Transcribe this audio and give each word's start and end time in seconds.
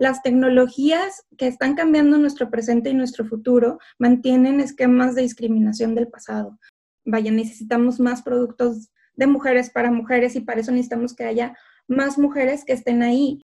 las 0.00 0.22
tecnologías 0.22 1.26
que 1.36 1.46
están 1.46 1.74
cambiando 1.74 2.16
nuestro 2.16 2.50
presente 2.50 2.88
y 2.88 2.94
nuestro 2.94 3.26
futuro 3.26 3.78
mantienen 3.98 4.58
esquemas 4.58 5.14
de 5.14 5.22
discriminación 5.22 5.94
del 5.94 6.08
pasado. 6.08 6.58
Vaya, 7.04 7.30
necesitamos 7.30 8.00
más 8.00 8.22
productos 8.22 8.88
de 9.14 9.26
mujeres 9.26 9.68
para 9.68 9.90
mujeres 9.92 10.36
y 10.36 10.40
para 10.40 10.62
eso 10.62 10.72
necesitamos 10.72 11.14
que 11.14 11.24
haya 11.24 11.54
más 11.86 12.16
mujeres 12.16 12.64
que 12.64 12.72
estén 12.72 13.02
ahí. 13.02 13.42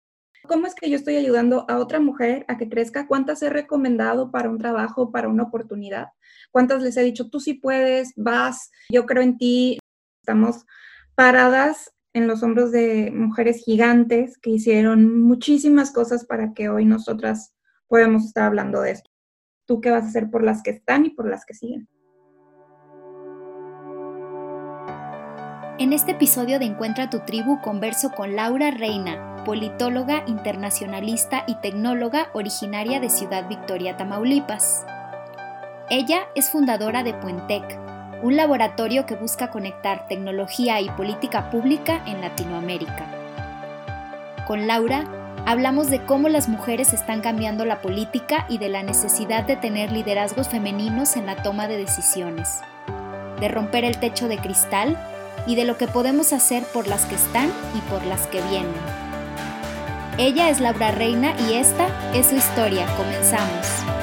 ¿Cómo 0.47 0.65
es 0.65 0.73
que 0.73 0.89
yo 0.89 0.95
estoy 0.95 1.17
ayudando 1.17 1.69
a 1.69 1.77
otra 1.77 1.99
mujer 1.99 2.45
a 2.47 2.57
que 2.57 2.67
crezca? 2.67 3.05
¿Cuántas 3.05 3.43
he 3.43 3.51
recomendado 3.51 4.31
para 4.31 4.49
un 4.49 4.57
trabajo, 4.57 5.11
para 5.11 5.29
una 5.29 5.43
oportunidad? 5.43 6.07
¿Cuántas 6.49 6.81
les 6.81 6.97
he 6.97 7.03
dicho, 7.03 7.29
tú 7.29 7.39
sí 7.39 7.53
puedes, 7.53 8.11
vas, 8.15 8.71
yo 8.91 9.05
creo 9.05 9.21
en 9.21 9.37
ti? 9.37 9.77
Estamos 10.23 10.65
paradas 11.13 11.91
en 12.13 12.27
los 12.27 12.43
hombros 12.43 12.71
de 12.71 13.11
mujeres 13.11 13.63
gigantes 13.63 14.37
que 14.37 14.49
hicieron 14.51 15.21
muchísimas 15.21 15.91
cosas 15.91 16.25
para 16.25 16.53
que 16.53 16.69
hoy 16.69 16.85
nosotras 16.85 17.53
podamos 17.87 18.25
estar 18.25 18.45
hablando 18.45 18.81
de 18.81 18.91
esto. 18.91 19.09
¿Tú 19.65 19.81
qué 19.81 19.91
vas 19.91 20.03
a 20.03 20.07
hacer 20.07 20.29
por 20.29 20.43
las 20.43 20.63
que 20.63 20.71
están 20.71 21.05
y 21.05 21.11
por 21.11 21.29
las 21.29 21.45
que 21.45 21.53
siguen? 21.53 21.87
En 25.77 25.93
este 25.93 26.11
episodio 26.11 26.59
de 26.59 26.65
Encuentra 26.65 27.09
tu 27.09 27.19
tribu 27.19 27.61
converso 27.61 28.11
con 28.11 28.35
Laura 28.35 28.69
Reina, 28.71 29.43
politóloga, 29.45 30.23
internacionalista 30.27 31.45
y 31.47 31.55
tecnóloga 31.61 32.29
originaria 32.33 32.99
de 32.99 33.09
Ciudad 33.09 33.47
Victoria, 33.47 33.95
Tamaulipas. 33.95 34.85
Ella 35.89 36.23
es 36.35 36.49
fundadora 36.49 37.03
de 37.03 37.13
Puentec, 37.13 37.88
un 38.21 38.35
laboratorio 38.35 39.05
que 39.05 39.15
busca 39.15 39.49
conectar 39.49 40.07
tecnología 40.07 40.81
y 40.81 40.89
política 40.89 41.49
pública 41.49 42.01
en 42.05 42.21
Latinoamérica. 42.21 43.05
Con 44.45 44.67
Laura 44.67 45.05
hablamos 45.45 45.89
de 45.89 46.03
cómo 46.05 46.27
las 46.27 46.49
mujeres 46.49 46.93
están 46.93 47.21
cambiando 47.21 47.65
la 47.65 47.81
política 47.81 48.45
y 48.49 48.57
de 48.57 48.69
la 48.69 48.83
necesidad 48.83 49.43
de 49.43 49.55
tener 49.55 49.91
liderazgos 49.91 50.49
femeninos 50.49 51.15
en 51.15 51.25
la 51.25 51.41
toma 51.41 51.67
de 51.67 51.77
decisiones, 51.77 52.59
de 53.39 53.47
romper 53.47 53.85
el 53.85 53.99
techo 53.99 54.27
de 54.27 54.37
cristal 54.37 54.97
y 55.47 55.55
de 55.55 55.65
lo 55.65 55.77
que 55.77 55.87
podemos 55.87 56.33
hacer 56.33 56.63
por 56.73 56.87
las 56.87 57.05
que 57.05 57.15
están 57.15 57.49
y 57.75 57.79
por 57.89 58.05
las 58.05 58.27
que 58.27 58.41
vienen. 58.49 58.73
Ella 60.17 60.49
es 60.49 60.59
Laura 60.59 60.91
Reina 60.91 61.33
y 61.47 61.53
esta 61.53 61.87
es 62.13 62.27
su 62.27 62.35
historia. 62.35 62.85
Comenzamos. 62.97 63.98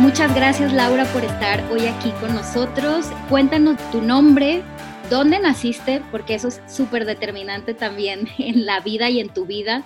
Muchas 0.00 0.34
gracias 0.34 0.72
Laura 0.72 1.04
por 1.12 1.22
estar 1.22 1.62
hoy 1.70 1.84
aquí 1.84 2.10
con 2.22 2.34
nosotros. 2.34 3.12
Cuéntanos 3.28 3.76
tu 3.92 4.00
nombre, 4.00 4.62
dónde 5.10 5.38
naciste, 5.38 6.00
porque 6.10 6.36
eso 6.36 6.48
es 6.48 6.62
súper 6.66 7.04
determinante 7.04 7.74
también 7.74 8.26
en 8.38 8.64
la 8.64 8.80
vida 8.80 9.10
y 9.10 9.20
en 9.20 9.28
tu 9.28 9.44
vida. 9.44 9.84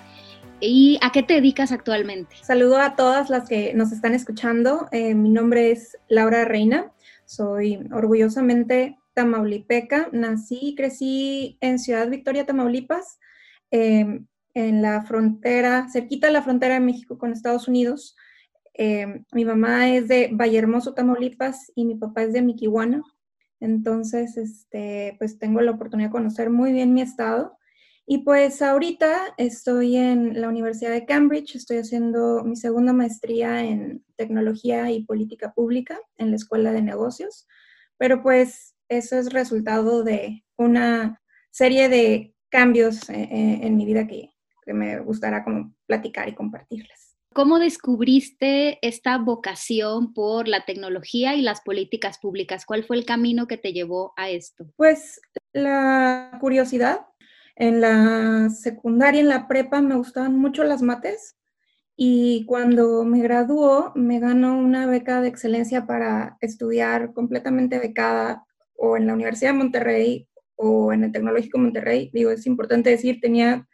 ¿Y 0.60 1.00
a 1.02 1.10
qué 1.10 1.24
te 1.24 1.34
dedicas 1.34 1.72
actualmente? 1.72 2.36
Saludo 2.42 2.78
a 2.78 2.94
todas 2.94 3.28
las 3.28 3.48
que 3.48 3.74
nos 3.74 3.90
están 3.90 4.14
escuchando. 4.14 4.86
Eh, 4.92 5.16
mi 5.16 5.30
nombre 5.30 5.72
es 5.72 5.98
Laura 6.08 6.44
Reina. 6.44 6.92
Soy 7.24 7.80
orgullosamente 7.92 8.96
tamaulipeca. 9.14 10.10
Nací 10.12 10.60
y 10.62 10.74
crecí 10.76 11.58
en 11.60 11.80
Ciudad 11.80 12.08
Victoria, 12.08 12.46
Tamaulipas, 12.46 13.18
eh, 13.72 14.20
en 14.54 14.80
la 14.80 15.02
frontera, 15.02 15.88
cerquita 15.92 16.28
de 16.28 16.34
la 16.34 16.42
frontera 16.42 16.74
de 16.74 16.80
México 16.80 17.18
con 17.18 17.32
Estados 17.32 17.66
Unidos. 17.66 18.14
Eh, 18.74 19.22
mi 19.32 19.44
mamá 19.44 19.88
es 19.90 20.08
de 20.08 20.30
Vallehermoso, 20.32 20.94
Tamaulipas, 20.94 21.72
y 21.74 21.84
mi 21.84 21.94
papá 21.94 22.22
es 22.22 22.32
de 22.32 22.42
Miquihuana. 22.42 23.02
Entonces, 23.60 24.36
este, 24.36 25.16
pues 25.18 25.38
tengo 25.38 25.60
la 25.60 25.72
oportunidad 25.72 26.08
de 26.08 26.12
conocer 26.12 26.50
muy 26.50 26.72
bien 26.72 26.92
mi 26.92 27.02
estado. 27.02 27.56
Y 28.06 28.18
pues 28.18 28.60
ahorita 28.60 29.34
estoy 29.38 29.96
en 29.96 30.38
la 30.38 30.48
Universidad 30.48 30.90
de 30.90 31.06
Cambridge, 31.06 31.56
estoy 31.56 31.78
haciendo 31.78 32.44
mi 32.44 32.56
segunda 32.56 32.92
maestría 32.92 33.64
en 33.64 34.04
tecnología 34.16 34.90
y 34.90 35.04
política 35.04 35.54
pública 35.54 35.98
en 36.18 36.30
la 36.30 36.36
Escuela 36.36 36.72
de 36.72 36.82
Negocios, 36.82 37.46
pero 37.96 38.22
pues 38.22 38.74
eso 38.90 39.16
es 39.16 39.32
resultado 39.32 40.04
de 40.04 40.44
una 40.58 41.22
serie 41.50 41.88
de 41.88 42.34
cambios 42.50 43.08
eh, 43.08 43.28
eh, 43.30 43.60
en, 43.62 43.76
mi 43.76 43.86
vida 43.86 44.06
que, 44.06 44.30
me 44.66 45.00
gustará 45.00 45.44
platicar 45.86 46.28
y 46.28 46.34
compartirles. 46.34 47.03
¿Cómo 47.34 47.58
descubriste 47.58 48.78
esta 48.86 49.18
vocación 49.18 50.14
por 50.14 50.46
la 50.46 50.64
tecnología 50.64 51.34
y 51.34 51.42
las 51.42 51.62
políticas 51.62 52.18
públicas? 52.18 52.64
¿Cuál 52.64 52.84
fue 52.84 52.96
el 52.96 53.04
camino 53.04 53.48
que 53.48 53.56
te 53.56 53.72
llevó 53.72 54.12
a 54.16 54.30
esto? 54.30 54.66
Pues 54.76 55.20
la 55.52 56.38
curiosidad. 56.40 57.06
En 57.56 57.80
la 57.80 58.50
secundaria, 58.50 59.20
en 59.20 59.28
la 59.28 59.48
prepa, 59.48 59.82
me 59.82 59.96
gustaban 59.96 60.38
mucho 60.38 60.62
las 60.62 60.80
mates 60.80 61.36
y 61.96 62.44
cuando 62.46 63.04
me 63.04 63.20
graduó 63.20 63.90
me 63.96 64.20
ganó 64.20 64.56
una 64.56 64.86
beca 64.86 65.20
de 65.20 65.28
excelencia 65.28 65.86
para 65.86 66.36
estudiar 66.40 67.12
completamente 67.14 67.80
becada 67.80 68.44
o 68.76 68.96
en 68.96 69.08
la 69.08 69.14
Universidad 69.14 69.50
de 69.50 69.58
Monterrey 69.58 70.28
o 70.54 70.92
en 70.92 71.02
el 71.02 71.10
Tecnológico 71.10 71.58
Monterrey. 71.58 72.10
Digo, 72.12 72.30
es 72.30 72.46
importante 72.46 72.90
decir, 72.90 73.18
tenía 73.20 73.66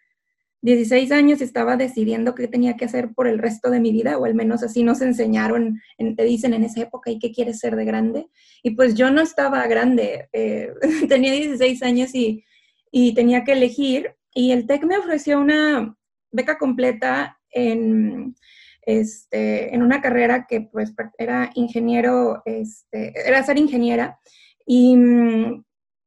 16 0.63 1.11
años 1.13 1.41
estaba 1.41 1.77
decidiendo 1.77 2.35
qué 2.35 2.47
tenía 2.47 2.77
que 2.77 2.85
hacer 2.85 3.15
por 3.15 3.27
el 3.27 3.39
resto 3.39 3.71
de 3.71 3.81
mi 3.81 3.93
vida, 3.93 4.19
o 4.19 4.27
al 4.27 4.35
menos 4.35 4.63
así 4.63 4.83
nos 4.83 5.01
enseñaron, 5.01 5.81
te 5.99 6.25
dicen 6.25 6.53
en 6.53 6.65
esa 6.65 6.83
época, 6.83 7.11
¿y 7.11 7.19
qué 7.19 7.33
quieres 7.33 7.61
ser 7.61 7.77
de 7.77 7.85
grande? 7.87 8.29
Y 8.63 8.73
pues 8.73 8.95
yo 8.95 9.11
no 9.11 9.23
estaba 9.23 9.67
grande, 9.67 10.29
eh, 10.33 10.73
tenía 11.09 11.33
16 11.33 11.83
años 11.83 12.15
y, 12.15 12.45
y, 12.91 13.15
tenía 13.15 13.43
que 13.45 13.53
elegir, 13.53 14.15
y 14.35 14.53
el 14.53 14.67
TEC 14.67 14.85
me 14.85 14.99
ofreció 14.99 15.41
una 15.41 15.97
beca 16.31 16.59
completa 16.59 17.39
en, 17.51 18.35
este, 18.83 19.75
en 19.75 19.83
una 19.83 20.03
carrera 20.03 20.47
que 20.47 20.61
pues 20.61 20.93
era 21.17 21.51
ingeniero, 21.55 22.43
este, 22.45 23.15
era 23.27 23.43
ser 23.43 23.59
ingeniera, 23.59 24.19
y, 24.67 24.95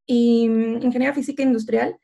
y 0.06 0.46
ingeniera 0.46 1.13
física 1.13 1.42
industrial 1.42 1.97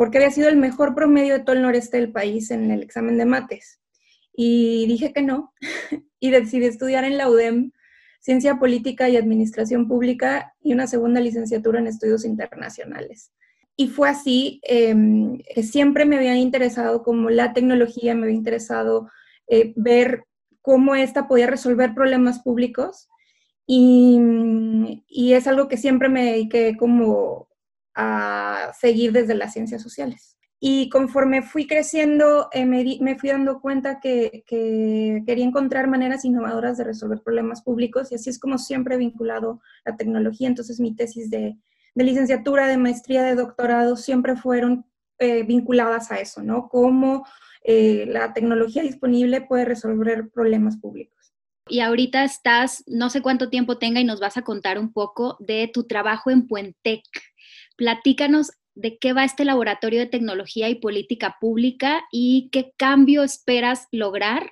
porque 0.00 0.16
había 0.16 0.30
sido 0.30 0.48
el 0.48 0.56
mejor 0.56 0.94
promedio 0.94 1.34
de 1.34 1.40
todo 1.40 1.54
el 1.54 1.60
noreste 1.60 1.98
del 1.98 2.10
país 2.10 2.50
en 2.50 2.70
el 2.70 2.82
examen 2.82 3.18
de 3.18 3.26
mates. 3.26 3.82
Y 4.32 4.86
dije 4.86 5.12
que 5.12 5.20
no, 5.20 5.52
y 6.18 6.30
decidí 6.30 6.64
estudiar 6.64 7.04
en 7.04 7.18
la 7.18 7.28
UDEM 7.28 7.72
Ciencia 8.18 8.58
Política 8.58 9.10
y 9.10 9.18
Administración 9.18 9.88
Pública 9.88 10.54
y 10.62 10.72
una 10.72 10.86
segunda 10.86 11.20
licenciatura 11.20 11.80
en 11.80 11.86
Estudios 11.86 12.24
Internacionales. 12.24 13.34
Y 13.76 13.88
fue 13.88 14.08
así 14.08 14.62
em, 14.62 15.36
que 15.54 15.62
siempre 15.62 16.06
me 16.06 16.16
había 16.16 16.34
interesado 16.34 17.02
como 17.02 17.28
la 17.28 17.52
tecnología, 17.52 18.14
me 18.14 18.22
había 18.22 18.36
interesado 18.36 19.10
eh, 19.48 19.74
ver 19.76 20.24
cómo 20.62 20.94
ésta 20.94 21.28
podía 21.28 21.46
resolver 21.46 21.92
problemas 21.92 22.38
públicos. 22.38 23.10
Y, 23.66 24.18
y, 25.06 25.34
es 25.34 25.46
algo 25.46 25.68
que 25.68 25.76
siempre 25.76 26.08
me 26.08 26.24
dediqué 26.24 26.78
como 26.78 27.49
a 27.94 28.72
seguir 28.78 29.12
desde 29.12 29.34
las 29.34 29.52
ciencias 29.52 29.82
sociales. 29.82 30.36
Y 30.62 30.90
conforme 30.90 31.40
fui 31.40 31.66
creciendo, 31.66 32.50
eh, 32.52 32.66
me, 32.66 33.18
fui 33.18 33.30
dando 33.30 33.62
cuenta 33.62 33.98
que, 33.98 34.44
quería 34.46 35.44
encontrar 35.44 35.88
maneras 35.88 36.26
innovadoras 36.26 36.76
de 36.76 36.84
resolver 36.84 37.22
problemas 37.22 37.62
públicos 37.62 38.12
y 38.12 38.16
así 38.16 38.28
es 38.28 38.38
como 38.38 38.58
siempre 38.58 38.96
he 38.96 38.98
vinculado 38.98 39.62
la 39.86 39.96
tecnología. 39.96 40.48
Entonces 40.48 40.78
mi 40.78 40.94
tesis 40.94 41.30
de, 41.30 41.56
licenciatura, 41.94 42.66
de 42.66 42.76
maestría, 42.76 43.22
de 43.22 43.34
doctorado 43.34 43.96
siempre 43.96 44.36
fueron 44.36 44.84
eh, 45.18 45.44
vinculadas 45.44 46.10
a 46.12 46.20
eso, 46.20 46.42
¿no? 46.42 46.68
Cómo 46.68 47.26
eh, 47.64 48.04
la 48.06 48.34
tecnología 48.34 48.82
disponible 48.82 49.40
puede 49.40 49.64
resolver 49.64 50.30
problemas 50.30 50.76
públicos. 50.76 51.34
Y 51.68 51.80
ahorita 51.80 52.24
estás, 52.24 52.82
no 52.86 53.10
sé 53.10 53.22
cuánto 53.22 53.48
tiempo 53.48 53.78
tenga 53.78 54.00
y 54.00 54.04
nos 54.04 54.20
vas 54.20 54.36
a 54.36 54.42
contar 54.42 54.78
un 54.78 54.92
poco 54.92 55.36
de 55.40 55.70
tu 55.72 55.84
trabajo 55.84 56.30
en 56.30 56.46
Puentec. 56.46 57.04
Platícanos 57.80 58.52
de 58.74 58.98
qué 58.98 59.14
va 59.14 59.24
este 59.24 59.46
laboratorio 59.46 60.00
de 60.00 60.06
tecnología 60.06 60.68
y 60.68 60.74
política 60.74 61.38
pública 61.40 62.02
y 62.12 62.50
qué 62.52 62.74
cambio 62.76 63.22
esperas 63.22 63.88
lograr 63.90 64.50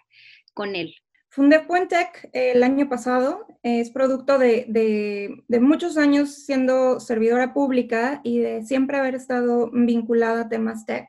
con 0.54 0.74
él. 0.74 0.94
Fundé 1.28 1.60
Puentec 1.60 2.30
el 2.32 2.62
año 2.62 2.88
pasado, 2.88 3.46
es 3.62 3.90
producto 3.90 4.38
de, 4.38 5.44
muchos 5.60 5.98
años 5.98 6.36
siendo 6.46 7.00
servidora 7.00 7.52
pública 7.52 8.22
y 8.24 8.38
de 8.38 8.62
siempre 8.62 8.96
haber 8.96 9.14
estado 9.14 9.70
vinculada 9.74 10.40
a 10.40 10.48
temas 10.48 10.86
tech. 10.86 11.06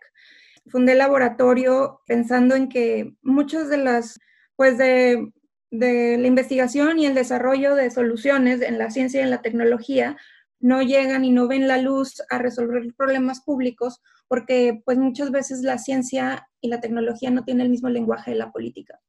Fundé 0.67 0.91
el 0.91 0.97
laboratorio 0.97 2.01
pensando 2.05 2.55
en 2.55 2.67
que 2.67 3.13
muchas 3.21 3.69
de 3.69 3.77
las, 3.77 4.19
pues 4.57 4.77
de, 4.77 5.31
de 5.71 6.17
la 6.17 6.27
investigación 6.27 6.99
y 6.99 7.05
el 7.05 7.15
desarrollo 7.15 7.75
de 7.75 7.89
soluciones 7.91 8.61
en 8.61 8.77
la 8.77 8.89
ciencia 8.89 9.21
y 9.21 9.23
en 9.23 9.29
la 9.29 9.41
tecnología 9.41 10.17
no 10.59 10.81
llegan 10.81 11.25
y 11.25 11.31
no 11.31 11.47
ven 11.47 11.67
la 11.67 11.77
luz 11.77 12.21
a 12.29 12.37
resolver 12.37 12.93
problemas 12.95 13.41
públicos 13.41 14.01
porque 14.27 14.81
pues 14.85 14.97
muchas 14.97 15.31
veces 15.31 15.61
la 15.61 15.77
ciencia 15.77 16.47
y 16.61 16.69
la 16.69 16.81
tecnología 16.81 17.31
no 17.31 17.43
tienen 17.43 17.65
el 17.65 17.71
mismo 17.71 17.89
lenguaje 17.89 18.31
de 18.31 18.37
la 18.37 18.51
política. 18.51 18.99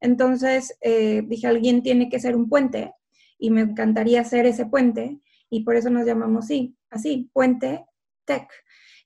Entonces 0.00 0.76
eh, 0.80 1.22
dije, 1.26 1.46
alguien 1.46 1.82
tiene 1.82 2.08
que 2.08 2.20
ser 2.20 2.36
un 2.36 2.48
puente 2.48 2.92
y 3.38 3.50
me 3.50 3.62
encantaría 3.62 4.24
ser 4.24 4.46
ese 4.46 4.66
puente 4.66 5.20
y 5.48 5.64
por 5.64 5.76
eso 5.76 5.90
nos 5.90 6.06
llamamos 6.06 6.44
así, 6.44 6.76
así, 6.90 7.30
puente 7.32 7.86
Tech. 8.24 8.48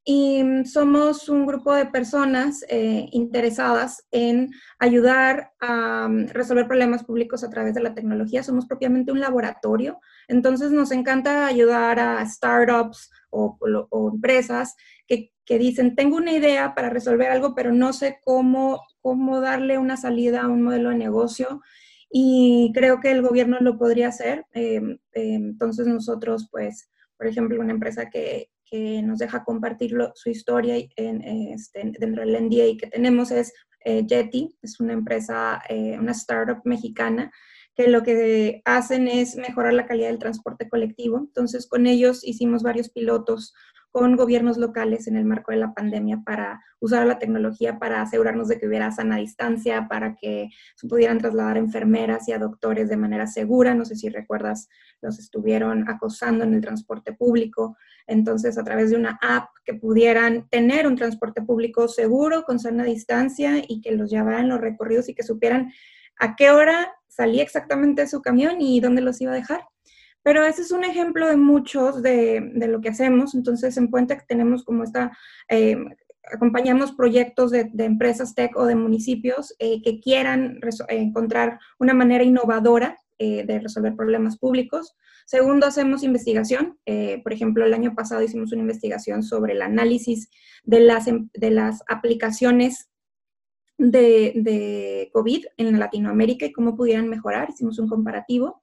Y 0.05 0.43
somos 0.65 1.29
un 1.29 1.47
grupo 1.47 1.75
de 1.75 1.87
personas 1.87 2.65
eh, 2.69 3.07
interesadas 3.13 4.07
en 4.11 4.51
ayudar 4.79 5.53
a 5.61 6.09
mm, 6.09 6.29
resolver 6.29 6.67
problemas 6.67 7.05
públicos 7.05 7.45
a 7.45 7.51
través 7.51 7.75
de 7.75 7.83
la 7.83 7.95
tecnología. 7.95 8.43
Somos 8.43 8.67
propiamente 8.67 9.13
un 9.13 9.21
laboratorio, 9.21 10.01
entonces 10.27 10.71
nos 10.73 10.91
encanta 10.91 11.47
ayudar 11.47 12.01
a 12.01 12.25
startups 12.27 13.11
o, 13.31 13.59
empresas 14.13 14.75
que, 15.07 15.33
que, 15.45 15.59
dicen, 15.59 15.95
tengo 15.95 16.17
una 16.17 16.33
idea 16.33 16.75
para 16.75 16.91
resolver 16.91 17.31
algo, 17.31 17.55
pero 17.55 17.73
no 17.73 17.93
sé 17.93 18.19
cómo, 18.25 18.83
cómo 19.03 19.41
darle 19.41 19.79
una 19.79 19.97
salida 19.97 20.43
a 20.43 20.49
un 20.49 20.63
modelo 20.63 20.91
de 20.91 20.97
negocio 20.97 21.61
y 22.11 22.73
creo 22.75 23.01
que 23.01 23.13
el 23.13 23.23
gobierno 23.23 23.59
lo 23.61 23.79
podría 23.79 24.09
hacer. 24.09 24.45
Em, 24.53 24.99
em, 25.13 25.51
entonces 25.51 25.87
nosotros, 25.87 26.49
pues, 26.51 26.91
por 27.17 27.27
ejemplo, 27.29 27.61
una 27.61 27.73
empresa 27.73 28.11
que, 28.11 28.51
que 28.71 29.03
nos 29.03 29.19
deja 29.19 29.45
compartir 29.45 29.97
su 30.15 30.31
historia 30.31 30.77
en, 30.97 31.23
este, 31.23 31.93
dentro 31.99 32.25
del 32.25 32.47
NDA 32.47 32.79
que 32.79 32.87
tenemos 32.91 33.31
es 33.31 33.53
eh, 33.85 34.07
es 34.63 34.81
una 34.81 34.93
empresa, 34.93 35.63
eh, 35.69 35.97
una 35.99 36.13
startup 36.13 36.61
mexicana 36.65 37.33
que 37.75 37.89
lo 37.89 38.03
que 38.03 38.61
hacen 38.65 39.09
es 39.09 39.37
mejorar 39.37 39.73
la 39.73 39.87
calidad 39.87 40.09
del 40.09 40.19
transporte 40.19 40.69
colectivo. 40.69 41.19
Entonces, 41.19 41.67
con 41.67 41.87
ellos 41.87 42.23
hicimos 42.23 42.63
varios 42.63 42.91
pilotos 42.91 43.55
con 43.91 44.17
gobiernos 44.17 44.57
locales 44.57 45.09
en 45.09 45.17
el 45.17 45.25
marco 45.25 45.51
de 45.51 45.59
la 45.59 45.75
pandemia 45.75 46.23
para 46.25 46.63
usar 46.79 47.07
la 47.07 47.19
tecnología 47.19 47.79
para 47.79 48.03
asegurarnos 48.03 48.49
de 48.49 48.59
que 48.59 48.67
hubiera 48.67 48.91
sana 48.91 49.17
distancia, 49.17 49.87
para 49.89 50.15
que 50.15 50.49
se 50.77 50.89
pudieran 50.89 51.19
trasladar 51.19 51.59
enfermeras 51.59 52.29
y 52.29 52.33
a 52.33 52.39
doctores 52.39 52.89
de 52.89 52.97
manera 52.97 53.27
segura. 53.27 53.75
No 53.75 53.85
sé 53.85 53.97
si 53.97 54.09
recuerdas, 54.09 54.69
los 55.03 55.19
estuvieron 55.19 55.89
acosando 55.89 56.45
en 56.45 56.55
el 56.55 56.61
transporte 56.61 57.13
público. 57.13 57.77
Entonces, 58.07 58.59
a 58.59 58.65
través 58.65 58.91
de 58.91 58.97
una 58.97 59.19
app 59.21 59.49
que 59.65 59.75
pudieran 59.75 60.49
tener 60.49 60.87
un 60.87 60.97
transporte 60.97 61.43
público 61.43 61.89
seguro, 61.89 62.45
con 62.45 62.59
sana 62.59 62.85
distancia 62.85 63.63
y 63.67 63.81
que 63.81 63.93
los 63.93 64.11
llevaran 64.11 64.49
los 64.49 64.61
recorridos 64.61 65.09
y 65.09 65.15
que 65.15 65.23
supieran 65.23 65.73
a 66.19 66.37
qué 66.37 66.51
hora 66.51 66.93
salía 67.09 67.43
exactamente 67.43 68.07
su 68.07 68.23
camión 68.23 68.61
y 68.61 68.81
dónde 68.81 69.03
los 69.03 69.21
iba 69.21 69.33
a 69.33 69.37
dejar. 69.37 69.65
Pero 70.23 70.45
ese 70.45 70.63
es 70.63 70.71
un 70.71 70.85
ejemplo 70.85 71.29
de 71.29 71.37
muchos 71.37 72.03
de, 72.03 72.53
lo 72.55 72.81
que 72.81 72.91
hacemos. 72.91 73.35
Entonces, 73.35 73.77
en 73.77 73.89
Puente 73.89 74.19
tenemos 74.29 74.65
como 74.65 74.85
esta, 74.85 75.17
eh, 75.49 75.77
acompañamos 76.33 76.93
proyectos 76.93 77.51
de, 77.51 77.71
empresas 77.79 78.35
tech 78.35 78.57
o 78.57 78.67
de 78.67 78.75
municipios 78.75 79.55
eh, 79.59 79.81
que 79.83 80.01
quieran 80.01 80.61
encontrar 80.89 81.59
una 81.79 81.95
manera 81.95 82.23
innovadora 82.23 82.99
eh, 83.19 83.45
de 83.47 83.61
resolver 83.61 83.97
problemas 83.97 84.39
públicos. 84.39 84.95
Segundo, 85.27 85.67
hacemos 85.67 86.03
investigación. 86.03 86.79
por 87.23 87.33
ejemplo, 87.33 87.65
el 87.65 87.73
año 87.73 87.95
pasado 87.95 88.23
hicimos 88.23 88.53
una 88.53 88.63
investigación 88.63 89.23
sobre 89.23 89.53
el 89.53 89.63
análisis 89.63 90.29
de 90.65 90.81
las, 90.81 91.07
em, 91.07 91.29
de 91.35 91.51
las 91.51 91.83
aplicaciones 91.89 92.91
de, 93.79 94.33
de, 94.35 95.09
COVID 95.13 95.47
en 95.57 95.79
Latinoamérica 95.79 96.47
y 96.47 96.53
cómo 96.53 96.77
pudieran 96.77 97.09
mejorar. 97.09 97.49
Hicimos 97.49 97.79
un 97.79 97.89
comparativo. 97.89 98.61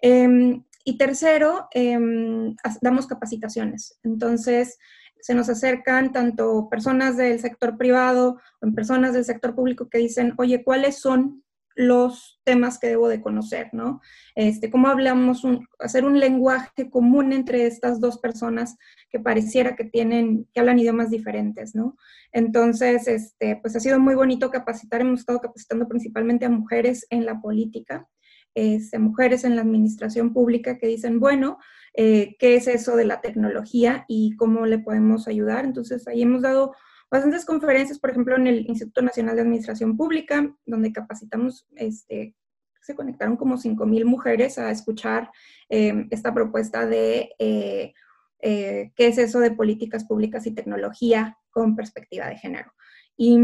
Em, 0.00 0.62
y 0.88 0.98
tercero, 0.98 1.66
em, 1.72 2.54
damos 2.80 3.08
capacitaciones. 3.08 3.98
Entonces, 4.04 4.78
se 5.20 5.34
nos 5.34 5.48
acercan 5.48 6.12
tanto 6.12 6.68
personas 6.70 7.16
del 7.16 7.40
sector 7.40 7.76
privado 7.76 8.38
o 8.60 8.72
personas 8.72 9.12
del 9.12 9.24
sector 9.24 9.56
público 9.56 9.88
que 9.88 9.98
dicen, 9.98 10.34
oye, 10.38 10.62
¿cuáles 10.62 11.00
son 11.00 11.42
los 11.74 12.40
temas 12.44 12.78
que 12.78 12.86
debo 12.86 13.08
de 13.08 13.20
conocer, 13.20 13.68
¿no? 13.72 14.00
Este, 14.36 14.70
¿Cómo 14.70 14.86
hablamos, 14.86 15.42
hacer 15.80 16.04
un 16.04 16.20
lenguaje 16.20 16.88
común 16.88 17.32
entre 17.32 17.66
estas 17.66 17.98
dos 18.00 18.18
personas 18.18 18.76
que 19.10 19.18
pareciera 19.18 19.74
que 19.74 19.84
tienen, 19.84 20.48
que 20.54 20.60
hablan 20.60 20.78
idiomas 20.78 21.10
diferentes, 21.10 21.74
¿no? 21.74 21.96
Entonces, 22.30 23.08
este, 23.08 23.56
pues 23.56 23.74
ha 23.74 23.80
sido 23.80 23.98
muy 23.98 24.14
bonito 24.14 24.52
capacitar, 24.52 25.00
hemos 25.00 25.20
estado 25.20 25.40
capacitando 25.40 25.88
principalmente 25.88 26.46
a 26.46 26.50
mujeres 26.50 27.06
en 27.10 27.26
la 27.26 27.40
política, 27.40 28.08
este, 28.56 28.98
mujeres 28.98 29.44
en 29.44 29.54
la 29.54 29.60
administración 29.60 30.32
pública 30.32 30.78
que 30.78 30.86
dicen, 30.86 31.20
bueno, 31.20 31.58
eh, 31.92 32.36
¿qué 32.38 32.56
es 32.56 32.66
eso 32.66 32.96
de 32.96 33.04
la 33.04 33.20
tecnología 33.20 34.06
y 34.08 34.34
cómo 34.36 34.64
le 34.64 34.78
podemos 34.78 35.28
ayudar? 35.28 35.66
Entonces, 35.66 36.08
ahí 36.08 36.22
hemos 36.22 36.40
dado 36.40 36.74
bastantes 37.10 37.44
conferencias, 37.44 37.98
por 37.98 38.10
ejemplo, 38.10 38.34
en 38.34 38.46
el 38.46 38.66
Instituto 38.66 39.02
Nacional 39.02 39.36
de 39.36 39.42
Administración 39.42 39.94
Pública, 39.94 40.56
donde 40.64 40.90
capacitamos, 40.90 41.66
este, 41.76 42.34
se 42.80 42.94
conectaron 42.94 43.36
como 43.36 43.58
5.000 43.58 44.06
mujeres 44.06 44.58
a 44.58 44.70
escuchar 44.70 45.30
eh, 45.68 46.06
esta 46.10 46.32
propuesta 46.32 46.86
de 46.86 47.34
eh, 47.38 47.92
qué 48.40 48.92
es 48.96 49.18
eso 49.18 49.38
de 49.40 49.50
políticas 49.50 50.06
públicas 50.06 50.46
y 50.46 50.54
tecnología 50.54 51.36
con 51.50 51.76
perspectiva 51.76 52.26
de 52.28 52.38
género. 52.38 52.72
Y, 53.18 53.38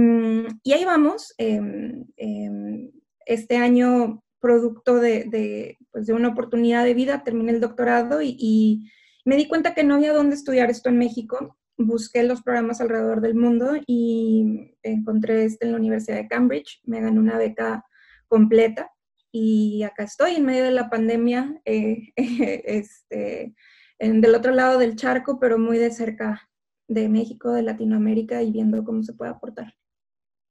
y 0.63 0.73
ahí 0.73 0.87
vamos. 0.87 1.35
Em, 1.37 2.07
em, 2.17 2.91
este 3.27 3.57
año 3.57 4.23
producto 4.43 4.97
de, 4.97 5.79
pues, 5.93 6.07
de, 6.07 6.13
una 6.13 6.29
oportunidad 6.29 6.85
de 6.85 6.93
vida, 6.93 7.23
terminé 7.25 7.53
el 7.53 7.61
doctorado 7.61 8.21
y, 8.21 8.91
me 9.25 9.37
di 9.37 9.47
cuenta 9.47 9.73
que 9.73 9.85
no 9.85 9.95
había 9.95 10.13
dónde 10.13 10.35
estudiar 10.35 10.69
esto 10.69 10.89
en 10.89 10.99
México. 10.99 11.57
Busqué 11.79 12.25
los 12.25 12.43
programas 12.43 12.81
alrededor 12.81 13.21
del 13.21 13.37
mundo 13.37 13.77
y 13.87 14.75
encontré 14.83 15.45
este 15.45 15.67
en 15.67 15.71
la 15.71 15.79
Universidad 15.79 16.17
de 16.17 16.27
Cambridge. 16.27 16.81
Me 16.83 17.01
gané 17.01 17.21
una 17.21 17.39
beca 17.39 17.87
completa 18.27 18.91
y 19.31 19.85
acá 19.85 20.03
estoy 20.03 20.35
en 20.35 20.45
medio 20.45 20.65
de 20.65 20.73
la 20.73 20.91
pandemia, 20.91 21.61
eh, 21.65 22.09
este, 22.17 23.55
en, 24.01 24.21
del 24.21 24.35
otro 24.35 24.51
lado 24.51 24.77
del 24.81 24.97
charco, 24.97 25.39
pero 25.39 25.57
muy 25.57 25.79
de 25.79 25.93
cerca 25.93 26.51
de 26.89 27.09
México, 27.09 27.53
de 27.53 27.63
Latinoamérica 27.63 28.43
y 28.43 28.51
viendo 28.51 28.83
cómo 28.83 29.05
se 29.05 29.13
puede 29.13 29.31
aportar. 29.31 29.77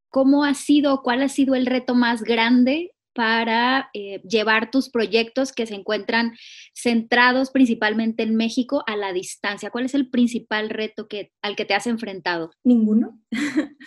¿Cómo 0.09 0.45
ha 0.45 0.53
sido, 0.53 1.01
cuál 1.03 1.23
ha 1.23 1.27
sido 1.27 1.55
el 1.55 1.65
reto 1.65 1.93
más 1.93 2.23
grande 2.23 2.93
para 3.13 3.89
eh, 3.93 4.21
llevar 4.23 4.71
tus 4.71 4.89
proyectos 4.89 5.51
que 5.51 5.65
se 5.65 5.75
encuentran 5.75 6.33
centrados 6.73 7.51
principalmente 7.51 8.23
en 8.23 8.35
México 8.35 8.83
a 8.87 8.95
la 8.95 9.13
distancia? 9.13 9.69
¿Cuál 9.69 9.85
es 9.85 9.93
el 9.93 10.09
principal 10.09 10.69
reto 10.69 11.07
que, 11.07 11.31
al 11.41 11.55
que 11.55 11.65
te 11.65 11.73
has 11.73 11.87
enfrentado? 11.87 12.51
Ninguno. 12.63 13.19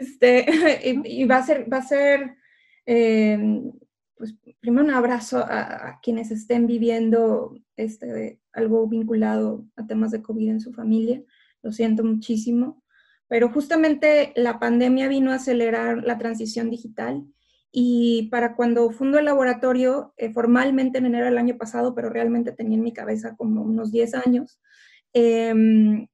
este, 0.00 0.46
y, 1.04 1.24
va 1.24 1.38
a 1.38 1.46
ser, 1.46 1.72
va 1.72 1.78
a 1.78 1.82
ser 1.82 2.36
em, 2.86 3.72
pues, 4.16 4.34
primero 4.60 4.84
un 4.84 4.92
abrazo 4.92 5.38
a, 5.38 6.00
quienes 6.02 6.30
estén 6.30 6.66
viviendo 6.66 7.58
este, 7.76 8.40
algo 8.52 8.88
vinculado 8.88 9.66
a 9.76 9.86
temas 9.86 10.10
de 10.10 10.22
COVID 10.22 10.48
en 10.48 10.60
su 10.60 10.72
familia. 10.72 11.22
Lo 11.62 11.72
siento 11.72 12.04
muchísimo. 12.04 12.82
Pero 13.26 13.50
justamente 13.50 14.32
la 14.36 14.58
pandemia 14.58 15.08
vino 15.08 15.32
a 15.32 15.36
acelerar 15.36 16.04
la 16.04 16.18
transición 16.18 16.70
digital 16.70 17.24
y 17.76 18.28
para 18.30 18.54
cuando 18.54 18.88
fundo 18.90 19.18
el 19.18 19.24
laboratorio, 19.24 20.14
eh, 20.16 20.32
formalmente 20.32 20.98
en 20.98 21.06
enero 21.06 21.24
del 21.26 21.38
año 21.38 21.58
pasado, 21.58 21.92
pero 21.92 22.08
realmente 22.08 22.52
tenía 22.52 22.78
en 22.78 22.84
mi 22.84 22.92
cabeza 22.92 23.34
como 23.36 23.62
unos 23.62 23.90
10 23.90 24.14
años, 24.14 24.60
em, 25.12 26.06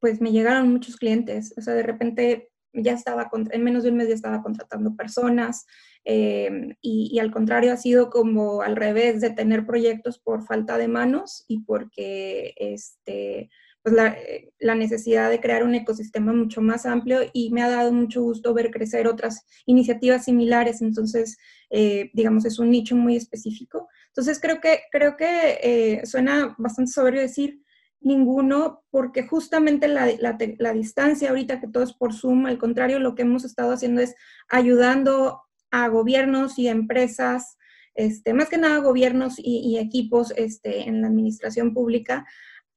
pues 0.00 0.20
me 0.20 0.32
llegaron 0.32 0.72
muchos 0.72 0.96
clientes. 0.96 1.54
O 1.56 1.60
sea, 1.60 1.74
de 1.74 1.84
repente 1.84 2.50
ya 2.72 2.92
estaba, 2.92 3.30
en 3.50 3.64
menos 3.64 3.82
de 3.82 3.90
un 3.90 3.96
mes 3.96 4.08
ya 4.08 4.14
estaba 4.14 4.42
contratando 4.42 4.94
personas 4.96 5.66
em, 6.04 6.74
y, 6.80 7.18
al 7.18 7.30
contrario 7.30 7.72
ha 7.72 7.76
sido 7.76 8.10
como 8.10 8.62
al 8.62 8.76
revés 8.76 9.20
de 9.20 9.30
tener 9.30 9.66
proyectos 9.66 10.18
por 10.18 10.44
falta 10.44 10.78
de 10.78 10.88
manos 10.88 11.44
y 11.48 11.60
porque 11.60 12.54
este, 12.56 13.50
pues 13.86 13.94
eh, 13.98 14.52
la, 14.58 14.74
necesidad 14.74 15.30
de 15.30 15.40
crear 15.40 15.62
un 15.62 15.76
ecosistema 15.76 16.32
mucho 16.32 16.60
más 16.60 16.86
amplio 16.86 17.20
y 17.32 17.50
me 17.50 17.62
ha 17.62 17.70
dado 17.70 17.92
mucho 17.92 18.20
gusto 18.20 18.52
ver 18.52 18.72
crecer 18.72 19.06
otras 19.06 19.46
iniciativas 19.64 20.24
similares. 20.24 20.82
Entonces, 20.82 21.38
eh, 21.70 22.10
digamos, 22.12 22.44
es 22.46 22.58
un 22.58 22.70
nicho 22.70 22.96
muy 22.96 23.14
específico. 23.14 23.88
Entonces, 24.08 24.40
creo 24.40 24.60
que, 24.60 24.80
creo 24.90 25.16
que 25.16 25.60
eh, 25.62 26.00
suena 26.04 26.56
bastante 26.58 26.90
soberbio 26.90 27.20
decir 27.20 27.60
ninguno, 28.06 28.84
porque 28.90 29.26
justamente 29.26 29.88
la, 29.88 30.08
la, 30.18 30.72
distancia 30.72 31.30
ahorita 31.30 31.60
que 31.60 31.68
todo 31.68 31.82
es 31.82 31.92
por 31.92 32.14
Zoom, 32.14 32.46
al 32.46 32.58
contrario, 32.58 33.00
lo 33.00 33.14
que 33.14 33.22
hemos 33.22 33.44
estado 33.44 33.72
haciendo 33.72 34.00
es 34.00 34.14
ayudando 34.48 35.42
a 35.70 35.88
gobiernos 35.88 36.58
y 36.58 36.68
empresas, 36.68 37.58
este, 37.94 38.32
más 38.32 38.48
que 38.48 38.58
nada 38.58 38.78
gobiernos 38.78 39.38
y, 39.38 39.58
y 39.58 39.78
equipos 39.78 40.32
este, 40.36 40.88
en 40.88 41.02
la 41.02 41.08
administración 41.08 41.74
pública, 41.74 42.24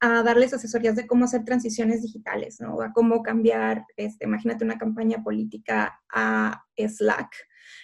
a 0.01 0.23
darles 0.23 0.53
asesorías 0.53 0.95
de 0.95 1.05
cómo 1.05 1.25
hacer 1.25 1.43
transiciones 1.43 2.01
digitales, 2.01 2.59
¿no? 2.59 2.81
A 2.81 2.93
cómo 2.93 3.21
cambiar, 3.21 3.85
este, 3.97 4.25
imagínate 4.25 4.63
una 4.63 4.77
campaña 4.77 5.21
política 5.23 6.01
a 6.11 6.63
Slack, 6.77 7.31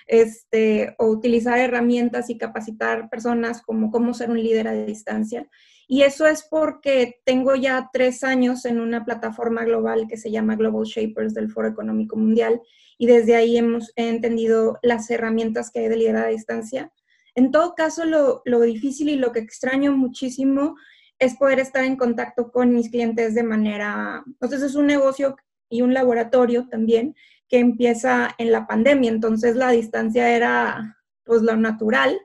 este, 0.08 0.96
o 0.98 1.08
utilizar 1.08 1.60
herramientas 1.60 2.30
y 2.30 2.38
capacitar 2.38 3.10
personas 3.10 3.62
como 3.62 3.92
cómo 3.92 4.14
ser 4.14 4.30
un 4.32 4.42
líder 4.42 4.68
a 4.68 4.74
distancia. 4.74 5.48
Y 5.88 6.02
eso 6.02 6.26
es 6.26 6.48
porque 6.50 7.20
tengo 7.26 7.56
ya 7.56 7.90
tres 7.94 8.24
años 8.24 8.66
en 8.66 8.80
una 8.80 9.06
plataforma 9.06 9.64
global 9.64 10.08
que 10.08 10.18
se 10.18 10.32
llama 10.32 10.56
Global 10.56 10.86
Shapers 10.86 11.34
del 11.34 11.52
Foro 11.52 11.68
Económico 11.68 12.16
Mundial 12.16 12.62
y 12.98 13.08
desde 13.08 13.36
ahí 13.36 13.58
hemos 13.58 13.92
entendido 13.96 14.80
las 14.82 15.10
herramientas 15.12 15.70
que 15.70 15.82
hay 15.82 15.90
de 15.90 15.98
liderar 15.98 16.26
a 16.26 16.30
distancia. 16.30 16.92
En 17.36 17.52
todo 17.52 17.76
caso, 17.76 18.06
lo, 18.06 18.42
lo 18.46 18.62
difícil 18.62 19.10
y 19.10 19.16
lo 19.16 19.32
que 19.32 19.40
extraño 19.40 19.92
muchísimo 19.92 20.76
es 21.20 21.36
poder 21.36 21.60
estar 21.60 21.84
en 21.84 21.98
contacto 21.98 22.52
con 22.52 22.74
mis 22.74 22.90
clientes 22.90 23.36
de 23.36 23.44
manera, 23.44 24.24
entonces 24.26 24.62
es 24.62 24.76
un 24.76 24.88
negocio 24.88 25.36
y 25.70 25.82
un 25.82 25.94
laboratorio 25.94 26.68
también 26.70 27.16
que 27.48 27.60
empieza 27.60 28.36
en 28.38 28.52
la 28.52 28.68
pandemia, 28.68 29.12
entonces 29.12 29.56
la 29.56 29.72
distancia 29.72 30.36
era 30.36 30.98
pues 31.24 31.42
lo 31.42 31.56
natural, 31.56 32.20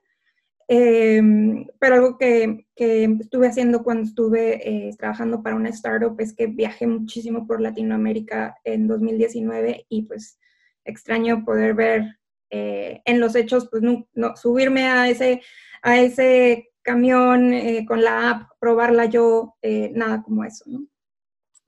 em, 0.73 1.67
pero 1.79 1.97
algo 1.97 2.19
que, 2.19 2.67
que, 2.77 3.05
estuve 3.21 3.49
haciendo 3.49 3.83
cuando 3.83 4.05
estuve 4.05 4.89
eh, 4.89 4.95
trabajando 4.97 5.43
para 5.43 5.57
una 5.57 5.71
startup 5.71 6.15
es 6.21 6.35
que 6.35 6.47
viajé 6.47 6.87
muchísimo 6.87 7.47
por 7.47 7.61
Latinoamérica 7.61 8.57
en 8.65 8.87
2019 8.87 9.87
y 9.89 10.03
pues 10.03 10.39
extraño 10.85 11.45
poder 11.45 11.75
ver 11.75 12.19
eh, 12.51 13.01
en 13.05 13.21
los 13.21 13.35
hechos, 13.35 13.69
pues 13.71 13.83
no, 13.83 14.07
subirme 14.37 14.87
a 14.87 15.09
ese, 15.09 15.43
a 15.83 15.99
ese 15.99 16.71
camión 16.83 17.53
eh, 17.53 17.85
con 17.87 18.03
la 18.03 18.31
app, 18.31 18.51
probarla 18.61 19.07
yo, 19.07 19.57
nada 19.93 20.23
como 20.23 20.45
eso, 20.45 20.65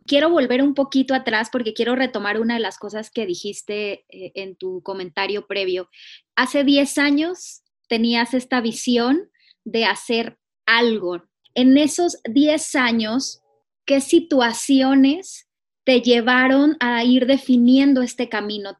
quiero 0.06 0.30
volver 0.30 0.62
un 0.62 0.74
poquito 0.74 1.14
atrás 1.14 1.48
porque 1.50 1.74
quiero 1.74 1.96
retomar 1.96 2.40
una 2.40 2.54
de 2.54 2.60
las 2.60 2.78
cosas 2.78 3.10
que 3.10 3.26
dijiste 3.26 4.04
eh, 4.08 4.32
en 4.34 4.56
tu 4.56 4.82
comentario 4.82 5.46
previo. 5.46 5.88
Hace 6.34 6.64
10 6.64 6.98
años 6.98 7.61
tenías 7.88 8.34
esta 8.34 8.60
visión 8.60 9.30
de 9.64 9.84
hacer 9.84 10.38
algo. 10.66 11.22
En 11.54 11.76
esos 11.76 12.18
10 12.24 12.74
años, 12.76 13.42
¿qué 13.84 14.00
situaciones 14.00 15.48
te 15.84 16.00
llevaron 16.00 16.76
a 16.80 17.04
ir 17.04 17.26
definiendo 17.26 18.02
este 18.02 18.28
camino? 18.28 18.78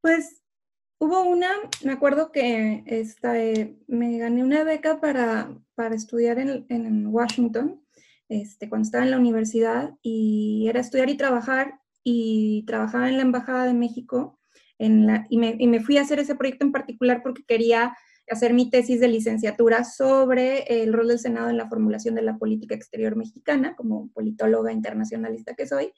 Pues 0.00 0.42
hubo 0.98 1.22
una, 1.22 1.48
me 1.82 1.92
acuerdo 1.92 2.32
que 2.32 2.84
eh, 2.86 3.76
me 3.86 4.18
gané 4.18 4.42
una 4.42 4.64
beca 4.64 5.00
para, 5.00 5.56
para 5.74 5.94
estudiar 5.94 6.38
en, 6.38 6.66
en 6.68 7.06
Washington 7.06 7.84
este, 8.28 8.68
cuando 8.68 8.86
estaba 8.86 9.04
en 9.04 9.10
la 9.10 9.18
universidad 9.18 9.94
y 10.02 10.66
era 10.68 10.80
estudiar 10.80 11.10
y 11.10 11.16
trabajar 11.16 11.80
y 12.02 12.64
trabajaba 12.66 13.08
en 13.08 13.16
la 13.16 13.22
Embajada 13.22 13.64
de 13.64 13.74
México 13.74 14.38
en 14.78 15.06
la, 15.06 15.26
y, 15.28 15.38
me, 15.38 15.56
y, 15.58 15.66
me, 15.66 15.80
fui 15.80 15.98
a 15.98 16.02
hacer 16.02 16.18
ese 16.18 16.34
proyecto 16.34 16.64
en 16.64 16.72
particular 16.72 17.22
porque 17.22 17.44
quería 17.46 17.96
hacer 18.30 18.54
mi 18.54 18.70
tesis 18.70 19.00
de 19.00 19.08
licenciatura 19.08 19.84
sobre 19.84 20.82
el 20.82 20.92
rol 20.92 21.08
del 21.08 21.18
Senado 21.18 21.50
en 21.50 21.56
la 21.56 21.68
formulación 21.68 22.14
de 22.14 22.22
la 22.22 22.38
política 22.38 22.74
exterior 22.74 23.16
mexicana, 23.16 23.76
como 23.76 24.08
politóloga 24.08 24.72
internacionalista 24.72 25.54
que 25.54 25.66
soy. 25.66 25.92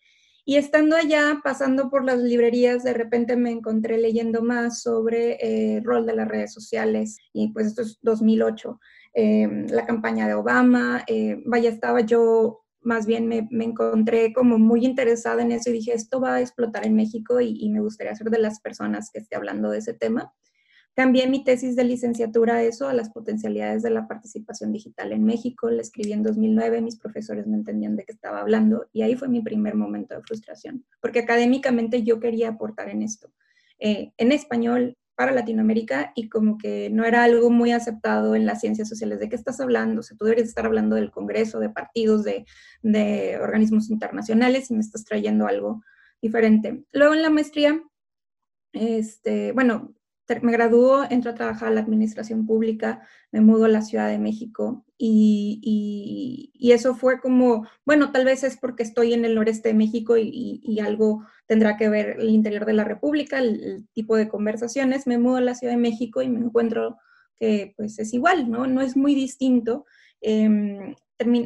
Y 0.49 0.57
estando 0.57 0.95
allá, 0.95 1.41
pasando 1.43 1.91
por 1.91 2.05
las 2.05 2.21
librerías, 2.21 2.85
de 2.85 2.95
repente 2.95 3.37
me 3.37 3.51
encontré 3.51 3.99
leyendo 3.99 4.43
más 4.43 4.81
sobre 4.81 5.33
eh, 5.33 5.79
el 5.79 5.85
rol 5.85 6.07
de 6.07 6.15
las 6.15 6.29
redes 6.29 6.53
sociales, 6.53 7.19
y 7.33 7.49
pues 7.49 7.67
esto 7.67 7.83
es 7.83 7.99
2008. 8.03 8.79
Em, 9.15 9.67
la 9.67 9.87
campaña 9.87 10.29
de 10.29 10.35
Obama, 10.35 11.03
eh, 11.09 11.43
vaya, 11.47 11.71
estaba 11.71 12.01
yo 12.03 12.66
más 12.87 13.05
bien 13.05 13.27
me, 13.27 13.49
encontré 13.65 14.33
como 14.33 14.59
muy 14.59 14.85
interesada 14.85 15.43
en 15.43 15.51
eso 15.51 15.71
y 15.71 15.75
dije, 15.75 15.93
esto 15.93 16.21
va 16.21 16.37
a 16.37 16.41
explotar 16.41 16.87
en 16.87 16.95
México 16.95 17.41
y, 17.41 17.69
me 17.69 17.81
gustaría 17.81 18.15
ser 18.15 18.31
de 18.31 18.39
las 18.39 18.61
personas 18.61 19.11
que 19.13 19.19
esté 19.19 19.35
hablando 19.37 19.71
de 19.71 19.79
ese 19.79 19.93
tema. 19.93 20.33
Cambié 20.95 21.27
mi 21.27 21.45
tesis 21.45 21.75
de 21.77 21.85
licenciatura 21.85 22.55
a 22.55 22.63
eso, 22.63 22.89
a 22.89 22.95
las 22.95 23.11
potencialidades 23.11 23.83
de 23.83 23.91
la 23.91 24.07
participación 24.07 24.73
digital 24.73 25.13
en 25.13 25.25
México. 25.25 25.69
La 25.69 25.83
escribí 25.83 26.13
en 26.13 26.23
2009, 26.23 26.81
mis 26.81 26.97
profesores 26.97 27.47
no 27.47 27.57
entendían 27.57 27.97
de 27.97 28.05
qué 28.05 28.13
estaba 28.13 28.41
hablando 28.41 28.87
y 28.93 29.03
ahí 29.03 29.17
fue 29.17 29.29
mi 29.29 29.43
primer 29.43 29.75
momento 29.75 30.15
de 30.15 30.23
frustración, 30.23 30.87
porque 31.01 31.19
académicamente 31.19 32.05
yo 32.05 32.21
quería 32.21 32.51
aportar 32.51 32.89
en 32.89 33.03
esto. 33.03 33.33
Eh, 33.81 34.13
en 34.17 34.33
español, 34.33 34.97
para 35.17 35.33
Latinoamérica 35.33 36.13
y 36.15 36.29
como 36.29 36.59
que 36.59 36.91
no 36.91 37.05
era 37.05 37.25
algo 37.25 37.51
muy 37.51 37.73
aceptado 37.73 38.37
en 38.37 38.47
las 38.47 38.61
ciencias 38.61 38.89
sociales. 38.89 39.19
¿De 39.19 39.29
qué 39.29 39.37
estás 39.37 39.61
hablando? 39.61 40.01
O 40.01 40.03
sea, 40.03 40.17
tú 40.17 40.27
deberías 40.27 40.49
estar 40.49 40.67
hablando 40.67 40.95
del 40.95 41.11
Congreso, 41.11 41.59
de 41.59 41.71
partidos, 41.71 42.23
de, 42.23 42.45
de 42.83 43.39
organismos 43.41 43.91
internacionales 43.91 44.71
y 44.71 44.75
me 44.75 44.81
estás 44.81 45.05
trayendo 45.05 45.47
algo 45.47 45.83
diferente. 46.21 46.85
Luego 46.93 47.15
en 47.15 47.23
la 47.23 47.31
maestría, 47.31 47.83
este, 48.73 49.53
bueno, 49.53 49.96
me 50.43 50.53
graduó, 50.53 51.05
entro 51.09 51.31
a 51.31 51.35
trabajar 51.35 51.69
a 51.69 51.71
la 51.71 51.81
administración 51.81 52.47
pública, 52.47 53.07
me 53.31 53.41
mudo 53.41 53.67
a 53.67 53.69
la 53.69 53.83
Ciudad 53.83 54.09
de 54.09 54.19
México 54.19 54.85
y, 54.99 56.51
y, 56.55 56.73
eso 56.73 56.95
fue 56.95 57.21
como, 57.21 57.67
bueno, 57.85 58.11
tal 58.13 58.25
vez 58.25 58.43
es 58.43 58.57
porque 58.57 58.83
estoy 58.83 59.15
en 59.15 59.25
el 59.25 59.35
noreste 59.35 59.69
de 59.69 59.75
México 59.75 60.17
y, 60.17 60.61
y 60.63 60.81
algo 60.81 61.25
tendrá 61.47 61.77
que 61.77 61.89
ver 61.89 62.17
el 62.19 62.31
interior 62.31 62.67
de 62.67 62.73
la 62.73 62.85
República, 62.85 63.39
el, 63.39 63.87
tipo 63.93 64.17
de 64.17 64.29
conversaciones. 64.29 65.07
Me 65.07 65.19
mudo 65.19 65.37
a 65.37 65.41
la 65.41 65.55
Ciudad 65.55 65.75
de 65.75 65.81
México 65.81 66.23
y 66.23 66.29
me 66.29 66.41
encuentro 66.41 66.99
que 67.37 67.75
pues 67.77 67.99
es 67.99 68.13
igual, 68.13 68.51
¿no? 68.51 68.67
No 68.67 68.81
es 68.81 68.97
muy 68.97 69.15
distinto. 69.15 69.85
Eh, 70.21 70.95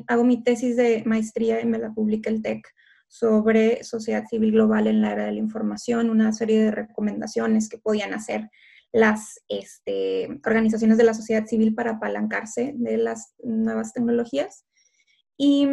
hago 0.06 0.24
mi 0.24 0.42
tesis 0.42 0.76
de 0.76 1.02
maestría 1.04 1.60
y 1.60 1.66
me 1.66 1.78
la 1.78 1.92
publica 1.92 2.30
el 2.30 2.42
TEC 2.42 2.66
sobre 3.10 3.82
sociedad 3.82 4.24
civil 4.28 4.52
global 4.52 4.86
en 4.86 5.02
la 5.02 5.12
era 5.12 5.26
de 5.26 5.32
la 5.32 5.38
información, 5.38 6.10
una 6.10 6.32
serie 6.32 6.62
de 6.62 6.70
recomendaciones 6.70 7.68
que 7.68 7.78
podían 7.78 8.14
hacer 8.14 8.50
las 8.92 9.40
este, 9.48 10.40
organizaciones 10.44 10.98
de 10.98 11.04
la 11.04 11.14
sociedad 11.14 11.46
civil 11.46 11.74
para 11.74 11.92
apalancarse 11.92 12.74
de 12.76 12.96
las 12.96 13.34
nuevas 13.42 13.92
tecnologías. 13.92 14.66
Y, 15.36 15.66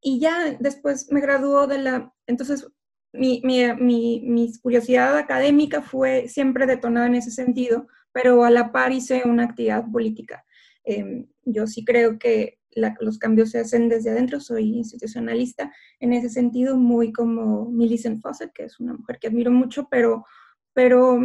y 0.00 0.20
ya 0.20 0.56
después 0.58 1.10
me 1.10 1.20
graduó 1.20 1.66
de 1.66 1.78
la, 1.78 2.12
entonces 2.26 2.66
mi, 3.12 3.40
mi, 3.44 4.20
mi, 4.22 4.52
curiosidad 4.60 5.16
académica 5.16 5.82
fue 5.82 6.28
siempre 6.28 6.66
detonada 6.66 7.06
en 7.06 7.14
ese 7.14 7.30
sentido, 7.30 7.86
pero 8.12 8.44
a 8.44 8.50
la 8.50 8.72
par 8.72 8.92
hice 8.92 9.22
una 9.24 9.44
actividad 9.44 9.84
política. 9.90 10.44
Em, 10.84 11.26
yo 11.44 11.66
sí 11.66 11.84
creo 11.84 12.18
que 12.18 12.58
los 13.00 13.18
cambios 13.18 13.50
se 13.50 13.60
hacen 13.60 13.88
desde 13.88 14.10
adentro, 14.10 14.38
soy 14.38 14.76
institucionalista, 14.76 15.72
en 15.98 16.12
ese 16.12 16.28
sentido 16.28 16.76
muy 16.76 17.12
como 17.12 17.70
Millicent 17.70 18.20
Fawcett, 18.20 18.52
que 18.52 18.64
es 18.64 18.78
una 18.78 18.92
mujer 18.92 19.18
que 19.18 19.28
admiro 19.28 19.50
mucho, 19.50 19.88
pero, 19.90 20.26
pero 20.74 21.18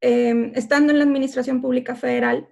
Em, 0.00 0.52
estando 0.54 0.92
en 0.92 0.98
la 0.98 1.04
Administración 1.04 1.62
Pública 1.62 1.94
Federal, 1.94 2.48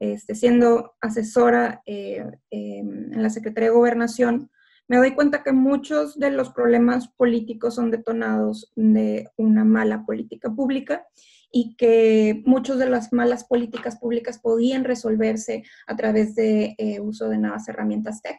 este, 0.00 0.34
siendo 0.34 0.94
asesora 1.00 1.82
eh, 1.86 2.24
em, 2.50 3.12
en 3.12 3.22
la 3.22 3.30
Secretaría 3.30 3.70
de 3.70 3.76
Gobernación, 3.76 4.50
me 4.88 4.96
doy 4.96 5.14
cuenta 5.14 5.42
que 5.42 5.52
muchos 5.52 6.18
de 6.18 6.30
los 6.30 6.50
problemas 6.50 7.08
políticos 7.08 7.74
son 7.74 7.90
detonados 7.90 8.72
de 8.74 9.28
una 9.36 9.64
mala 9.64 10.06
política 10.06 10.50
pública 10.50 11.06
y 11.52 11.76
que 11.76 12.42
muchas 12.46 12.78
de 12.78 12.88
las 12.88 13.12
malas 13.12 13.44
políticas 13.44 13.98
públicas 13.98 14.38
podían 14.38 14.84
resolverse 14.84 15.62
a 15.86 15.96
través 15.96 16.34
de 16.34 16.74
eh, 16.78 17.00
uso 17.00 17.28
de 17.28 17.38
nuevas 17.38 17.68
herramientas 17.68 18.22
tech 18.22 18.38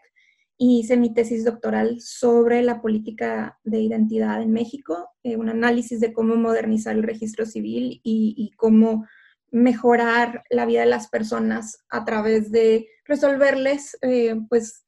hice 0.59 0.97
mi 0.97 1.13
tesis 1.13 1.45
doctoral 1.45 2.01
sobre 2.01 2.61
la 2.61 2.81
política 2.81 3.57
de 3.63 3.79
identidad 3.79 4.41
en 4.41 4.51
México, 4.51 5.09
eh, 5.23 5.37
un 5.37 5.49
análisis 5.49 6.01
de 6.01 6.11
cómo 6.11 6.35
modernizar 6.35 6.95
el 6.95 7.03
registro 7.03 7.45
civil 7.45 8.01
y, 8.03 8.51
cómo 8.57 9.07
mejorar 9.51 10.43
la 10.49 10.65
vida 10.65 10.81
de 10.81 10.87
las 10.87 11.07
personas 11.07 11.85
a 11.89 12.03
través 12.03 12.51
de 12.51 12.87
resolverles, 13.05 13.97
eh, 14.01 14.35
pues, 14.49 14.85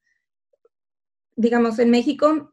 digamos, 1.37 1.79
en 1.79 1.89
México, 1.89 2.51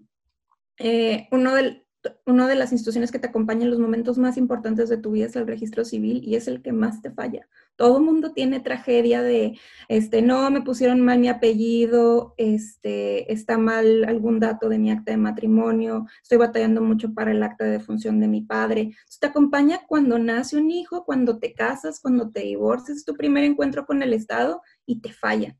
eh, 0.78 1.26
uno 1.32 1.54
del, 1.56 1.87
una 2.26 2.46
de 2.48 2.54
las 2.54 2.72
instituciones 2.72 3.10
que 3.12 3.18
te 3.18 3.28
acompaña 3.28 3.64
en 3.64 3.70
los 3.70 3.78
momentos 3.78 4.18
más 4.18 4.36
importantes 4.36 4.88
de 4.88 4.98
tu 4.98 5.12
vida 5.12 5.26
es 5.26 5.36
el 5.36 5.46
registro 5.46 5.84
civil 5.84 6.22
y 6.24 6.36
es 6.36 6.48
el 6.48 6.62
que 6.62 6.72
más 6.72 7.02
te 7.02 7.10
falla. 7.10 7.48
Todo 7.76 7.98
el 7.98 8.04
mundo 8.04 8.32
tiene 8.32 8.60
tragedia 8.60 9.22
de, 9.22 9.58
este, 9.88 10.22
no, 10.22 10.50
me 10.50 10.62
pusieron 10.62 11.00
mal 11.00 11.18
mi 11.18 11.28
apellido, 11.28 12.34
este, 12.36 13.32
está 13.32 13.58
mal 13.58 14.04
algún 14.04 14.40
dato 14.40 14.68
de 14.68 14.78
mi 14.78 14.90
acta 14.90 15.12
de 15.12 15.18
matrimonio, 15.18 16.06
estoy 16.22 16.38
batallando 16.38 16.82
mucho 16.82 17.14
para 17.14 17.30
el 17.30 17.42
acta 17.42 17.64
de 17.64 17.72
defunción 17.72 18.20
de 18.20 18.28
mi 18.28 18.42
padre. 18.42 18.80
Entonces, 18.80 19.18
te 19.20 19.26
acompaña 19.26 19.80
cuando 19.86 20.18
nace 20.18 20.56
un 20.56 20.70
hijo, 20.70 21.04
cuando 21.04 21.38
te 21.38 21.54
casas, 21.54 22.00
cuando 22.00 22.30
te 22.30 22.40
divorcias, 22.40 22.98
es 22.98 23.04
tu 23.04 23.14
primer 23.14 23.44
encuentro 23.44 23.86
con 23.86 24.02
el 24.02 24.12
Estado 24.12 24.62
y 24.86 25.00
te 25.00 25.12
falla. 25.12 25.56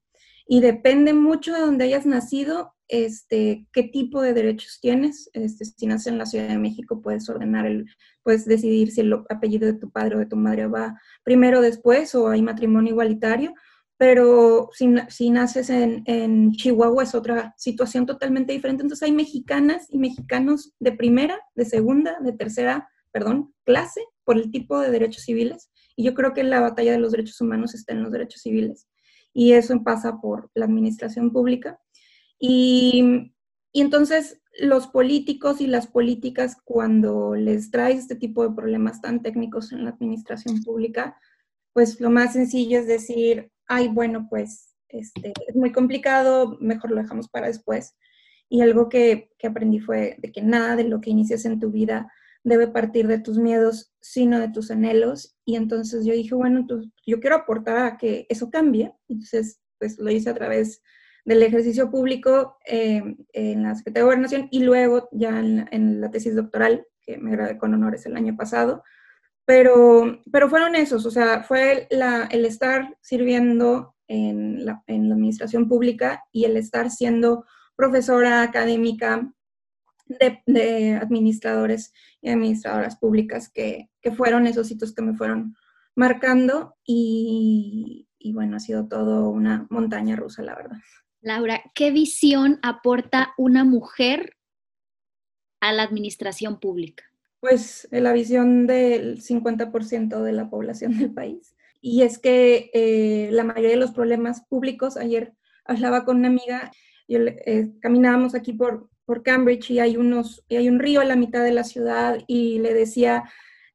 Y 0.46 0.60
depende 0.60 1.12
mucho 1.12 1.52
de 1.52 1.60
donde 1.60 1.84
hayas 1.84 2.06
nacido, 2.06 2.74
este, 2.88 3.66
qué 3.72 3.84
tipo 3.84 4.22
de 4.22 4.32
derechos 4.32 4.78
tienes. 4.80 5.30
Este, 5.34 5.64
si 5.64 5.86
naces 5.86 6.08
en 6.08 6.18
la 6.18 6.26
Ciudad 6.26 6.48
de 6.48 6.58
México, 6.58 7.00
puedes 7.02 7.28
ordenar, 7.28 7.66
el, 7.66 7.86
puedes 8.22 8.46
decidir 8.46 8.90
si 8.90 9.02
el 9.02 9.12
apellido 9.28 9.66
de 9.66 9.78
tu 9.78 9.90
padre 9.90 10.16
o 10.16 10.18
de 10.18 10.26
tu 10.26 10.36
madre 10.36 10.66
va 10.66 10.98
primero 11.22 11.58
o 11.58 11.62
después 11.62 12.14
o 12.14 12.28
hay 12.28 12.42
matrimonio 12.42 12.92
igualitario. 12.92 13.54
Pero 13.98 14.70
si, 14.72 14.94
si 15.08 15.30
naces 15.30 15.70
en, 15.70 16.02
en, 16.06 16.52
Chihuahua 16.52 17.02
es 17.02 17.14
otra 17.14 17.54
situación 17.56 18.06
totalmente 18.06 18.52
diferente. 18.52 18.82
Entonces 18.82 19.06
hay 19.06 19.12
mexicanas 19.12 19.86
y 19.90 19.98
mexicanos 19.98 20.72
de 20.78 20.92
primera, 20.92 21.38
de 21.54 21.64
segunda, 21.64 22.18
de 22.20 22.32
tercera, 22.32 22.88
perdón, 23.10 23.52
clase 23.64 24.00
por 24.24 24.36
el 24.36 24.50
tipo 24.50 24.78
de 24.78 24.90
derechos 24.90 25.24
civiles. 25.24 25.70
Y 25.96 26.04
yo 26.04 26.14
creo 26.14 26.32
que 26.32 26.44
la 26.44 26.60
batalla 26.60 26.92
de 26.92 26.98
los 26.98 27.10
derechos 27.10 27.40
humanos 27.40 27.74
está 27.74 27.92
en 27.92 28.04
los 28.04 28.12
derechos 28.12 28.42
civiles. 28.42 28.86
Y 29.32 29.52
eso 29.52 29.82
pasa 29.82 30.20
por 30.20 30.50
la 30.54 30.64
administración 30.64 31.32
pública 31.32 31.78
y, 32.38 33.32
entonces 33.72 34.40
los 34.60 34.88
políticos 34.88 35.60
y 35.60 35.66
las 35.66 35.86
políticas, 35.86 36.56
cuando 36.64 37.34
les 37.36 37.70
traes 37.70 37.98
este 38.00 38.16
tipo 38.16 38.42
de 38.42 38.54
problemas 38.54 39.00
tan 39.00 39.22
técnicos 39.22 39.72
en 39.72 39.84
la 39.84 39.90
administración 39.90 40.62
pública, 40.62 41.16
pues 41.72 42.00
lo 42.00 42.10
más 42.10 42.32
sencillo 42.32 42.80
es 42.80 42.88
decir, 42.88 43.52
ay, 43.66 43.86
bueno, 43.88 44.26
pues 44.28 44.74
este, 44.88 45.32
es 45.46 45.54
muy 45.54 45.70
complicado, 45.70 46.56
mejor 46.60 46.90
lo 46.90 47.00
dejamos 47.00 47.28
para 47.28 47.46
después. 47.46 47.94
Y 48.48 48.62
algo 48.62 48.88
que, 48.88 49.30
que 49.38 49.46
aprendí 49.46 49.78
fue 49.78 50.16
de 50.18 50.32
que 50.32 50.42
nada 50.42 50.74
de 50.74 50.84
lo 50.84 51.00
que 51.00 51.10
inicies 51.10 51.44
en 51.44 51.60
tu 51.60 51.70
vida 51.70 52.10
debe 52.42 52.66
partir 52.66 53.06
de 53.06 53.18
tus 53.18 53.38
miedos, 53.38 53.92
sino 54.00 54.40
de 54.40 54.48
tus 54.48 54.70
anhelos. 54.70 55.36
Y 55.44 55.56
entonces 55.56 56.04
yo 56.04 56.14
dije, 56.14 56.34
bueno, 56.34 56.66
yo 57.06 57.20
quiero 57.20 57.36
aportar 57.36 57.78
a 57.78 57.96
que 57.96 58.26
eso 58.28 58.50
cambie. 58.50 58.92
Entonces, 59.08 59.60
pues 59.78 59.98
lo 59.98 60.10
hice 60.10 60.30
a 60.30 60.34
través 60.34 60.82
del 61.28 61.42
ejercicio 61.42 61.90
público 61.90 62.56
eh, 62.64 63.02
en 63.34 63.62
la 63.62 63.74
Secretaría 63.74 64.00
de 64.00 64.06
Gobernación 64.06 64.48
y 64.50 64.60
luego 64.60 65.10
ya 65.12 65.38
en, 65.38 66.00
la 66.00 66.10
tesis 66.10 66.34
doctoral, 66.34 66.86
que 67.02 67.18
me 67.18 67.32
gradué 67.32 67.58
con 67.58 67.74
honores 67.74 68.06
el 68.06 68.16
año 68.16 68.34
pasado. 68.34 68.82
Pero, 69.44 70.22
pero 70.32 70.48
fueron 70.48 70.74
esos, 70.74 71.04
o 71.04 71.10
sea, 71.10 71.42
fue 71.42 71.86
la, 71.90 72.24
el 72.30 72.46
estar 72.46 72.96
sirviendo 73.02 73.94
en 74.06 74.64
la, 74.64 74.82
administración 74.88 75.68
pública 75.68 76.24
y 76.32 76.46
el 76.46 76.56
estar 76.56 76.90
siendo 76.90 77.44
profesora 77.76 78.40
académica 78.40 79.30
de, 80.06 80.98
administradores 80.98 81.92
y 82.22 82.30
administradoras 82.30 82.96
públicas 82.96 83.50
que, 83.52 83.90
fueron 84.16 84.46
esos 84.46 84.70
hitos 84.70 84.94
que 84.94 85.02
me 85.02 85.12
fueron 85.12 85.54
marcando 85.94 86.74
y, 86.86 88.08
bueno, 88.32 88.56
ha 88.56 88.60
sido 88.60 88.88
todo 88.88 89.28
una 89.28 89.66
montaña 89.68 90.16
rusa, 90.16 90.42
la 90.42 90.54
verdad. 90.54 90.78
Laura, 91.20 91.62
¿qué 91.74 91.90
visión 91.90 92.58
aporta 92.62 93.34
una 93.36 93.64
mujer 93.64 94.36
a 95.60 95.72
la 95.72 95.82
administración 95.82 96.60
pública? 96.60 97.04
Pues 97.40 97.88
la 97.90 98.12
visión 98.12 98.66
del 98.66 99.20
50% 99.20 100.22
de 100.22 100.32
la 100.32 100.48
población 100.50 100.98
del 100.98 101.12
país. 101.12 101.54
Y 101.80 102.02
es 102.02 102.18
que 102.18 102.70
eh, 102.74 103.30
la 103.32 103.44
mayoría 103.44 103.70
de 103.70 103.76
los 103.76 103.92
problemas 103.92 104.44
públicos, 104.46 104.96
ayer 104.96 105.34
hablaba 105.64 106.04
con 106.04 106.18
una 106.18 106.28
amiga, 106.28 106.72
y 107.06 107.16
eh, 107.16 107.70
caminábamos 107.80 108.34
aquí 108.34 108.52
por, 108.52 108.88
por 109.04 109.22
Cambridge 109.22 109.70
y 109.70 109.78
hay, 109.78 109.96
unos, 109.96 110.44
y 110.48 110.56
hay 110.56 110.68
un 110.68 110.78
río 110.78 111.00
a 111.00 111.04
la 111.04 111.16
mitad 111.16 111.42
de 111.42 111.52
la 111.52 111.64
ciudad 111.64 112.18
y 112.26 112.58
le 112.58 112.74
decía, 112.74 113.24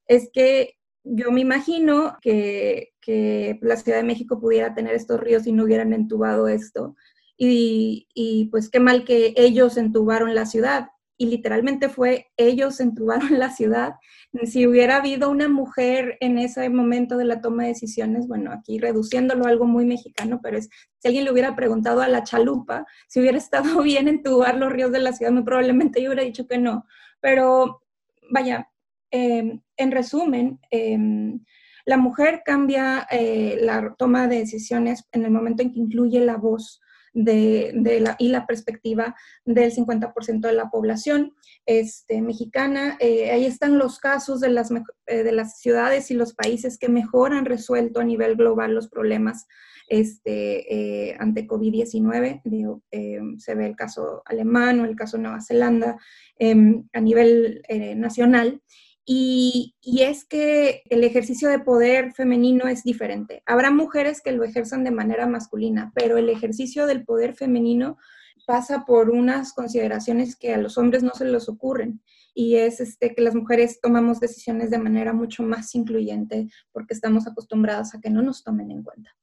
es 0.08 0.30
que 0.32 0.78
yo 1.04 1.32
me 1.32 1.42
imagino 1.42 2.18
que, 2.22 2.94
que 3.02 3.60
la 3.62 3.76
Ciudad 3.76 3.98
de 3.98 4.06
México 4.06 4.40
pudiera 4.40 4.74
tener 4.74 4.96
estos 4.96 5.20
ríos 5.20 5.46
y 5.48 5.52
no 5.52 5.64
hubieran 5.64 5.92
entubado 5.94 6.48
esto. 6.48 6.96
Y, 7.38 8.08
y, 8.14 8.46
pues 8.46 8.70
qué 8.70 8.80
mal 8.80 9.04
que 9.06 9.34
ellos 9.36 9.78
entubaron 9.78 10.36
la 10.36 10.46
ciudad 10.46 10.90
y 11.18 11.28
literalmente 11.28 11.90
fue 11.90 12.32
ellos 12.38 12.80
entubaron 12.80 13.30
la 13.40 13.50
ciudad. 13.50 13.96
Si 14.46 14.68
hubiera 14.68 14.98
habido 14.98 15.30
una 15.30 15.48
mujer 15.48 16.18
en 16.20 16.38
ese 16.38 16.70
momento 16.70 17.18
de 17.18 17.26
la 17.26 17.42
toma 17.42 17.64
de 17.64 17.70
decisiones, 17.70 18.28
bueno, 18.28 18.52
aquí 18.52 18.80
reduciéndolo 18.80 19.46
a 19.46 19.50
algo 19.50 19.66
muy 19.66 19.86
mexicano, 19.86 20.40
pero 20.42 20.58
es, 20.58 20.70
si 20.98 21.08
alguien 21.08 21.26
le 21.26 21.32
hubiera 21.32 21.56
preguntado 21.56 22.02
a 22.02 22.08
la 22.08 22.24
chalupa 22.24 22.86
si 23.08 23.20
hubiera 23.20 23.38
estado 23.38 23.64
bien 23.84 24.08
entubar 24.08 24.58
los 24.58 24.72
ríos 24.72 24.92
de 24.92 25.00
la 25.00 25.14
ciudad, 25.14 25.32
muy 25.32 25.44
probablemente 25.44 26.02
yo 26.02 26.10
hubiera 26.10 26.24
dicho 26.24 26.48
que 26.48 26.58
no. 26.58 26.86
Pero 27.22 27.84
vaya, 28.32 28.70
em, 29.12 29.62
en 29.78 29.92
resumen, 29.92 30.60
em, 30.72 31.40
la 31.86 31.98
mujer 31.98 32.42
cambia 32.46 33.08
eh, 33.12 33.58
la 33.62 33.94
toma 33.98 34.28
de 34.28 34.40
decisiones 34.40 35.06
en 35.12 35.26
el 35.26 35.32
momento 35.32 35.62
en 35.64 35.72
que 35.72 35.80
incluye 35.80 36.20
la 36.20 36.38
voz 36.38 36.82
de, 37.14 38.00
la, 38.02 38.16
y 38.18 38.30
la 38.30 38.46
perspectiva 38.46 39.16
del 39.46 39.72
50% 39.72 40.42
de 40.42 40.54
la 40.54 40.70
población 40.70 41.34
este, 41.66 42.22
mexicana. 42.22 42.98
Eh, 43.00 43.32
ahí 43.32 43.46
están 43.46 43.78
los 43.78 44.00
casos 44.00 44.40
de 44.42 44.50
las, 44.50 44.72
eh, 45.06 45.24
de 45.24 45.32
las 45.32 45.60
ciudades 45.60 46.12
y 46.12 46.16
los 46.16 46.34
países 46.34 46.78
que 46.78 46.90
mejor 46.90 47.34
han 47.34 47.46
resuelto 47.46 48.00
a 48.00 48.04
nivel 48.04 48.36
global 48.36 48.74
los 48.74 48.90
problemas 48.90 49.48
este, 49.88 51.10
eh, 51.10 51.16
ante 51.20 51.46
COVID-19. 51.48 52.42
se 53.38 53.56
ve 53.56 53.66
el 53.66 53.76
caso 53.76 54.24
alemán 54.26 54.80
o 54.80 54.86
el 54.86 54.96
caso 54.96 55.18
Nueva 55.18 55.42
Zelanda 55.42 55.98
em, 56.40 56.88
a 56.94 57.02
nivel 57.02 57.62
nacional. 57.96 58.62
Y, 59.06 59.76
es 59.84 60.26
que 60.26 60.84
el 60.90 61.04
ejercicio 61.04 61.50
de 61.50 61.60
poder 61.60 62.14
femenino 62.14 62.68
es 62.68 62.84
diferente. 62.84 63.44
Habrá 63.46 63.72
mujeres 63.72 64.22
que 64.22 64.32
lo 64.32 64.44
ejerzan 64.44 64.84
de 64.84 64.92
manera 64.92 65.28
masculina, 65.28 65.92
pero 65.96 66.18
el 66.18 66.30
ejercicio 66.30 66.88
del 66.88 67.04
poder 67.04 67.36
femenino 67.36 67.98
pasa 68.46 68.86
por 68.86 69.10
unas 69.10 69.54
consideraciones 69.54 70.36
que 70.36 70.54
a 70.54 70.58
los 70.58 70.78
hombres 70.78 71.04
no 71.04 71.12
se 71.14 71.26
les 71.26 71.48
ocurren 71.48 72.02
y 72.34 72.56
es 72.56 72.80
este, 72.82 73.16
que 73.16 73.22
las 73.22 73.36
mujeres 73.36 73.80
tomamos 73.82 74.20
decisiones 74.20 74.70
de 74.70 74.80
manera 74.80 75.14
mucho 75.14 75.44
más 75.44 75.74
incluyente 75.76 76.50
porque 76.72 76.94
estamos 76.94 77.28
acostumbradas 77.28 77.96
a 77.96 78.02
que 78.02 78.10
no 78.10 78.22
nos 78.22 78.44
tomen 78.44 78.72
en 78.72 78.84
cuenta. 78.84 79.16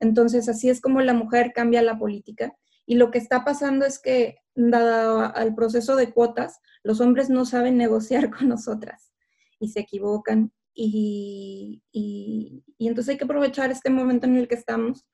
Entonces, 0.00 0.48
así 0.48 0.68
es 0.68 0.80
como 0.80 1.00
la 1.00 1.14
mujer 1.14 1.52
cambia 1.54 1.80
la 1.82 1.98
política. 1.98 2.54
Y 2.86 2.96
lo 2.96 3.10
que 3.10 3.18
está 3.18 3.44
pasando 3.44 3.86
es 3.86 3.98
que, 3.98 4.38
dado 4.54 5.34
al 5.34 5.54
proceso 5.54 5.96
de 5.96 6.12
cuotas, 6.12 6.60
los 6.82 7.00
hombres 7.00 7.30
no 7.30 7.46
saben 7.46 7.76
negociar 7.76 8.30
con 8.36 8.48
nosotras 8.48 9.12
y 9.58 9.68
se 9.68 9.80
equivocan. 9.80 10.52
Y, 10.74 11.82
y, 11.90 12.62
entonces 12.78 13.12
hay 13.12 13.18
que 13.18 13.24
aprovechar 13.24 13.70
este 13.70 13.90
momento 13.90 14.26
en 14.26 14.36
el 14.36 14.48
que 14.48 14.56
estamos 14.56 15.06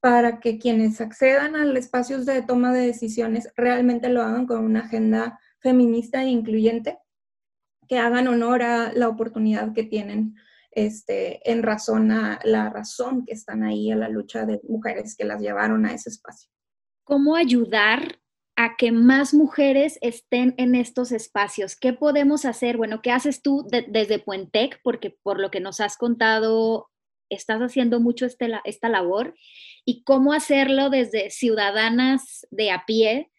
para 0.00 0.40
que 0.40 0.58
quienes 0.58 1.00
accedan 1.00 1.54
a 1.54 1.78
espacios 1.78 2.26
de 2.26 2.42
toma 2.42 2.72
de 2.72 2.86
decisiones 2.86 3.48
realmente 3.56 4.08
lo 4.08 4.22
hagan 4.22 4.46
con 4.46 4.64
una 4.64 4.80
agenda 4.80 5.38
feminista 5.60 6.22
e 6.22 6.28
incluyente, 6.28 6.98
que 7.86 7.98
hagan 7.98 8.26
honor 8.26 8.62
a 8.62 8.92
la 8.92 9.08
oportunidad 9.08 9.72
que 9.74 9.84
tienen 9.84 10.34
este, 10.70 11.48
en 11.50 11.62
razón 11.62 12.10
a 12.10 12.40
la 12.44 12.70
razón 12.70 13.24
que 13.26 13.34
están 13.34 13.62
ahí 13.62 13.92
a 13.92 13.96
la 13.96 14.08
lucha 14.08 14.46
de 14.46 14.60
mujeres 14.66 15.14
que 15.14 15.24
las 15.24 15.40
llevaron 15.40 15.84
a 15.84 15.92
ese 15.92 16.08
espacio. 16.08 16.50
¿Cómo 17.04 17.36
ayudar 17.36 18.21
a 18.56 18.76
que 18.76 18.92
más 18.92 19.34
mujeres 19.34 19.98
estén 20.02 20.54
en 20.58 20.74
estos 20.74 21.12
espacios? 21.12 21.76
¿Qué 21.76 21.92
podemos 21.92 22.44
hacer? 22.44 22.76
Bueno, 22.76 23.00
¿qué 23.02 23.10
haces 23.10 23.42
tú 23.42 23.66
desde 23.88 24.18
Puentec? 24.18 24.80
Porque 24.82 25.16
por 25.22 25.40
lo 25.40 25.50
que 25.50 25.60
nos 25.60 25.80
has 25.80 25.96
contado, 25.96 26.90
estás 27.28 27.60
haciendo 27.60 28.00
mucho 28.00 28.26
este, 28.26 28.50
esta 28.64 28.88
labor. 28.88 29.34
¿Y 29.84 30.04
cómo 30.04 30.32
hacerlo 30.32 30.90
desde 30.90 31.30
ciudadanas 31.30 32.46
de 32.50 32.70
a 32.70 32.84
pie? 32.86 33.30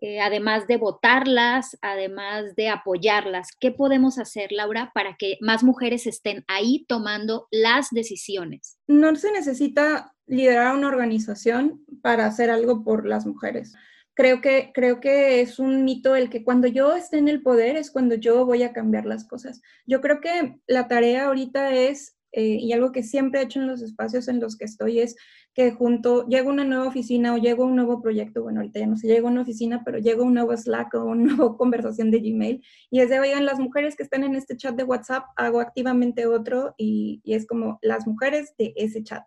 Eh, 0.00 0.20
además 0.20 0.68
de 0.68 0.76
votarlas, 0.76 1.76
además 1.82 2.54
de 2.54 2.68
apoyarlas, 2.68 3.48
¿qué 3.58 3.72
podemos 3.72 4.20
hacer, 4.20 4.52
Laura, 4.52 4.92
para 4.94 5.16
que 5.16 5.38
más 5.40 5.64
mujeres 5.64 6.06
estén 6.06 6.44
ahí 6.46 6.84
tomando 6.86 7.48
las 7.50 7.90
decisiones? 7.90 8.78
No 8.86 9.16
se 9.16 9.32
necesita 9.32 10.14
liderar 10.26 10.76
una 10.76 10.86
organización 10.86 11.84
para 12.00 12.26
hacer 12.26 12.48
algo 12.48 12.84
por 12.84 13.08
las 13.08 13.26
mujeres 13.26 13.74
creo 14.18 14.40
que, 14.40 14.72
creo 14.74 14.98
que 14.98 15.40
es 15.40 15.60
un 15.60 15.84
mito 15.84 16.16
el 16.16 16.28
que 16.28 16.42
cuando 16.42 16.66
yo 16.66 16.96
esté 16.96 17.18
en 17.18 17.28
el 17.28 17.40
poder 17.40 17.76
es 17.76 17.92
cuando 17.92 18.16
yo 18.16 18.44
voy 18.44 18.64
a 18.64 18.72
cambiar 18.72 19.06
las 19.06 19.24
cosas. 19.24 19.62
Yo 19.86 20.00
creo 20.00 20.20
que 20.20 20.58
la 20.66 20.88
tarea 20.88 21.26
ahorita 21.26 21.72
es, 21.72 22.16
eh, 22.32 22.58
y 22.60 22.72
algo 22.72 22.90
que 22.90 23.04
siempre 23.04 23.38
he 23.38 23.44
hecho 23.44 23.60
en 23.60 23.68
los 23.68 23.80
espacios 23.80 24.26
en 24.26 24.40
los 24.40 24.56
que 24.56 24.64
estoy, 24.64 24.98
es 24.98 25.14
que 25.54 25.70
junto, 25.70 26.26
llego 26.26 26.50
a 26.50 26.52
una 26.52 26.64
nueva 26.64 26.88
oficina 26.88 27.32
o 27.32 27.38
llego 27.38 27.62
a 27.62 27.68
un 27.68 27.76
nuevo 27.76 28.02
proyecto, 28.02 28.42
bueno, 28.42 28.58
ahorita 28.58 28.80
ya 28.80 28.88
no 28.88 28.96
sé, 28.96 29.06
llego 29.06 29.28
a 29.28 29.30
una 29.30 29.42
oficina, 29.42 29.82
pero 29.84 29.98
llego 29.98 30.24
a 30.24 30.26
un 30.26 30.34
nuevo 30.34 30.56
Slack 30.56 30.94
o 30.94 31.04
una 31.04 31.22
nueva 31.36 31.56
conversación 31.56 32.10
de 32.10 32.18
Gmail, 32.18 32.64
y 32.90 32.98
es 32.98 33.10
de, 33.10 33.20
oigan, 33.20 33.46
las 33.46 33.60
mujeres 33.60 33.94
que 33.94 34.02
están 34.02 34.24
en 34.24 34.34
este 34.34 34.56
chat 34.56 34.74
de 34.74 34.82
WhatsApp, 34.82 35.26
hago 35.36 35.60
activamente 35.60 36.26
otro, 36.26 36.74
y 36.76 37.22
es 37.24 37.46
como 37.46 37.78
las 37.82 38.04
mujeres 38.04 38.52
de 38.58 38.72
ese 38.74 39.04
chat. 39.04 39.22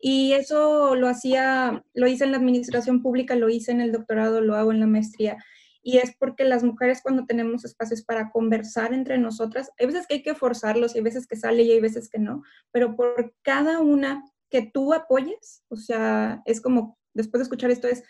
Y 0.00 0.32
eso 0.32 0.94
lo 0.94 1.08
hacía, 1.08 1.84
lo 1.92 2.06
hice 2.08 2.24
en 2.24 2.32
la 2.32 2.38
administración 2.38 3.02
pública, 3.02 3.36
lo 3.36 3.50
hice 3.50 3.70
en 3.70 3.80
el 3.80 3.92
doctorado, 3.92 4.40
lo 4.40 4.56
hago 4.56 4.72
en 4.72 4.80
la 4.80 4.86
maestría. 4.86 5.36
Y 5.82 5.98
es 5.98 6.14
porque 6.18 6.44
las 6.44 6.62
mujeres 6.62 7.00
cuando 7.02 7.26
tenemos 7.26 7.64
espacios 7.64 8.02
para 8.02 8.30
conversar 8.30 8.92
entre 8.92 9.18
nosotras, 9.18 9.70
hay 9.78 9.86
veces 9.86 10.06
que 10.06 10.14
hay 10.14 10.22
que 10.22 10.34
forzarlos 10.34 10.94
y 10.94 10.98
hay 10.98 11.04
veces 11.04 11.26
que 11.26 11.36
sale 11.36 11.62
y 11.62 11.72
hay 11.72 11.80
veces 11.80 12.08
que 12.08 12.18
no, 12.18 12.42
pero 12.70 12.96
por 12.96 13.34
cada 13.42 13.80
una 13.80 14.24
que 14.50 14.62
tú 14.62 14.92
apoyes, 14.92 15.62
o 15.68 15.76
sea, 15.76 16.42
es 16.44 16.60
como, 16.60 16.98
después 17.14 17.40
de 17.40 17.44
escuchar 17.44 17.70
esto 17.70 17.88
es, 17.88 18.02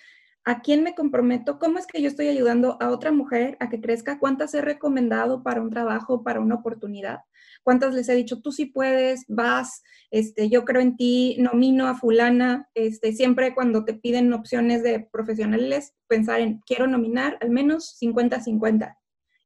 ¿a 0.44 0.60
quién 0.60 0.82
me 0.82 0.94
comprometo? 0.94 1.58
¿Cómo 1.58 1.78
es 1.78 1.86
que 1.86 2.00
yo 2.02 2.08
estoy 2.08 2.28
ayudando 2.28 2.76
a 2.80 2.90
otra 2.90 3.12
mujer 3.12 3.56
a 3.60 3.68
que 3.68 3.80
crezca? 3.80 4.18
¿Cuántas 4.18 4.54
he 4.54 4.60
recomendado 4.60 5.42
para 5.42 5.60
un 5.60 5.70
trabajo, 5.70 6.22
para 6.22 6.40
una 6.40 6.56
oportunidad? 6.56 7.20
¿Cuántas 7.62 7.94
les 7.94 8.08
he 8.08 8.14
dicho, 8.14 8.40
tú 8.40 8.52
sí 8.52 8.66
puedes, 8.66 9.24
vas, 9.28 9.82
este, 10.10 10.48
yo 10.48 10.64
creo 10.64 10.80
en 10.80 10.96
ti, 10.96 11.36
nomino 11.38 11.86
a 11.86 11.94
fulana? 11.94 12.68
Este, 12.74 13.12
siempre 13.12 13.54
cuando 13.54 13.84
te 13.84 13.94
piden 13.94 14.32
opciones 14.32 14.82
de 14.82 15.08
profesionales, 15.12 15.94
pensar 16.06 16.40
en, 16.40 16.60
quiero 16.66 16.86
nominar 16.86 17.38
al 17.40 17.50
menos 17.50 17.96
50-50. 18.00 18.96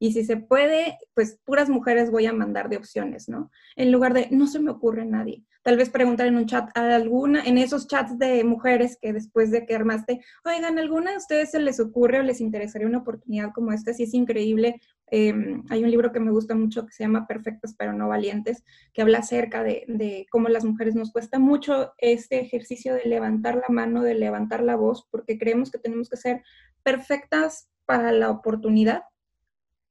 Y 0.05 0.13
si 0.13 0.25
se 0.25 0.37
puede, 0.37 0.99
pues 1.15 1.39
puras 1.45 1.71
mujeres 1.71 2.11
voy 2.11 2.27
a 2.27 2.33
mandar 2.33 2.69
de 2.69 2.77
opciones, 2.77 3.29
¿no? 3.29 3.51
En 3.77 3.91
lugar 3.91 4.13
de, 4.13 4.29
no 4.31 4.47
se 4.47 4.61
me 4.61 4.71
ocurre 4.71 5.05
nadie. 5.05 5.45
Tal 5.63 5.79
vez 5.79 5.89
preguntar 5.89 6.27
en 6.27 6.37
un 6.37 6.47
chat 6.47 6.69
a 6.77 6.95
alguna, 6.95 7.43
en 7.43 7.57
esos 7.57 7.87
chats 7.87 8.19
de 8.19 8.45
mujeres 8.45 8.99
que 9.01 9.15
después 9.15 9.51
de 9.51 9.65
que 9.65 9.75
armaste, 9.75 10.21
oigan, 10.45 10.79
¿alguna 10.79 11.13
de 11.13 11.17
ustedes 11.17 11.53
se 11.53 11.59
les 11.59 11.81
ocurre 11.81 12.21
o 12.21 12.23
les 12.23 12.43
interesaría 12.43 12.87
una 12.87 12.99
oportunidad 12.99 13.53
como 13.55 13.73
esta? 13.73 13.95
Si 13.95 14.03
es 14.03 14.13
increíble, 14.13 14.79
Em, 15.17 15.63
hay 15.69 15.85
un 15.85 15.91
libro 15.91 16.13
que 16.13 16.21
me 16.21 16.31
gusta 16.31 16.55
mucho 16.55 16.87
que 16.87 16.93
se 16.93 17.05
llama 17.05 17.27
Perfectas 17.27 17.75
pero 17.79 17.93
no 17.93 18.09
valientes, 18.09 18.65
que 18.93 19.03
habla 19.03 19.19
acerca 19.19 19.63
de, 19.63 19.85
de, 19.87 20.27
cómo 20.31 20.49
las 20.49 20.65
mujeres 20.65 20.95
nos 20.95 21.13
cuesta 21.13 21.39
mucho 21.39 21.93
este 21.99 22.41
ejercicio 22.41 22.95
de 22.95 23.05
levantar 23.05 23.57
la 23.57 23.73
mano, 23.73 24.03
de 24.03 24.15
levantar 24.15 24.63
la 24.63 24.77
voz, 24.77 25.07
porque 25.11 25.39
creemos 25.39 25.71
que 25.71 25.79
tenemos 25.79 26.09
que 26.09 26.17
ser 26.17 26.43
perfectas 26.83 27.69
para 27.85 28.13
la 28.13 28.31
oportunidad, 28.31 29.03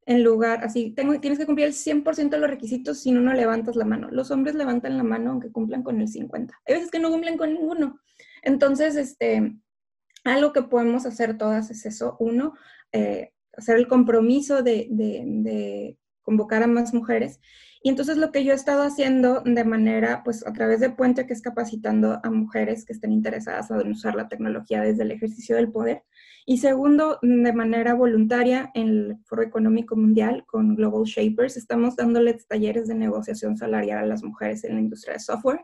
en 0.05 0.23
lugar, 0.23 0.63
así, 0.63 0.91
tengo, 0.91 1.19
tienes 1.19 1.39
que 1.39 1.45
cumplir 1.45 1.67
el 1.67 1.73
100% 1.73 2.29
de 2.29 2.37
los 2.39 2.49
requisitos 2.49 2.99
si 3.01 3.11
no, 3.11 3.21
no 3.21 3.33
levantas 3.33 3.75
la 3.75 3.85
mano. 3.85 4.09
Los 4.11 4.31
hombres 4.31 4.55
levantan 4.55 4.97
la 4.97 5.03
mano 5.03 5.31
aunque 5.31 5.51
cumplan 5.51 5.83
con 5.83 6.01
el 6.01 6.07
50%. 6.07 6.51
Hay 6.65 6.75
veces 6.75 6.91
que 6.91 6.99
no 6.99 7.09
cumplen 7.09 7.37
con 7.37 7.53
ninguno. 7.53 7.99
Entonces, 8.41 8.95
este, 8.95 9.55
algo 10.23 10.53
que 10.53 10.63
podemos 10.63 11.05
hacer 11.05 11.37
todas 11.37 11.69
es 11.71 11.85
eso. 11.85 12.17
Uno, 12.19 12.53
eh, 12.91 13.31
hacer 13.55 13.77
el 13.77 13.87
compromiso 13.87 14.63
de, 14.63 14.87
de, 14.89 15.97
convocar 16.21 16.63
a 16.63 16.67
más 16.67 16.93
mujeres. 16.93 17.39
Y 17.81 17.89
entonces 17.89 18.15
lo 18.15 18.31
que 18.31 18.45
yo 18.45 18.53
he 18.53 18.55
estado 18.55 18.83
haciendo 18.83 19.41
de 19.41 19.65
manera, 19.65 20.23
pues 20.23 20.47
a 20.47 20.53
través 20.53 20.79
de 20.79 20.89
Puente, 20.89 21.27
que 21.27 21.33
es 21.33 21.41
capacitando 21.41 22.21
a 22.23 22.29
mujeres 22.29 22.85
que 22.85 22.93
estén 22.93 23.11
interesadas 23.11 23.69
en 23.71 23.91
usar 23.91 24.15
la 24.15 24.29
tecnología 24.29 24.81
desde 24.81 25.03
el 25.03 25.11
ejercicio 25.11 25.57
del 25.57 25.69
poder, 25.69 26.03
y 26.45 26.57
segundo, 26.57 27.19
de 27.21 27.53
manera 27.53 27.93
voluntaria 27.93 28.69
en 28.73 28.87
el 28.87 29.17
Foro 29.23 29.43
Económico 29.43 29.95
Mundial 29.95 30.43
con 30.45 30.75
Global 30.75 31.03
Shapers, 31.05 31.55
estamos 31.55 31.95
dándoles 31.95 32.47
talleres 32.47 32.87
de 32.87 32.95
negociación 32.95 33.55
salarial 33.55 33.99
a 33.99 34.05
las 34.05 34.23
mujeres 34.23 34.63
en 34.65 34.75
la 34.75 34.81
industria 34.81 35.13
de 35.13 35.19
software. 35.19 35.61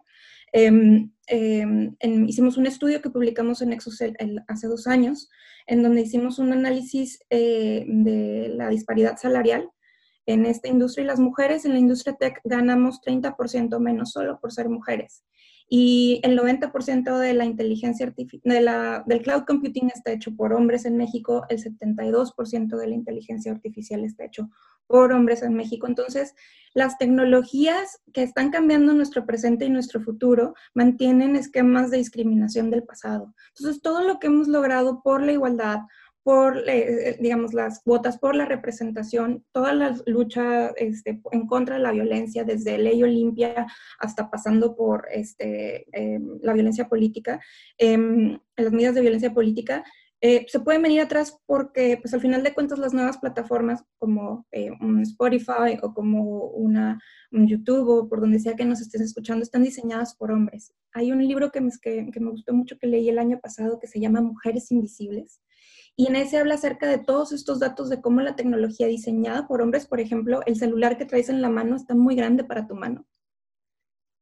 Em, 0.53 1.11
em, 1.27 1.95
hicimos 2.27 2.57
un 2.57 2.65
estudio 2.65 3.01
que 3.01 3.09
publicamos 3.09 3.61
en 3.61 3.69
Nexus 3.69 4.01
hace 4.47 4.67
dos 4.67 4.87
años, 4.87 5.29
en 5.67 5.83
donde 5.83 6.01
hicimos 6.01 6.39
un 6.39 6.53
análisis 6.53 7.19
eh, 7.29 7.85
de 7.87 8.49
la 8.55 8.69
disparidad 8.69 9.17
salarial 9.17 9.69
en 10.25 10.45
esta 10.45 10.69
industria 10.69 11.03
y 11.03 11.07
las 11.07 11.19
mujeres 11.19 11.65
en 11.65 11.73
la 11.73 11.79
industria 11.79 12.15
tech 12.15 12.39
ganamos 12.43 13.01
30% 13.01 13.79
menos 13.79 14.11
solo 14.11 14.39
por 14.39 14.51
ser 14.51 14.69
mujeres 14.69 15.23
y 15.71 16.19
el 16.23 16.37
90% 16.37 17.19
de 17.19 17.33
la 17.35 17.45
inteligencia 17.45 18.07
artificial, 18.07 19.03
del 19.05 19.21
cloud 19.21 19.43
computing 19.45 19.91
está 19.93 20.11
hecho 20.11 20.35
por 20.35 20.51
hombres 20.51 20.83
en 20.85 20.97
México, 20.97 21.45
el 21.49 21.63
72% 21.63 22.75
de 22.75 22.87
la 22.87 22.95
inteligencia 22.95 23.51
artificial 23.51 24.03
está 24.03 24.25
hecho 24.25 24.49
por 24.87 25.13
hombres 25.13 25.43
en 25.43 25.53
México. 25.53 25.85
Entonces, 25.85 26.33
las 26.73 26.97
tecnologías 26.97 28.01
que 28.11 28.23
están 28.23 28.49
cambiando 28.49 28.93
nuestro 28.93 29.27
presente 29.27 29.65
y 29.65 29.69
nuestro 29.69 30.01
futuro 30.01 30.55
mantienen 30.73 31.35
esquemas 31.35 31.91
de 31.91 31.97
discriminación 31.97 32.71
del 32.71 32.83
pasado. 32.83 33.35
Entonces, 33.49 33.83
todo 33.83 34.03
lo 34.03 34.17
que 34.17 34.27
hemos 34.27 34.47
logrado 34.47 35.03
por 35.03 35.21
la 35.21 35.33
igualdad, 35.33 35.81
por, 36.29 36.63
eh, 36.69 37.17
digamos, 37.19 37.55
las 37.55 37.81
cuotas, 37.81 38.19
por 38.19 38.35
la 38.35 38.45
representación, 38.45 39.43
toda 39.51 39.73
la 39.73 39.99
lucha 40.05 40.67
este, 40.77 41.19
en 41.31 41.47
contra 41.47 41.77
de 41.77 41.81
la 41.81 41.91
violencia, 41.91 42.43
desde 42.43 42.77
ley 42.77 43.01
Olimpia 43.01 43.65
hasta 43.97 44.29
pasando 44.29 44.75
por 44.75 45.07
este, 45.11 45.87
em, 45.91 46.37
la 46.43 46.53
violencia 46.53 46.87
política, 46.87 47.39
em, 47.79 48.37
las 48.55 48.71
medidas 48.71 48.93
de 48.93 49.01
violencia 49.01 49.33
política, 49.33 49.83
eh, 50.21 50.45
se 50.47 50.59
pueden 50.59 50.83
venir 50.83 51.01
atrás 51.01 51.35
porque, 51.47 51.97
pues 51.99 52.13
al 52.13 52.21
final 52.21 52.43
de 52.43 52.53
cuentas, 52.53 52.77
las 52.77 52.93
nuevas 52.93 53.17
plataformas 53.17 53.83
como 53.97 54.45
eh, 54.51 54.69
un 54.81 55.01
Spotify 55.01 55.79
o 55.81 55.95
como 55.95 56.21
una, 56.51 57.01
un 57.31 57.47
YouTube 57.47 57.89
o 57.89 58.07
por 58.07 58.21
donde 58.21 58.37
sea 58.37 58.55
que 58.55 58.65
nos 58.65 58.81
estés 58.81 59.01
escuchando, 59.01 59.41
están 59.41 59.63
diseñadas 59.63 60.15
por 60.15 60.31
hombres. 60.31 60.75
Hay 60.93 61.11
un 61.11 61.27
libro 61.27 61.49
que 61.49 61.59
me, 61.59 61.71
que, 61.81 62.11
que 62.13 62.19
me 62.19 62.29
gustó 62.29 62.53
mucho 62.53 62.77
que 62.77 62.85
leí 62.85 63.09
el 63.09 63.17
año 63.17 63.39
pasado 63.39 63.79
que 63.79 63.87
se 63.87 63.99
llama 63.99 64.21
Mujeres 64.21 64.69
Invisibles 64.69 65.41
y 65.95 66.07
en 66.07 66.15
ese 66.15 66.37
habla 66.37 66.55
acerca 66.55 66.87
de 66.87 66.97
todos 66.97 67.31
estos 67.31 67.59
datos 67.59 67.89
de 67.89 68.01
cómo 68.01 68.21
la 68.21 68.35
tecnología 68.35 68.87
diseñada 68.87 69.47
por 69.47 69.61
hombres, 69.61 69.85
por 69.85 69.99
ejemplo, 69.99 70.41
el 70.45 70.55
celular 70.55 70.97
que 70.97 71.05
traes 71.05 71.29
en 71.29 71.41
la 71.41 71.49
mano 71.49 71.75
está 71.75 71.95
muy 71.95 72.15
grande 72.15 72.43
para 72.43 72.67
tu 72.67 72.75
mano. 72.75 73.05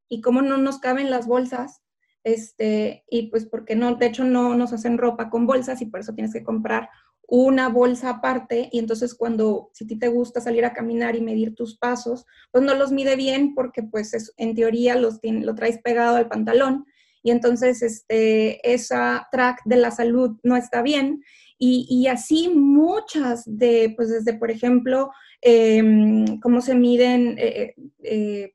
Y 0.08 0.20
cómo 0.20 0.42
no 0.42 0.56
nos 0.58 0.78
caben 0.78 1.10
las 1.10 1.26
bolsas, 1.26 1.82
este, 2.24 3.04
y 3.08 3.30
pues 3.30 3.46
porque 3.46 3.76
no, 3.76 3.94
de 3.94 4.06
hecho 4.06 4.24
no 4.24 4.54
nos 4.54 4.72
hacen 4.72 4.98
ropa 4.98 5.30
con 5.30 5.46
bolsas 5.46 5.80
y 5.80 5.86
por 5.86 6.00
eso 6.00 6.14
tienes 6.14 6.32
que 6.32 6.42
comprar 6.42 6.88
una 7.28 7.68
bolsa 7.68 8.10
aparte. 8.10 8.68
Y 8.72 8.78
entonces 8.78 9.14
cuando, 9.14 9.70
si 9.72 9.84
a 9.84 9.86
ti 9.86 9.98
te 9.98 10.08
gusta 10.08 10.40
salir 10.40 10.64
a 10.64 10.72
caminar 10.72 11.14
y 11.14 11.20
medir 11.20 11.54
tus 11.54 11.78
pasos, 11.78 12.26
pues 12.50 12.64
no 12.64 12.74
los 12.74 12.90
mide 12.90 13.16
bien 13.16 13.54
porque 13.54 13.82
pues 13.82 14.34
en 14.36 14.54
teoría 14.54 14.96
los 14.96 15.20
lo 15.22 15.54
traes 15.54 15.78
pegado 15.80 16.16
al 16.16 16.28
pantalón. 16.28 16.86
Y 17.22 17.30
entonces 17.30 17.82
este, 17.82 18.72
esa 18.72 19.28
track 19.30 19.60
de 19.64 19.76
la 19.76 19.90
salud 19.90 20.38
no 20.42 20.56
está 20.56 20.82
bien 20.82 21.22
y, 21.58 22.06
así 22.06 22.48
muchas 22.48 23.42
de, 23.46 23.92
pues 23.96 24.10
desde, 24.10 24.34
por 24.34 24.50
ejemplo, 24.50 25.10
em, 25.40 26.38
cómo 26.40 26.60
se 26.60 26.74
miden, 26.76 27.36
eh, 27.38 27.74
eh, 28.04 28.52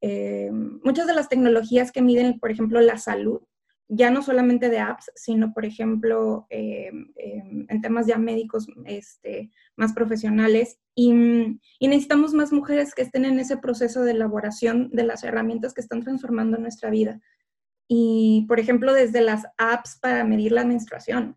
eh, 0.00 0.50
muchas 0.50 1.06
de 1.06 1.14
las 1.14 1.28
tecnologías 1.28 1.92
que 1.92 2.02
miden, 2.02 2.40
por 2.40 2.50
ejemplo, 2.50 2.80
la 2.80 2.98
salud, 2.98 3.42
ya 3.88 4.10
no 4.10 4.22
solamente 4.22 4.70
de 4.70 4.80
apps, 4.80 5.12
sino, 5.14 5.52
por 5.52 5.64
ejemplo, 5.64 6.46
em, 6.50 7.12
em, 7.16 7.66
en 7.68 7.80
temas 7.80 8.06
ya 8.06 8.18
médicos 8.18 8.66
este, 8.86 9.50
más 9.76 9.92
profesionales. 9.92 10.78
Y, 10.96 11.12
y, 11.78 11.88
necesitamos 11.88 12.34
más 12.34 12.52
mujeres 12.52 12.94
que 12.94 13.02
estén 13.02 13.24
en 13.24 13.38
ese 13.38 13.56
proceso 13.58 14.02
de 14.02 14.12
elaboración 14.12 14.90
de 14.92 15.04
las 15.04 15.22
herramientas 15.24 15.74
que 15.74 15.80
están 15.82 16.02
transformando 16.02 16.58
nuestra 16.58 16.90
vida. 16.90 17.20
Y, 17.88 18.46
por 18.48 18.58
ejemplo, 18.60 18.94
desde 18.94 19.20
las 19.20 19.44
apps 19.58 19.98
para 20.00 20.24
medir 20.24 20.52
la 20.52 20.64
menstruación 20.64 21.36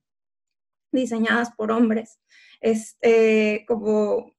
diseñadas 0.96 1.52
por 1.52 1.72
hombres. 1.72 2.20
Este, 2.62 3.66
como, 3.68 4.32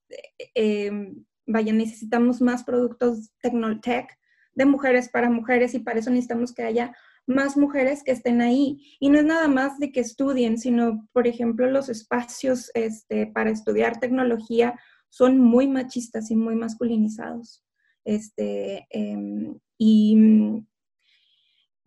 eh, 0.54 1.12
vaya, 1.46 1.72
necesitamos 1.72 2.40
más 2.40 2.64
productos 2.64 3.30
tecnotech 3.40 4.08
de 4.54 4.64
mujeres 4.64 5.08
para 5.08 5.30
mujeres 5.30 5.74
y 5.74 5.80
para 5.80 6.00
eso 6.00 6.10
necesitamos 6.10 6.52
que 6.52 6.62
haya 6.62 6.96
más 7.26 7.56
mujeres 7.56 8.02
que 8.02 8.12
estén 8.12 8.40
ahí. 8.40 8.96
Y 9.00 9.10
no 9.10 9.18
es 9.18 9.24
nada 9.24 9.48
más 9.48 9.78
de 9.78 9.92
que 9.92 10.00
estudien, 10.00 10.58
sino, 10.58 11.08
por 11.12 11.26
ejemplo, 11.26 11.70
los 11.70 11.88
espacios 11.88 12.70
este, 12.74 13.26
para 13.26 13.50
estudiar 13.50 14.00
tecnología 14.00 14.78
son 15.10 15.38
muy 15.38 15.68
machistas 15.68 16.30
y 16.30 16.36
muy 16.36 16.56
masculinizados. 16.56 17.64
Este, 18.04 18.86
em, 18.90 19.58
y 19.78 20.16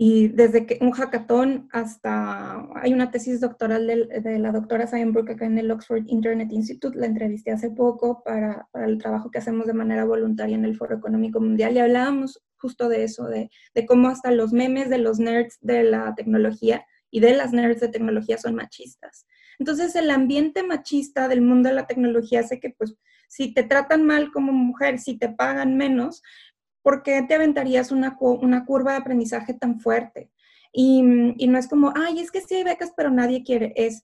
y 0.02 0.30
desde 0.30 0.66
que 0.66 0.78
un 0.80 0.92
hackathon 0.92 1.68
hasta, 1.74 2.66
hay 2.76 2.94
una 2.94 3.12
tesis 3.12 3.42
doctoral 3.42 3.86
de, 3.86 4.40
la 4.40 4.54
doctora 4.54 4.88
Steinbrück 4.88 5.30
acá 5.32 5.46
en 5.46 5.58
el 5.58 5.70
Oxford 5.72 6.06
Internet 6.08 6.54
Institute, 6.54 6.98
la 6.98 7.06
entrevisté 7.06 7.52
hace 7.52 7.70
poco 7.70 8.24
para, 8.24 8.70
para, 8.72 8.86
el 8.86 8.98
trabajo 8.98 9.30
que 9.30 9.40
hacemos 9.40 9.68
de 9.68 9.74
manera 9.74 10.06
voluntaria 10.06 10.56
en 10.56 10.64
el 10.64 10.78
Foro 10.78 10.96
Económico 10.96 11.42
Mundial 11.42 11.76
y 11.76 11.80
hablábamos 11.80 12.42
justo 12.56 12.88
de 12.88 13.04
eso, 13.04 13.26
de, 13.26 13.50
de 13.76 13.86
cómo 13.86 14.08
hasta 14.08 14.32
los 14.32 14.54
memes 14.54 14.90
de 14.90 15.00
los 15.00 15.20
nerds 15.20 15.58
de 15.60 15.84
la 15.84 16.16
tecnología 16.16 16.86
y 17.12 17.20
de 17.20 17.34
las 17.34 17.52
nerds 17.52 17.82
de 17.82 17.90
tecnología 17.90 18.38
son 18.38 18.56
machistas. 18.56 19.26
Entonces 19.60 19.98
el 19.98 20.12
ambiente 20.12 20.64
machista 20.64 21.28
del 21.28 21.42
mundo 21.42 21.68
de 21.68 21.76
la 21.76 21.88
tecnología 21.88 22.40
hace 22.40 22.62
que 22.62 22.70
pues 22.70 22.96
si 23.30 23.54
te 23.54 23.64
tratan 23.64 24.06
mal 24.06 24.32
como 24.32 24.52
mujer, 24.52 24.98
si 24.98 25.18
te 25.18 25.30
pagan 25.30 25.78
menos, 25.78 26.24
¿por 26.90 27.04
qué 27.04 27.22
te 27.22 27.36
aventarías 27.36 27.92
una, 27.92 28.18
una 28.20 28.66
curva 28.66 28.94
de 28.94 28.98
aprendizaje 28.98 29.54
tan 29.54 29.80
fuerte? 29.80 30.32
Y, 30.74 31.04
y, 31.38 31.46
no 31.46 31.60
es 31.60 31.68
como, 31.68 31.94
ay, 31.96 32.20
es 32.20 32.32
que 32.32 32.42
sí 32.42 32.56
hay 32.56 32.64
becas, 32.64 32.94
pero 32.98 33.12
nadie 33.12 33.44
quiere. 33.44 33.74
Es, 33.76 34.04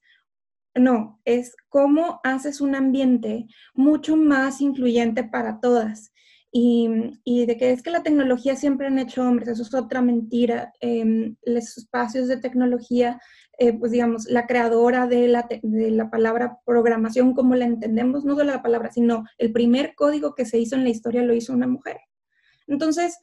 no, 0.76 1.20
es 1.26 1.56
cómo 1.68 2.20
haces 2.24 2.62
un 2.62 2.76
ambiente 2.76 3.48
mucho 3.74 4.16
más 4.16 4.62
influyente 4.62 5.24
para 5.24 5.60
todas. 5.60 6.12
Y, 6.52 7.20
y, 7.24 7.48
de 7.48 7.58
que 7.58 7.72
es 7.72 7.82
que 7.82 7.90
la 7.90 8.04
tecnología 8.04 8.56
siempre 8.56 8.86
han 8.86 9.00
hecho 9.00 9.28
hombres, 9.28 9.48
eso 9.48 9.64
es 9.64 9.74
otra 9.74 10.04
mentira. 10.04 10.72
Eh, 10.80 11.34
los 11.44 11.78
espacios 11.80 12.28
de 12.28 12.38
tecnología, 12.38 13.20
eh, 13.58 13.74
pues 13.74 13.94
digamos, 13.94 14.26
la 14.26 14.46
creadora 14.46 15.08
de 15.08 15.28
la, 15.28 15.48
de 15.64 15.90
la 15.90 16.12
palabra 16.12 16.60
programación 16.66 17.34
como 17.34 17.56
la 17.56 17.66
entendemos, 17.66 18.26
no 18.26 18.36
solo 18.36 18.52
la 18.52 18.62
palabra, 18.62 18.92
sino 18.92 19.24
el 19.40 19.52
primer 19.52 19.96
código 19.96 20.36
que 20.36 20.46
se 20.46 20.60
hizo 20.60 20.76
en 20.76 20.84
la 20.84 20.92
historia 20.92 21.24
lo 21.24 21.34
hizo 21.34 21.52
una 21.52 21.66
mujer. 21.66 21.98
Entonces, 22.68 23.18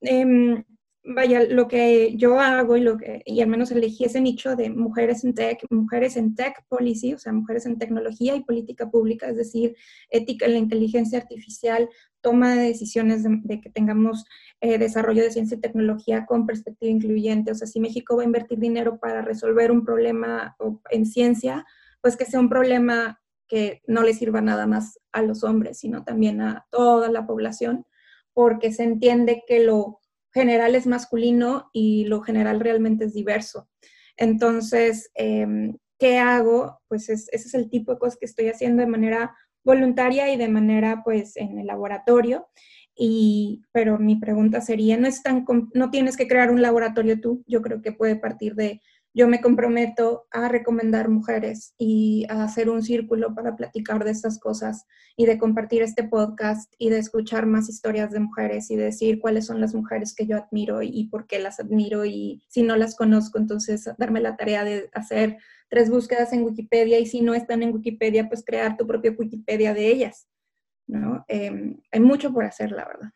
em, 0.00 0.64
vaya, 1.04 1.44
lo 1.44 1.68
que 1.68 2.16
yo 2.16 2.38
hago 2.38 2.76
y, 2.76 2.80
lo 2.80 2.98
que, 2.98 3.22
y 3.24 3.40
al 3.40 3.48
menos 3.48 3.70
elegí 3.70 4.04
ese 4.04 4.20
nicho 4.20 4.56
de 4.56 4.70
mujeres 4.70 5.24
en 5.24 5.34
tech, 5.34 5.64
mujeres 5.70 6.16
en 6.16 6.34
tech 6.34 6.64
policy, 6.68 7.14
o 7.14 7.18
sea, 7.18 7.32
mujeres 7.32 7.66
en 7.66 7.78
tecnología 7.78 8.34
y 8.36 8.44
política 8.44 8.90
pública, 8.90 9.28
es 9.28 9.36
decir, 9.36 9.76
ética 10.10 10.46
en 10.46 10.52
la 10.52 10.58
inteligencia 10.58 11.18
artificial, 11.18 11.88
toma 12.20 12.54
de 12.54 12.68
decisiones 12.68 13.24
de, 13.24 13.60
que 13.60 13.70
tengamos 13.70 14.24
eh, 14.60 14.78
desarrollo 14.78 15.22
de 15.22 15.30
ciencia 15.30 15.56
y 15.56 15.60
tecnología 15.60 16.26
con 16.26 16.46
perspectiva 16.46 16.90
incluyente. 16.90 17.52
O 17.52 17.54
sea, 17.54 17.66
si 17.66 17.80
México 17.80 18.16
va 18.16 18.22
a 18.22 18.26
invertir 18.26 18.58
dinero 18.58 18.98
para 18.98 19.22
resolver 19.22 19.70
un 19.70 19.84
problema 19.84 20.56
en 20.90 21.06
ciencia, 21.06 21.64
pues 22.00 22.16
que 22.16 22.26
sea 22.26 22.40
un 22.40 22.48
problema 22.48 23.20
que 23.46 23.82
no 23.86 24.02
le 24.02 24.12
sirva 24.12 24.40
nada 24.42 24.66
más 24.66 24.98
a 25.12 25.22
los 25.22 25.42
hombres, 25.42 25.78
sino 25.78 26.04
también 26.04 26.42
a 26.42 26.66
toda 26.70 27.10
la 27.10 27.26
población 27.26 27.86
porque 28.38 28.70
se 28.70 28.84
entiende 28.84 29.42
que 29.48 29.58
lo 29.58 29.98
general 30.32 30.76
es 30.76 30.86
masculino 30.86 31.70
y 31.72 32.04
lo 32.04 32.20
general 32.20 32.60
realmente 32.60 33.06
es 33.06 33.12
diverso. 33.12 33.68
Entonces, 34.16 35.10
em, 35.16 35.76
¿qué 35.98 36.18
hago? 36.18 36.78
Pues 36.86 37.08
ese 37.08 37.28
es 37.32 37.54
el 37.54 37.68
tipo 37.68 37.90
de 37.92 37.98
cosas 37.98 38.16
que 38.16 38.26
estoy 38.26 38.46
haciendo 38.46 38.80
de 38.80 38.86
manera 38.86 39.34
voluntaria 39.64 40.32
y 40.32 40.36
de 40.36 40.46
manera 40.46 41.02
pues 41.04 41.36
en 41.36 41.58
el 41.58 41.66
laboratorio. 41.66 42.46
Y, 42.94 43.62
pero 43.72 43.98
mi 43.98 44.14
pregunta 44.20 44.60
sería, 44.60 44.96
no, 44.98 45.08
es 45.08 45.20
tan, 45.20 45.44
no 45.74 45.90
tienes 45.90 46.16
que 46.16 46.28
crear 46.28 46.52
un 46.52 46.62
laboratorio 46.62 47.20
tú, 47.20 47.42
yo 47.48 47.60
creo 47.60 47.82
que 47.82 47.90
puede 47.90 48.14
partir 48.14 48.54
de 48.54 48.80
yo 49.14 49.26
me 49.26 49.40
comprometo 49.40 50.26
a 50.30 50.48
recomendar 50.48 51.08
mujeres 51.08 51.74
y 51.78 52.26
a 52.28 52.44
hacer 52.44 52.70
un 52.70 52.82
círculo 52.82 53.34
para 53.34 53.56
platicar 53.56 54.04
de 54.04 54.10
estas 54.10 54.38
cosas 54.38 54.86
y 55.16 55.26
de 55.26 55.38
compartir 55.38 55.82
este 55.82 56.04
podcast 56.04 56.72
y 56.78 56.90
de 56.90 56.98
escuchar 56.98 57.46
más 57.46 57.68
historias 57.68 58.10
de 58.12 58.20
mujeres 58.20 58.70
y 58.70 58.76
decir 58.76 59.18
cuáles 59.18 59.46
son 59.46 59.60
las 59.60 59.74
mujeres 59.74 60.14
que 60.14 60.26
yo 60.26 60.36
admiro 60.36 60.82
y 60.82 61.08
por 61.08 61.26
qué 61.26 61.38
las 61.38 61.58
admiro 61.58 62.04
y 62.04 62.42
si 62.48 62.62
no 62.62 62.76
las 62.76 62.96
conozco, 62.96 63.38
entonces 63.38 63.88
darme 63.98 64.20
la 64.20 64.36
tarea 64.36 64.64
de 64.64 64.88
hacer 64.92 65.38
tres 65.68 65.90
búsquedas 65.90 66.32
en 66.32 66.44
Wikipedia 66.44 66.98
y 66.98 67.06
si 67.06 67.20
no 67.20 67.34
están 67.34 67.62
en 67.62 67.74
Wikipedia, 67.74 68.28
pues 68.28 68.44
crear 68.44 68.76
tu 68.76 68.86
propia 68.86 69.14
Wikipedia 69.18 69.74
de 69.74 69.88
ellas. 69.88 70.28
¿no? 70.86 71.24
Em, 71.28 71.80
hay 71.92 72.00
mucho 72.00 72.32
por 72.32 72.44
hacer, 72.44 72.72
la 72.72 72.86
verdad. 72.86 73.10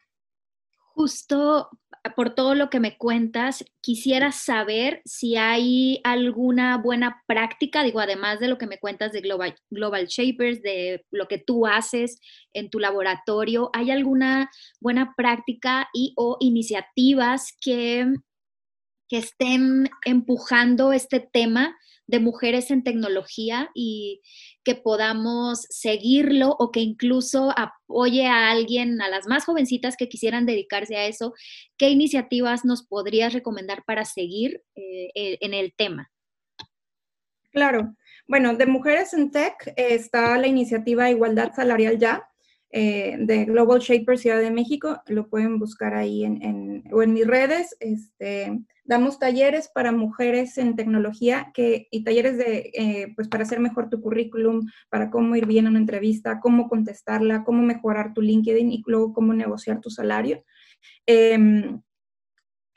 Justo 0.94 1.70
por 2.16 2.35
todo 2.35 2.55
lo 2.55 2.68
que 2.68 2.81
me 2.81 2.96
cuentas, 2.96 3.64
quisiera 3.81 4.33
saber 4.33 5.02
si 5.05 5.37
hay 5.37 6.00
alguna 6.02 6.76
buena 6.76 7.22
práctica, 7.26 7.85
digo, 7.85 8.00
además 8.00 8.40
de 8.40 8.48
lo 8.48 8.59
que 8.59 8.66
me 8.66 8.78
cuentas 8.78 9.12
de 9.12 9.20
Global, 9.20 9.55
Global 9.70 10.07
Shapers, 10.07 10.62
de 10.62 11.05
lo 11.11 11.28
que 11.28 11.38
tú 11.38 11.66
haces 11.66 12.20
en 12.52 12.70
tu 12.70 12.81
laboratorio, 12.81 13.70
¿hay 13.72 13.90
alguna 13.90 14.50
buena 14.81 15.14
práctica 15.16 15.88
y 15.92 16.12
o 16.16 16.37
iniciativas 16.40 17.55
que, 17.61 18.12
que 19.09 19.18
estén 19.18 19.88
empujando 20.05 20.92
este 20.92 21.20
tema 21.20 21.76
de 22.12 22.20
mujeres 22.20 22.70
en 22.70 22.85
tecnología 22.85 23.70
y 23.75 24.20
que 24.64 24.75
podamos 24.75 25.66
seguirlo 25.70 26.55
o 26.59 26.70
que 26.70 26.81
incluso 26.81 27.55
apoye 27.57 28.27
a 28.27 28.51
alguien, 28.51 29.01
a 29.01 29.09
las 29.09 29.27
más 29.27 29.46
jovencitas 29.46 29.96
que 29.96 30.11
quisieran 30.11 30.44
dedicarse 30.44 30.94
a 30.94 31.07
eso, 31.07 31.33
¿qué 31.79 31.88
iniciativas 31.88 32.66
nos 32.66 32.87
podrías 32.87 33.33
recomendar 33.33 33.83
para 33.87 34.05
seguir 34.05 34.62
eh, 34.75 35.11
eh, 35.14 35.38
en 35.40 35.55
el 35.55 35.72
tema? 35.75 36.11
Claro. 37.51 37.96
Bueno, 38.29 38.55
de 38.57 38.66
Mujeres 38.66 39.14
en 39.14 39.31
Tech 39.31 39.72
está 39.77 40.37
la 40.37 40.46
iniciativa 40.46 41.11
Igualdad 41.11 41.55
Salarial 41.55 41.98
Ya, 41.98 42.29
eh, 42.74 43.16
de 43.20 43.44
Global 43.44 43.80
Shaper 43.80 44.18
Ciudad 44.18 44.40
de 44.40 44.50
México, 44.50 45.02
lo 45.06 45.28
pueden 45.28 45.58
buscar 45.58 45.94
ahí 45.94 46.24
en, 46.24 46.82
o 46.90 47.02
en 47.02 47.12
mis 47.12 47.26
redes. 47.26 47.76
Este, 47.80 48.62
damos 48.85 49.18
talleres 49.18 49.68
para 49.68 49.92
mujeres 49.92 50.56
en 50.56 50.74
tecnología 50.74 51.50
que, 51.52 51.87
y 51.90 52.02
talleres 52.02 52.38
de, 52.38 52.70
eh, 52.72 53.12
pues 53.14 53.28
para 53.28 53.44
hacer 53.44 53.61
mejor 53.61 53.90
tu 53.90 54.00
currículum, 54.00 54.66
para 54.88 55.11
cómo 55.11 55.37
ir 55.37 55.46
bien 55.46 55.66
a 55.66 55.70
una 55.70 55.80
entrevista, 55.80 56.40
cómo 56.40 56.68
contestarla, 56.70 57.44
cómo 57.44 57.62
mejorar 57.62 58.14
tu 58.14 58.22
LinkedIn 58.22 58.72
y 58.72 58.82
luego 58.87 59.12
cómo 59.12 59.35
negociar 59.35 59.80
tu 59.80 59.90
salario. 59.90 60.42
Em, 61.06 61.82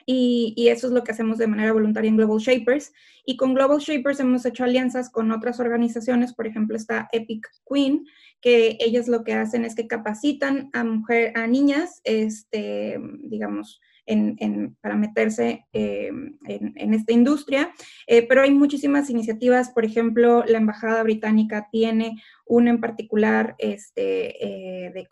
y, 0.05 0.53
y, 0.55 0.67
eso 0.67 0.87
es 0.87 0.93
lo 0.93 1.03
que 1.03 1.13
hacemos 1.13 1.39
de 1.39 1.47
manera 1.47 1.73
voluntaria 1.73 2.09
en 2.09 2.17
Global 2.17 2.39
Shapers. 2.39 2.93
Y 3.25 3.37
con 3.37 3.55
Global 3.55 3.79
Shapers 3.79 4.19
hemos 4.19 4.45
hecho 4.45 4.63
alianzas 4.63 5.09
con 5.09 5.31
otras 5.31 5.59
organizaciones, 5.59 6.33
por 6.33 6.45
ejemplo 6.45 6.75
está 6.75 7.09
Epic 7.11 7.47
Queen, 7.67 8.05
que 8.41 8.77
ellas 8.79 9.07
lo 9.07 9.23
que 9.23 9.33
hacen 9.33 9.65
es 9.65 9.75
que 9.75 9.87
capacitan 9.87 10.69
a, 10.73 10.83
mujer, 10.83 11.31
a 11.35 11.47
niñas, 11.47 12.01
este, 12.03 12.99
digamos, 13.23 13.81
para 14.81 14.95
meterse 14.95 15.65
eh, 15.73 16.11
en, 16.45 16.93
esta 16.93 17.11
industria, 17.11 17.73
eh, 18.07 18.27
pero 18.27 18.43
hay 18.43 18.51
muchísimas 18.51 19.09
iniciativas, 19.09 19.71
por 19.71 19.83
ejemplo, 19.83 20.43
la 20.47 20.59
Embajada 20.59 21.01
Británica 21.01 21.67
tiene 21.71 22.21
una 22.45 22.69
en 22.69 22.79
particular 22.79 23.55
este, 23.57 24.87
eh, 24.89 25.07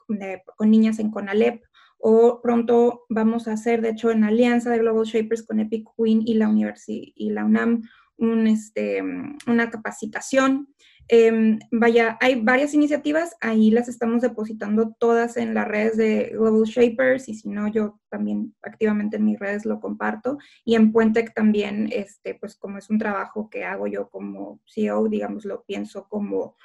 con 0.55 0.69
niñas 0.69 0.99
en 0.99 1.09
CONALEP, 1.09 1.63
o 1.97 2.41
pronto 2.41 3.05
vamos 3.09 3.47
a 3.47 3.53
hacer, 3.53 3.81
de 3.81 3.89
hecho, 3.89 4.11
en 4.11 4.25
alianza 4.25 4.69
de 4.69 4.79
Global 4.79 5.05
Shapers 5.05 5.43
con 5.43 5.59
Epic 5.59 5.87
Queen 5.97 6.21
y 6.25 6.33
la, 6.35 6.53
y 6.87 7.29
la 7.31 7.45
UNAM, 7.45 7.81
un, 8.17 8.45
este, 8.45 9.01
una 9.47 9.69
capacitación 9.69 10.67
Em, 11.09 11.59
vaya, 11.71 12.17
hay 12.21 12.41
varias 12.41 12.73
iniciativas, 12.73 13.35
ahí 13.41 13.71
las 13.71 13.89
estamos 13.89 14.21
depositando 14.21 14.95
todas 14.97 15.37
en 15.37 15.53
las 15.53 15.67
redes 15.67 15.97
de 15.97 16.31
Global 16.33 16.63
Shapers 16.63 17.27
y 17.27 17.35
si 17.35 17.49
no, 17.49 17.67
yo 17.67 17.99
también 18.09 18.55
activamente 18.61 19.17
en 19.17 19.25
mis 19.25 19.39
redes 19.39 19.65
lo 19.65 19.79
comparto. 19.79 20.37
Y 20.63 20.75
en 20.75 20.91
Puentec 20.91 21.33
también, 21.33 21.89
este, 21.91 22.35
pues 22.35 22.55
como 22.55 22.77
es 22.77 22.89
un 22.89 22.99
trabajo 22.99 23.49
que 23.49 23.65
hago 23.65 23.87
yo 23.87 24.09
como 24.09 24.61
CEO, 24.65 25.09
digamos, 25.09 25.45
lo 25.45 25.63
pienso 25.63 26.07
como 26.07 26.55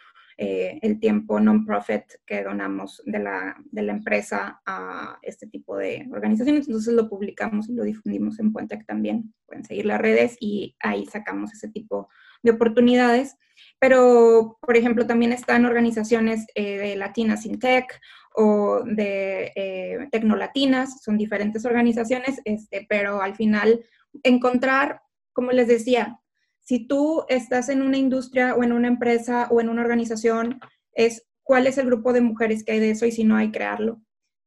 eh, 0.40 0.78
el 0.82 1.00
tiempo 1.00 1.40
non-profit 1.40 2.04
que 2.24 2.44
donamos 2.44 3.02
de 3.04 3.18
la, 3.18 3.56
de 3.72 3.82
la, 3.82 3.92
empresa 3.92 4.62
a 4.64 5.18
este 5.22 5.48
tipo 5.48 5.76
de 5.76 6.06
organizaciones. 6.12 6.68
Entonces 6.68 6.94
lo 6.94 7.08
publicamos 7.08 7.68
y 7.68 7.74
lo 7.74 7.82
difundimos 7.82 8.38
en 8.38 8.52
Puentec 8.52 8.86
también. 8.86 9.34
Pueden 9.46 9.64
seguir 9.64 9.86
las 9.86 10.00
redes 10.00 10.36
y 10.38 10.76
ahí 10.78 11.06
sacamos 11.06 11.52
ese 11.52 11.66
tipo 11.68 12.08
de 12.44 12.52
oportunidades. 12.52 13.36
Pero, 13.80 14.58
por 14.60 14.76
ejemplo, 14.76 15.08
también 15.08 15.32
están 15.32 15.66
organizaciones 15.66 16.46
eh, 16.54 16.78
de 16.78 16.94
Latinas 16.94 17.44
in 17.44 17.58
Tech 17.58 18.00
o 18.32 18.84
de 18.84 19.50
eh, 19.56 20.08
Tecnolatinas, 20.12 21.02
son 21.02 21.18
diferentes 21.18 21.64
organizaciones, 21.64 22.40
este, 22.44 22.86
pero 22.88 23.20
al 23.22 23.34
final 23.34 23.84
encontrar, 24.22 25.02
como 25.32 25.50
les 25.50 25.66
decía, 25.66 26.20
si 26.68 26.80
tú 26.80 27.24
estás 27.30 27.70
en 27.70 27.80
una 27.80 27.96
industria 27.96 28.54
o 28.54 28.62
en 28.62 28.72
una 28.72 28.88
empresa 28.88 29.48
o 29.50 29.58
en 29.62 29.70
una 29.70 29.80
organización, 29.80 30.60
es 30.92 31.26
cuál 31.42 31.66
es 31.66 31.78
el 31.78 31.86
grupo 31.86 32.12
de 32.12 32.20
mujeres 32.20 32.62
que 32.62 32.72
hay 32.72 32.78
de 32.78 32.90
eso 32.90 33.06
y 33.06 33.10
si 33.10 33.24
no 33.24 33.36
hay, 33.36 33.50
crearlo. 33.50 34.02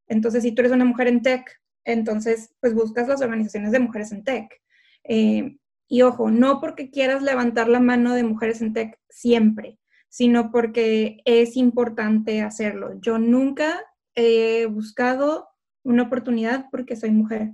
Entonces, 0.07 0.43
si 0.43 0.51
tú 0.51 0.61
eres 0.61 0.71
una 0.71 0.85
mujer 0.85 1.07
en 1.07 1.23
tech, 1.23 1.43
entonces, 1.83 2.53
pues 2.59 2.75
buscas 2.75 3.07
las 3.07 3.23
organizaciones 3.23 3.71
de 3.71 3.79
mujeres 3.79 4.11
en 4.11 4.23
tech. 4.23 4.53
Eh, 5.03 5.57
y 5.87 6.03
ojo, 6.03 6.29
no 6.29 6.61
porque 6.61 6.91
quieras 6.91 7.23
levantar 7.23 7.67
la 7.67 7.79
mano 7.79 8.13
de 8.13 8.23
mujeres 8.23 8.61
en 8.61 8.73
tech 8.73 8.99
siempre, 9.09 9.79
sino 10.07 10.51
porque 10.51 11.21
es 11.25 11.57
importante 11.57 12.43
hacerlo. 12.43 12.99
Yo 13.01 13.17
nunca 13.17 13.81
he 14.13 14.67
buscado 14.67 15.47
una 15.83 16.03
oportunidad 16.03 16.67
porque 16.69 16.95
soy 16.95 17.09
mujer, 17.09 17.53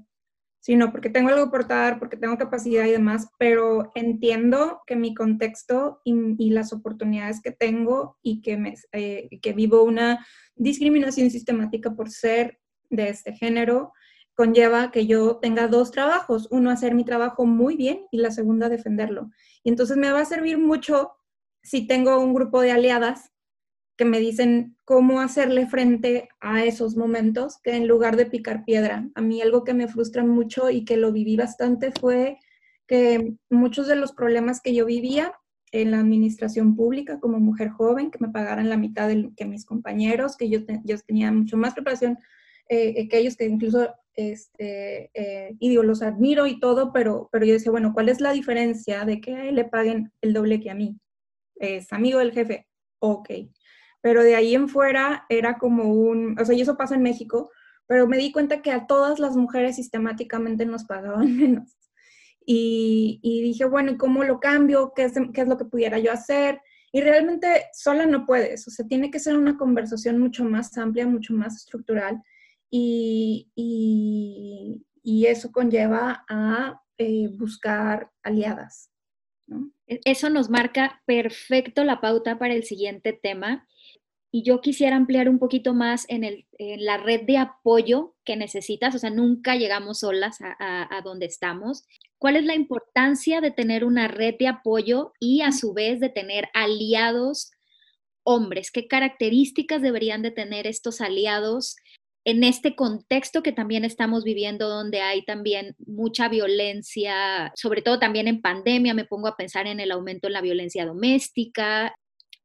sino 0.68 0.92
porque 0.92 1.10
tengo 1.10 1.30
algo 1.30 1.50
por 1.50 1.66
dar, 1.66 1.98
porque 1.98 2.18
tengo 2.18 2.38
capacidad 2.38 2.84
y 2.84 2.92
demás, 2.92 3.30
pero 3.40 3.90
entiendo 3.96 4.82
que 4.86 4.98
mi 4.98 5.16
contexto 5.16 6.02
y, 6.04 6.50
las 6.50 6.74
oportunidades 6.74 7.42
que 7.42 7.52
tengo 7.52 8.18
y 8.22 8.42
que, 8.42 8.58
me, 8.58 8.76
eh, 8.92 9.30
que 9.42 9.54
vivo 9.54 9.84
una 9.84 10.28
discriminación 10.58 11.32
sistemática 11.32 11.96
por 11.96 12.10
ser 12.10 12.60
de 12.90 13.08
este 13.08 13.32
género, 13.32 13.94
conlleva 14.34 14.92
que 14.92 15.08
yo 15.08 15.38
tenga 15.38 15.70
dos 15.70 15.92
trabajos, 15.92 16.50
uno 16.52 16.70
hacer 16.70 16.96
mi 16.96 17.06
trabajo 17.06 17.46
muy 17.46 17.78
bien 17.78 18.02
y 18.12 18.18
la 18.18 18.32
segunda 18.32 18.68
defenderlo. 18.68 19.30
Y 19.64 19.70
entonces 19.70 19.96
me 19.96 20.12
va 20.12 20.20
a 20.20 20.26
servir 20.26 20.58
mucho 20.58 21.14
si 21.64 21.88
tengo 21.88 22.20
un 22.20 22.34
grupo 22.34 22.60
de 22.60 22.74
aliadas 22.74 23.32
que 23.98 24.06
me 24.06 24.20
dicen 24.20 24.78
cómo 24.86 25.20
hacerle 25.20 25.68
frente 25.68 26.30
a 26.40 26.64
esos 26.64 26.96
momentos, 26.96 27.58
que 27.64 27.76
en 27.76 27.88
lugar 27.88 28.16
de 28.16 28.28
picar 28.28 28.64
piedra. 28.64 29.10
A 29.16 29.22
mí 29.22 29.42
algo 29.42 29.64
que 29.64 29.74
me 29.74 29.88
frustra 29.88 30.24
mucho 30.24 30.70
y 30.70 30.86
que 30.86 30.98
lo 30.98 31.12
viví 31.12 31.36
bastante 31.36 31.92
fue 31.92 32.38
que 32.88 33.34
muchos 33.50 33.88
de 33.88 33.96
los 33.96 34.14
problemas 34.14 34.62
que 34.62 34.74
yo 34.74 34.86
vivía 34.86 35.34
en 35.72 35.92
la 35.92 36.00
administración 36.00 36.76
pública 36.76 37.20
como 37.20 37.40
mujer 37.40 37.70
joven, 37.70 38.12
que 38.12 38.20
me 38.20 38.30
pagaran 38.30 38.70
la 38.70 38.78
mitad 38.78 39.08
de 39.08 39.32
que 39.36 39.46
mis 39.46 39.66
compañeros, 39.66 40.38
que 40.38 40.50
yo, 40.50 40.60
yo 40.84 40.98
tenía 41.00 41.32
mucho 41.32 41.58
más 41.58 41.74
preparación 41.74 42.18
eh, 42.70 43.08
que 43.10 43.18
ellos, 43.18 43.36
que 43.36 43.46
incluso 43.46 43.94
este, 44.18 45.12
eh, 45.14 45.56
y 45.60 45.70
digo, 45.70 45.84
los 45.84 46.02
admiro 46.02 46.48
y 46.48 46.60
todo, 46.60 46.92
pero, 46.92 47.30
pero 47.32 47.46
yo 47.46 47.54
decía, 47.54 47.72
bueno, 47.72 47.94
¿cuál 47.94 48.10
es 48.10 48.20
la 48.20 48.32
diferencia 48.32 49.06
de 49.06 49.22
que 49.22 49.52
le 49.52 49.66
paguen 49.66 50.12
el 50.22 50.34
doble 50.34 50.60
que 50.60 50.72
a 50.72 50.76
mí? 50.76 50.98
Es 51.56 51.94
amigo 51.94 52.20
del 52.20 52.32
jefe, 52.32 52.68
ok. 53.00 53.30
Pero 54.08 54.24
de 54.24 54.36
ahí 54.36 54.56
en 54.56 54.70
fuera 54.70 55.26
era 55.28 55.58
como 55.58 55.92
un, 55.92 56.40
o 56.40 56.46
sea, 56.46 56.56
y 56.56 56.62
eso 56.62 56.78
pasa 56.78 56.96
en 56.96 57.04
México, 57.04 57.52
pero 57.88 58.08
me 58.08 58.16
di 58.16 58.32
cuenta 58.32 58.62
que 58.62 58.72
a 58.72 58.88
todas 58.88 59.20
las 59.20 59.36
mujeres 59.36 59.76
sistemáticamente 59.76 60.66
nos 60.66 60.86
pagaban 60.86 61.36
menos. 61.36 61.78
Y, 62.46 63.20
y 63.22 63.42
dije, 63.42 63.66
bueno, 63.66 63.92
¿y 63.92 63.98
cómo 63.98 64.24
lo 64.24 64.40
cambio? 64.40 64.94
¿Qué 64.96 65.04
es, 65.04 65.14
¿Qué 65.34 65.42
es 65.42 65.48
lo 65.50 65.58
que 65.58 65.66
pudiera 65.66 66.00
yo 66.00 66.14
hacer? 66.14 66.62
Y 66.94 67.02
realmente 67.02 67.66
sola 67.74 68.06
no 68.06 68.26
puedes, 68.26 68.66
o 68.66 68.72
sea, 68.72 68.88
tiene 68.88 69.12
que 69.12 69.20
ser 69.20 69.36
una 69.38 69.58
conversación 69.58 70.20
mucho 70.20 70.46
más 70.46 70.78
amplia, 70.78 71.06
mucho 71.06 71.34
más 71.34 71.58
estructural 71.58 72.24
y, 72.72 73.52
y, 75.04 75.26
eso 75.26 75.52
conlleva 75.52 76.24
a 76.30 76.82
eh, 76.98 77.28
buscar 77.34 78.10
aliadas. 78.24 78.90
E, 79.88 80.00
eso 80.06 80.30
nos 80.30 80.50
marca 80.50 81.02
perfecto 81.06 81.84
la 81.84 82.00
pauta 82.00 82.40
para 82.40 82.54
el 82.54 82.64
siguiente 82.64 83.12
tema. 83.12 83.68
Y 84.38 84.44
yo 84.44 84.62
quisiera 84.62 84.96
ampliar 84.96 85.30
un 85.30 85.40
poquito 85.40 85.74
más 85.74 86.06
en, 86.10 86.24
el, 86.24 86.46
en 86.60 86.86
la 86.86 86.98
red 86.98 87.24
de 87.24 87.40
apoyo 87.40 88.14
que 88.24 88.36
necesitas, 88.36 88.94
o 88.94 89.00
sea, 89.00 89.10
nunca 89.10 89.56
llegamos 89.56 90.02
solas 90.02 90.38
a, 90.42 91.02
donde 91.04 91.26
estamos. 91.26 91.86
¿Cuál 92.20 92.36
es 92.36 92.46
la 92.46 92.54
importancia 92.54 93.42
de 93.42 93.50
tener 93.50 93.84
una 93.84 94.08
red 94.08 94.36
de 94.38 94.48
apoyo 94.48 95.14
y 95.20 95.42
a 95.42 95.52
su 95.52 95.74
vez 95.74 96.00
de 96.00 96.10
tener 96.10 96.50
aliados 96.54 97.50
hombres? 98.22 98.70
¿Qué 98.70 98.88
características 98.88 99.82
deberían 99.82 100.22
de 100.22 100.30
tener 100.30 100.68
estos 100.68 101.02
aliados 101.02 101.76
en 102.24 102.44
este 102.44 102.76
contexto 102.76 103.42
que 103.42 103.54
también 103.54 103.86
estamos 103.86 104.24
viviendo, 104.24 104.70
donde 104.70 105.02
hay 105.02 105.26
también 105.26 105.76
mucha 105.80 106.30
violencia, 106.30 107.52
sobre 107.56 107.82
todo 107.82 107.98
también 107.98 108.28
en 108.28 108.44
pandemia, 108.44 108.94
me 108.94 109.06
pongo 109.06 109.30
a 109.30 109.36
pensar 109.36 109.66
en 109.66 109.80
el 109.80 109.92
aumento 109.92 110.28
en 110.28 110.34
la 110.34 110.42
violencia 110.42 110.86
doméstica, 110.86 111.96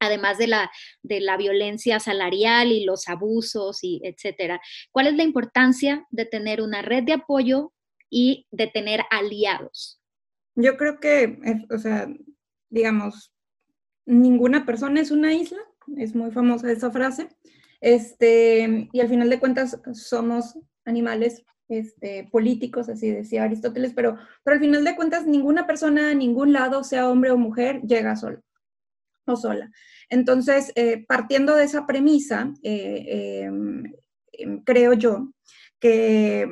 además 0.02 0.36
de 0.36 0.48
la, 0.48 0.70
de 1.02 1.20
la 1.20 1.36
violencia 1.36 2.00
salarial 2.00 2.72
y 2.72 2.84
los 2.84 3.08
abusos, 3.08 3.78
y 3.82 4.00
etcétera. 4.04 4.60
¿Cuál 4.90 5.06
es 5.06 5.14
la 5.14 5.22
importancia 5.22 6.06
de 6.10 6.26
tener 6.26 6.60
una 6.60 6.82
red 6.82 7.04
de 7.04 7.14
apoyo 7.14 7.72
y 8.10 8.46
de 8.50 8.66
tener 8.66 9.02
aliados? 9.10 10.00
Yo 10.54 10.76
creo 10.76 11.00
que, 11.00 11.38
o 11.70 11.78
sea, 11.78 12.08
digamos, 12.68 13.32
ninguna 14.04 14.66
persona 14.66 15.00
es 15.00 15.10
una 15.10 15.32
isla, 15.32 15.60
es 15.96 16.14
muy 16.14 16.30
famosa 16.32 16.70
esa 16.70 16.90
frase. 16.90 17.28
Este, 17.80 18.88
y 18.92 19.00
al 19.00 19.08
final 19.08 19.30
de 19.30 19.40
cuentas 19.40 19.80
somos 19.92 20.58
animales 20.84 21.44
este, 21.68 22.28
políticos, 22.30 22.88
así 22.88 23.10
decía 23.10 23.44
Aristóteles, 23.44 23.92
pero, 23.94 24.18
pero 24.44 24.54
al 24.54 24.60
final 24.60 24.84
de 24.84 24.94
cuentas 24.94 25.26
ninguna 25.26 25.66
persona 25.66 26.12
ningún 26.12 26.52
lado, 26.52 26.84
sea 26.84 27.08
hombre 27.08 27.30
o 27.30 27.38
mujer, 27.38 27.80
llega 27.82 28.16
solo 28.16 28.42
o 29.26 29.36
sola. 29.36 29.70
Entonces, 30.08 30.72
eh, 30.74 31.04
partiendo 31.06 31.54
de 31.54 31.64
esa 31.64 31.86
premisa, 31.86 32.52
eh, 32.62 33.44
em, 33.44 33.92
em, 34.32 34.62
creo 34.64 34.92
yo 34.94 35.32
que 35.80 36.48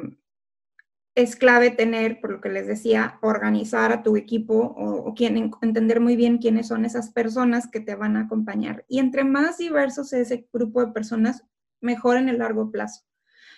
es 1.15 1.37
clave 1.37 1.71
tener, 1.71 2.21
por 2.21 2.31
lo 2.31 2.41
que 2.41 2.49
les 2.49 2.67
decía, 2.67 3.19
organizar 3.23 3.93
a 3.93 4.03
tu 4.03 4.17
equipo 4.17 4.55
o, 4.77 5.15
entender 5.63 6.01
muy 6.01 6.17
bien 6.17 6.39
quiénes 6.39 6.69
son 6.69 6.85
esas 6.85 7.11
personas 7.11 7.69
que 7.69 7.81
te 7.81 7.95
van 7.95 8.17
a 8.17 8.23
acompañar. 8.23 8.85
Y 8.89 8.99
entre 8.99 9.25
más 9.25 9.59
diverso 9.59 10.05
sea 10.05 10.21
ese 10.21 10.49
grupo 10.53 10.85
de 10.85 10.93
personas, 10.93 11.45
mejor 11.81 12.17
en 12.17 12.29
el 12.29 12.39
largo 12.39 12.71
plazo. 12.71 13.03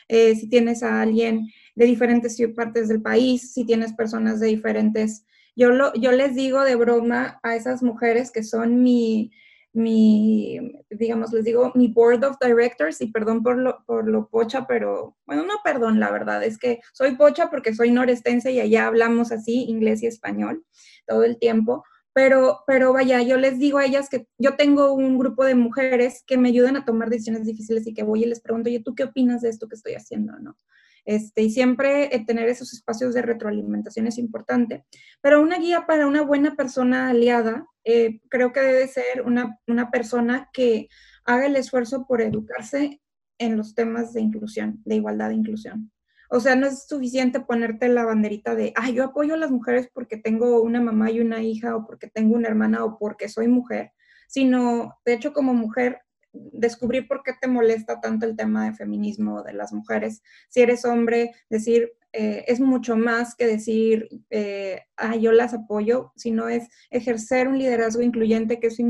Eh, 0.08 0.34
si 0.34 0.48
tienes 0.48 0.82
a 0.82 1.00
alguien 1.00 1.48
de 1.74 1.86
diferentes 1.86 2.36
partes 2.56 2.88
del 2.88 3.02
país, 3.02 3.52
si 3.52 3.64
tienes 3.64 3.92
personas 3.92 4.40
de 4.40 4.48
diferentes... 4.48 5.24
Yo, 5.54 5.70
lo, 5.70 5.92
yo 5.94 6.12
les 6.12 6.34
digo 6.34 6.62
de 6.62 6.76
broma 6.76 7.38
a 7.42 7.56
esas 7.56 7.82
mujeres 7.82 8.30
que 8.30 8.42
son 8.42 8.82
mi, 8.82 9.30
mi, 9.72 10.58
digamos, 10.90 11.32
les 11.32 11.44
digo, 11.44 11.72
mi 11.74 11.88
board 11.88 12.24
of 12.24 12.36
directors, 12.40 13.00
y 13.00 13.06
perdón 13.08 13.42
por 13.42 13.56
lo, 13.56 13.84
por 13.86 14.08
lo 14.08 14.28
pocha, 14.28 14.66
pero 14.66 15.16
bueno, 15.26 15.44
no 15.44 15.54
perdón, 15.64 15.98
la 16.00 16.10
verdad, 16.10 16.44
es 16.44 16.58
que 16.58 16.80
soy 16.92 17.16
pocha 17.16 17.50
porque 17.50 17.74
soy 17.74 17.90
norestense 17.90 18.52
y 18.52 18.60
allá 18.60 18.86
hablamos 18.86 19.32
así, 19.32 19.64
inglés 19.64 20.02
y 20.02 20.06
español, 20.06 20.64
todo 21.06 21.24
el 21.24 21.38
tiempo. 21.38 21.84
Pero, 22.14 22.62
pero 22.66 22.92
vaya, 22.92 23.22
yo 23.22 23.38
les 23.38 23.58
digo 23.58 23.78
a 23.78 23.86
ellas 23.86 24.10
que 24.10 24.26
yo 24.36 24.54
tengo 24.56 24.92
un 24.92 25.18
grupo 25.18 25.46
de 25.46 25.54
mujeres 25.54 26.22
que 26.26 26.36
me 26.36 26.50
ayudan 26.50 26.76
a 26.76 26.84
tomar 26.84 27.08
decisiones 27.08 27.46
difíciles 27.46 27.86
y 27.86 27.94
que 27.94 28.02
voy 28.02 28.24
y 28.24 28.26
les 28.26 28.40
pregunto, 28.42 28.68
oye, 28.68 28.82
¿tú 28.84 28.94
qué 28.94 29.04
opinas 29.04 29.40
de 29.40 29.48
esto 29.48 29.66
que 29.66 29.76
estoy 29.76 29.94
haciendo? 29.94 30.38
¿No? 30.38 30.58
Este, 31.04 31.42
y 31.42 31.50
siempre 31.50 32.14
eh, 32.14 32.24
tener 32.24 32.48
esos 32.48 32.72
espacios 32.72 33.14
de 33.14 33.22
retroalimentación 33.22 34.06
es 34.06 34.18
importante. 34.18 34.84
Pero 35.20 35.40
una 35.40 35.58
guía 35.58 35.86
para 35.86 36.06
una 36.06 36.22
buena 36.22 36.54
persona 36.54 37.10
aliada, 37.10 37.66
eh, 37.84 38.20
creo 38.28 38.52
que 38.52 38.60
debe 38.60 38.88
ser 38.88 39.22
una, 39.24 39.58
una 39.66 39.90
persona 39.90 40.48
que 40.52 40.88
haga 41.24 41.46
el 41.46 41.56
esfuerzo 41.56 42.06
por 42.06 42.20
educarse 42.20 43.00
en 43.38 43.56
los 43.56 43.74
temas 43.74 44.12
de 44.12 44.20
inclusión, 44.20 44.80
de 44.84 44.96
igualdad 44.96 45.32
e 45.32 45.34
inclusión. 45.34 45.90
O 46.34 46.40
sea, 46.40 46.56
no 46.56 46.66
es 46.66 46.86
suficiente 46.86 47.40
ponerte 47.40 47.88
la 47.88 48.06
banderita 48.06 48.54
de, 48.54 48.72
ah, 48.76 48.88
yo 48.88 49.04
apoyo 49.04 49.34
a 49.34 49.36
las 49.36 49.50
mujeres 49.50 49.90
porque 49.92 50.16
tengo 50.16 50.62
una 50.62 50.80
mamá 50.80 51.10
y 51.10 51.20
una 51.20 51.42
hija, 51.42 51.76
o 51.76 51.86
porque 51.86 52.08
tengo 52.08 52.34
una 52.34 52.48
hermana, 52.48 52.84
o 52.84 52.98
porque 52.98 53.28
soy 53.28 53.48
mujer, 53.48 53.92
sino, 54.28 54.94
de 55.04 55.12
hecho, 55.12 55.34
como 55.34 55.52
mujer, 55.52 56.00
descubrir 56.32 57.06
por 57.06 57.22
qué 57.22 57.32
te 57.40 57.48
molesta 57.48 58.00
tanto 58.00 58.26
el 58.26 58.36
tema 58.36 58.64
de 58.64 58.74
feminismo 58.74 59.42
de 59.42 59.52
las 59.52 59.72
mujeres. 59.72 60.22
Si 60.48 60.60
eres 60.60 60.84
hombre, 60.84 61.32
decir, 61.50 61.92
eh, 62.12 62.44
es 62.46 62.60
mucho 62.60 62.96
más 62.96 63.34
que 63.34 63.46
decir, 63.46 64.08
eh, 64.30 64.80
ah, 64.96 65.16
yo 65.16 65.32
las 65.32 65.54
apoyo, 65.54 66.12
sino 66.16 66.48
es 66.48 66.68
ejercer 66.90 67.48
un 67.48 67.58
liderazgo 67.58 68.02
incluyente, 68.02 68.60
que 68.60 68.66
eso, 68.68 68.82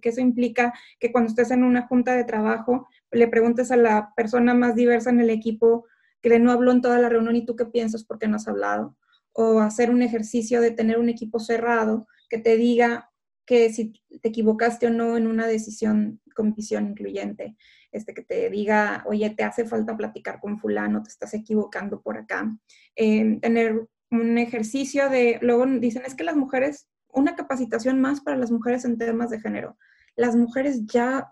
que 0.00 0.08
eso 0.08 0.20
implica 0.20 0.72
que 0.98 1.12
cuando 1.12 1.28
estés 1.28 1.50
en 1.50 1.62
una 1.62 1.86
junta 1.86 2.14
de 2.14 2.24
trabajo, 2.24 2.88
le 3.10 3.28
preguntes 3.28 3.70
a 3.70 3.76
la 3.76 4.12
persona 4.16 4.54
más 4.54 4.74
diversa 4.74 5.10
en 5.10 5.20
el 5.20 5.30
equipo 5.30 5.86
que 6.22 6.38
no 6.38 6.52
habló 6.52 6.72
en 6.72 6.80
toda 6.80 6.98
la 6.98 7.08
reunión 7.08 7.36
y 7.36 7.44
tú 7.44 7.56
qué 7.56 7.66
piensas 7.66 8.04
porque 8.04 8.28
no 8.28 8.36
has 8.36 8.48
hablado. 8.48 8.96
O 9.32 9.60
hacer 9.60 9.90
un 9.90 10.02
ejercicio 10.02 10.60
de 10.60 10.70
tener 10.70 10.98
un 10.98 11.08
equipo 11.08 11.38
cerrado 11.38 12.06
que 12.28 12.38
te 12.38 12.56
diga 12.56 13.10
que 13.46 13.72
si 13.72 13.92
te 14.22 14.28
equivocaste 14.28 14.86
o 14.86 14.90
no 14.90 15.16
en 15.16 15.26
una 15.26 15.46
decisión 15.46 16.20
con 16.40 16.54
visión 16.54 16.86
incluyente, 16.86 17.54
este, 17.92 18.14
que 18.14 18.22
te 18.22 18.48
diga, 18.48 19.04
oye, 19.06 19.28
te 19.28 19.44
hace 19.44 19.66
falta 19.66 19.94
platicar 19.94 20.40
con 20.40 20.58
fulano, 20.58 21.02
te 21.02 21.10
estás 21.10 21.34
equivocando 21.34 22.00
por 22.00 22.16
acá. 22.16 22.50
Em, 22.96 23.38
tener 23.40 23.86
un 24.10 24.38
ejercicio 24.38 25.10
de, 25.10 25.38
luego 25.42 25.66
dicen, 25.66 26.02
es 26.06 26.14
que 26.14 26.24
las 26.24 26.36
mujeres, 26.36 26.88
una 27.12 27.36
capacitación 27.36 28.00
más 28.00 28.22
para 28.22 28.38
las 28.38 28.50
mujeres 28.50 28.86
en 28.86 28.96
temas 28.96 29.28
de 29.28 29.40
género. 29.40 29.76
Las 30.16 30.34
mujeres 30.34 30.86
ya 30.86 31.30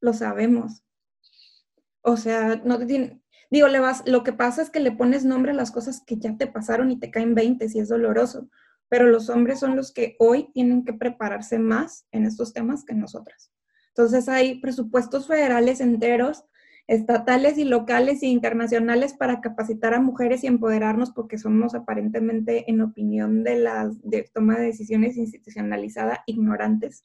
lo 0.00 0.12
sabemos. 0.12 0.84
O 2.02 2.16
sea, 2.16 2.62
no 2.64 2.78
te 2.78 2.86
tienen, 2.86 3.20
digo, 3.50 3.66
le 3.66 3.80
vas, 3.80 4.04
lo 4.06 4.22
que 4.22 4.32
pasa 4.32 4.62
es 4.62 4.70
que 4.70 4.78
le 4.78 4.92
pones 4.92 5.24
nombre 5.24 5.50
a 5.50 5.54
las 5.54 5.72
cosas 5.72 6.04
que 6.06 6.18
ya 6.18 6.36
te 6.36 6.46
pasaron 6.46 6.92
y 6.92 7.00
te 7.00 7.10
caen 7.10 7.34
20 7.34 7.68
si 7.68 7.80
es 7.80 7.88
doloroso 7.88 8.48
pero 8.90 9.06
los 9.06 9.30
hombres 9.30 9.60
son 9.60 9.76
los 9.76 9.92
que 9.92 10.16
hoy 10.18 10.50
tienen 10.52 10.84
que 10.84 10.92
prepararse 10.92 11.60
más 11.60 12.06
en 12.10 12.26
estos 12.26 12.52
temas 12.52 12.84
que 12.84 12.92
nosotras. 12.92 13.52
Entonces 14.00 14.30
hay 14.30 14.58
presupuestos 14.60 15.26
federales 15.26 15.82
enteros, 15.82 16.46
estatales 16.86 17.58
y 17.58 17.64
locales 17.64 18.22
e 18.22 18.28
internacionales 18.28 19.12
para 19.12 19.42
capacitar 19.42 19.92
a 19.92 20.00
mujeres 20.00 20.42
y 20.42 20.46
empoderarnos 20.46 21.10
porque 21.10 21.36
somos 21.36 21.74
aparentemente, 21.74 22.64
en 22.70 22.80
opinión 22.80 23.44
de 23.44 23.58
la 23.58 23.90
de 24.02 24.22
toma 24.32 24.56
de 24.56 24.64
decisiones 24.64 25.18
institucionalizada, 25.18 26.22
ignorantes. 26.24 27.02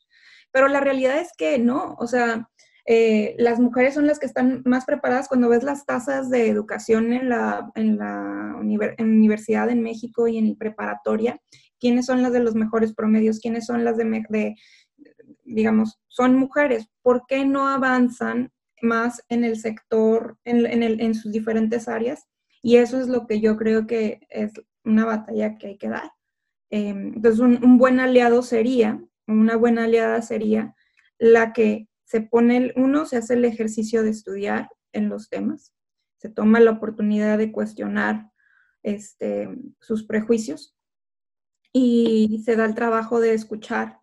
Pero 0.51 0.69
la 0.69 0.79
realidad 0.79 1.19
es 1.19 1.33
que 1.37 1.59
no, 1.59 1.97
o 1.99 2.07
sea, 2.07 2.47
eh, 2.85 3.35
las 3.39 3.59
mujeres 3.59 3.93
son 3.95 4.07
las 4.07 4.17
que 4.17 4.27
están 4.27 4.61
más 4.63 4.85
preparadas 4.85 5.27
cuando 5.27 5.49
ves 5.49 5.63
las 5.63 5.85
tasas 5.85 6.29
de 6.29 6.47
educación 6.47 7.11
en 7.11 7.27
la, 7.27 7.73
en 7.75 7.97
la 7.97 8.55
universidad 8.99 9.69
en 9.69 9.81
México 9.81 10.29
y 10.29 10.37
en 10.37 10.55
preparatoria 10.55 11.41
quiénes 11.79 12.05
son 12.05 12.21
las 12.21 12.31
de 12.31 12.39
los 12.39 12.55
mejores 12.55 12.93
promedios, 12.93 13.39
quiénes 13.39 13.65
son 13.65 13.83
las 13.83 13.97
de, 13.97 14.55
digamos, 15.45 15.99
son 16.07 16.35
mujeres, 16.35 16.89
¿por 17.01 17.25
qué 17.27 17.45
no 17.45 17.67
avanzan 17.67 18.51
más 18.81 19.23
en 19.29 19.43
el 19.43 19.57
sector, 19.57 20.37
en, 20.43 21.15
sus 21.15 21.31
diferentes 21.31 21.87
áreas? 21.87 22.27
Y 22.61 22.77
eso 22.77 22.99
es 22.99 23.07
lo 23.07 23.27
que 23.27 23.39
yo 23.39 23.55
creo 23.55 23.87
que 23.87 24.21
es 24.29 24.51
una 24.83 25.05
batalla 25.05 25.57
que 25.57 25.67
hay 25.67 25.77
que 25.77 25.89
dar. 25.89 26.11
Em, 26.71 27.13
entonces, 27.15 27.39
un, 27.39 27.77
buen 27.77 27.99
aliado 27.99 28.41
sería, 28.41 29.01
una 29.27 29.55
buena 29.55 29.85
aliada 29.85 30.21
sería 30.21 30.75
la 31.19 31.53
que 31.53 31.87
se 32.03 32.21
pone, 32.21 32.73
uno, 32.75 33.05
se 33.05 33.17
hace 33.17 33.35
el 33.35 33.45
ejercicio 33.45 34.03
de 34.03 34.09
estudiar 34.09 34.69
en 34.93 35.09
los 35.09 35.29
temas, 35.29 35.73
se 36.17 36.29
toma 36.29 36.59
la 36.59 36.71
oportunidad 36.71 37.37
de 37.37 37.51
cuestionar 37.51 38.31
este, 38.83 39.49
sus 39.79 40.05
prejuicios, 40.05 40.75
y 41.77 42.41
se 42.45 42.55
da 42.55 42.63
el 42.63 42.73
trabajo 42.73 43.19
de 43.19 43.33
escuchar 43.33 43.99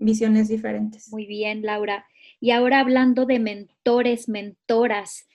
visiones 0.00 0.48
diferentes. 0.48 1.10
Muy 1.12 1.26
bien, 1.26 1.62
Laura. 1.62 2.06
Y 2.40 2.50
ahora 2.50 2.80
hablando 2.80 3.26
de 3.26 3.38
mentores, 3.38 4.28
mentoras, 4.28 5.28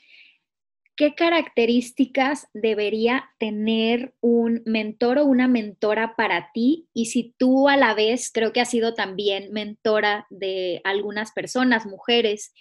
¿qué 0.95 1.13
características 1.13 2.47
debería 2.54 3.30
tener 3.38 4.15
un 4.21 4.63
mentor 4.65 5.19
o 5.19 5.25
una 5.25 5.47
mentora 5.47 6.15
para 6.15 6.49
ti? 6.54 6.89
Y 6.93 7.08
si 7.08 7.36
tú 7.38 7.69
a 7.69 7.78
la 7.78 7.93
vez 7.93 8.32
creo 8.34 8.54
que 8.54 8.62
has 8.62 8.69
sido 8.69 8.93
también 8.93 9.51
mentora 9.51 10.25
de 10.30 10.82
algunas 10.84 11.32
personas, 11.32 11.86
mujeres, 11.86 12.54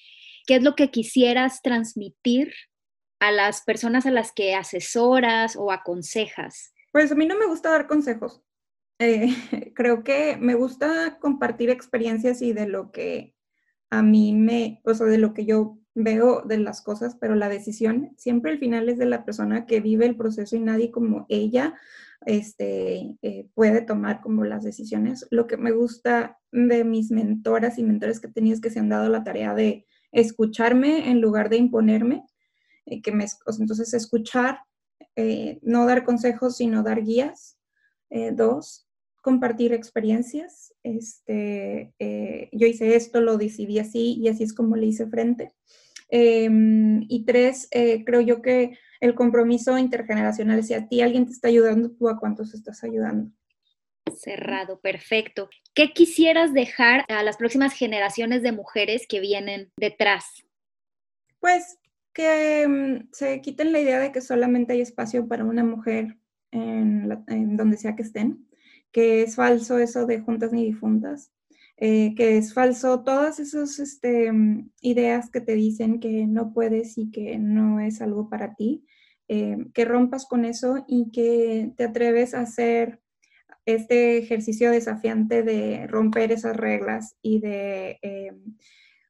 ¿qué 0.47 0.57
es 0.57 0.63
lo 0.63 0.75
que 0.75 0.91
quisieras 0.91 1.63
transmitir 1.63 2.53
a 3.21 3.33
las 3.33 3.63
personas 3.63 4.05
a 4.05 4.11
las 4.11 4.33
que 4.33 4.55
asesoras 4.55 5.57
o 5.57 5.73
aconsejas? 5.73 6.75
Pues 6.93 7.11
a 7.11 7.15
mí 7.15 7.27
no 7.27 7.39
me 7.39 7.47
gusta 7.47 7.71
dar 7.71 7.87
consejos. 7.87 8.43
Eh, 8.99 9.27
creo 9.75 10.05
que 10.05 10.37
me 10.37 10.55
gusta 10.55 11.19
compartir 11.21 11.71
experiencias 11.71 12.43
y 12.43 12.53
de 12.53 12.67
lo 12.67 12.93
que 12.93 13.35
a 13.91 14.03
mí 14.03 14.35
me, 14.35 14.81
o 14.85 14.95
sea, 14.95 15.07
de 15.07 15.19
lo 15.19 15.35
que 15.35 15.47
yo 15.47 15.79
veo 15.95 16.43
de 16.43 16.59
las 16.59 16.83
cosas, 16.83 17.17
pero 17.21 17.35
la 17.37 17.49
decisión 17.49 18.13
siempre 18.17 18.51
al 18.53 18.59
final 18.59 18.89
es 18.89 18.99
de 18.99 19.07
la 19.07 19.25
persona 19.25 19.67
que 19.67 19.81
vive 19.81 20.07
el 20.07 20.17
proceso 20.17 20.57
y 20.57 20.61
nadie 20.61 20.91
como 20.91 21.27
ella 21.29 21.75
este, 22.27 23.17
eh, 23.23 23.49
puede 23.55 23.83
tomar 23.83 24.21
como 24.21 24.45
las 24.45 24.65
decisiones. 24.65 25.27
Lo 25.31 25.47
que 25.47 25.57
me 25.57 25.73
gusta 25.73 26.39
de 26.51 26.85
mis 26.85 27.11
mentoras 27.11 27.79
y 27.79 27.85
mentores 27.85 28.21
que 28.21 28.29
he 28.35 28.53
es 28.53 28.61
que 28.61 28.71
se 28.71 28.81
han 28.81 28.89
dado 28.89 29.09
la 29.09 29.23
tarea 29.25 29.55
de 29.55 29.87
escucharme 30.11 31.11
en 31.11 31.21
lugar 31.21 31.49
de 31.49 31.59
imponerme, 31.59 32.25
eh, 32.87 33.03
que 33.03 33.13
me, 33.13 33.27
entonces 33.59 33.95
escuchar, 33.95 34.61
no 35.63 35.87
dar 35.87 36.05
consejos, 36.05 36.57
sino 36.57 36.83
dar 36.83 37.05
guías. 37.05 37.57
dos, 38.33 38.84
compartir 39.25 39.73
experiencias. 39.73 40.75
Este, 40.83 41.95
eh, 41.99 42.51
yo 42.53 42.67
hice 42.67 42.95
esto, 42.95 43.23
lo 43.23 43.39
decidí 43.39 43.79
así 43.79 44.19
y 44.21 44.29
así 44.29 44.45
es 44.45 44.53
como 44.53 44.77
le 44.77 44.85
hice 44.85 45.07
frente. 45.07 45.55
Em, 46.11 47.07
y 47.09 47.25
tres, 47.25 47.67
eh, 47.71 48.05
creo 48.05 48.21
yo 48.21 48.43
que 48.43 48.79
el 49.01 49.15
compromiso 49.15 49.79
intergeneracional, 49.79 50.63
si 50.63 50.75
a 50.75 50.87
ti 50.89 51.01
alguien 51.01 51.25
te 51.25 51.33
está 51.33 51.49
ayudando, 51.49 51.91
tú 51.93 52.11
a 52.11 52.19
cuántos 52.19 52.53
estás 52.53 52.85
ayudando. 52.85 53.31
Cerrado, 54.15 54.79
perfecto. 54.81 55.49
¿Qué 55.73 55.95
quisieras 55.95 56.53
dejar 56.53 57.07
a 57.09 57.23
las 57.23 57.39
próximas 57.39 57.73
generaciones 57.73 58.43
de 58.43 58.53
mujeres 58.53 59.07
que 59.09 59.21
vienen 59.21 59.73
detrás? 59.79 60.45
Pues 61.41 61.79
que 62.13 62.69
mm, 62.69 63.09
se 63.13 63.41
quiten 63.41 63.73
la 63.73 63.81
idea 63.81 64.01
de 64.01 64.13
que 64.13 64.21
solamente 64.21 64.75
hay 64.75 64.83
espacio 64.83 65.27
para 65.27 65.47
una 65.47 65.65
mujer 65.65 66.19
en 66.53 67.57
donde 67.57 67.79
sea 67.79 67.97
que 67.97 68.03
estén 68.03 68.47
que 68.95 69.23
es 69.23 69.35
falso 69.35 69.77
eso 69.79 70.07
de 70.07 70.21
juntas 70.21 70.53
ni 70.53 70.65
difuntas, 70.65 71.33
eh, 71.77 72.15
que 72.15 72.39
es 72.39 72.55
falso 72.55 73.03
todas 73.03 73.41
esas 73.41 73.81
este, 73.81 74.31
ideas 74.81 75.31
que 75.31 75.41
te 75.41 75.55
dicen 75.57 75.99
que 75.99 76.29
no 76.29 76.53
puedes 76.55 76.97
y 76.97 77.11
que 77.11 77.37
no 77.41 77.81
es 77.81 78.01
algo 78.01 78.31
para 78.31 78.55
ti, 78.55 78.87
eh, 79.27 79.57
que 79.75 79.85
rompas 79.85 80.27
con 80.27 80.45
eso 80.45 80.85
y 80.87 81.11
que 81.11 81.73
te 81.77 81.83
atreves 81.83 82.35
a 82.35 82.43
hacer 82.43 83.01
este 83.67 84.17
ejercicio 84.19 84.71
desafiante 84.71 85.43
de 85.43 85.89
romper 85.89 86.31
esas 86.31 86.57
reglas 86.57 87.17
y 87.21 87.41
de, 87.41 87.99
eh, 88.01 88.33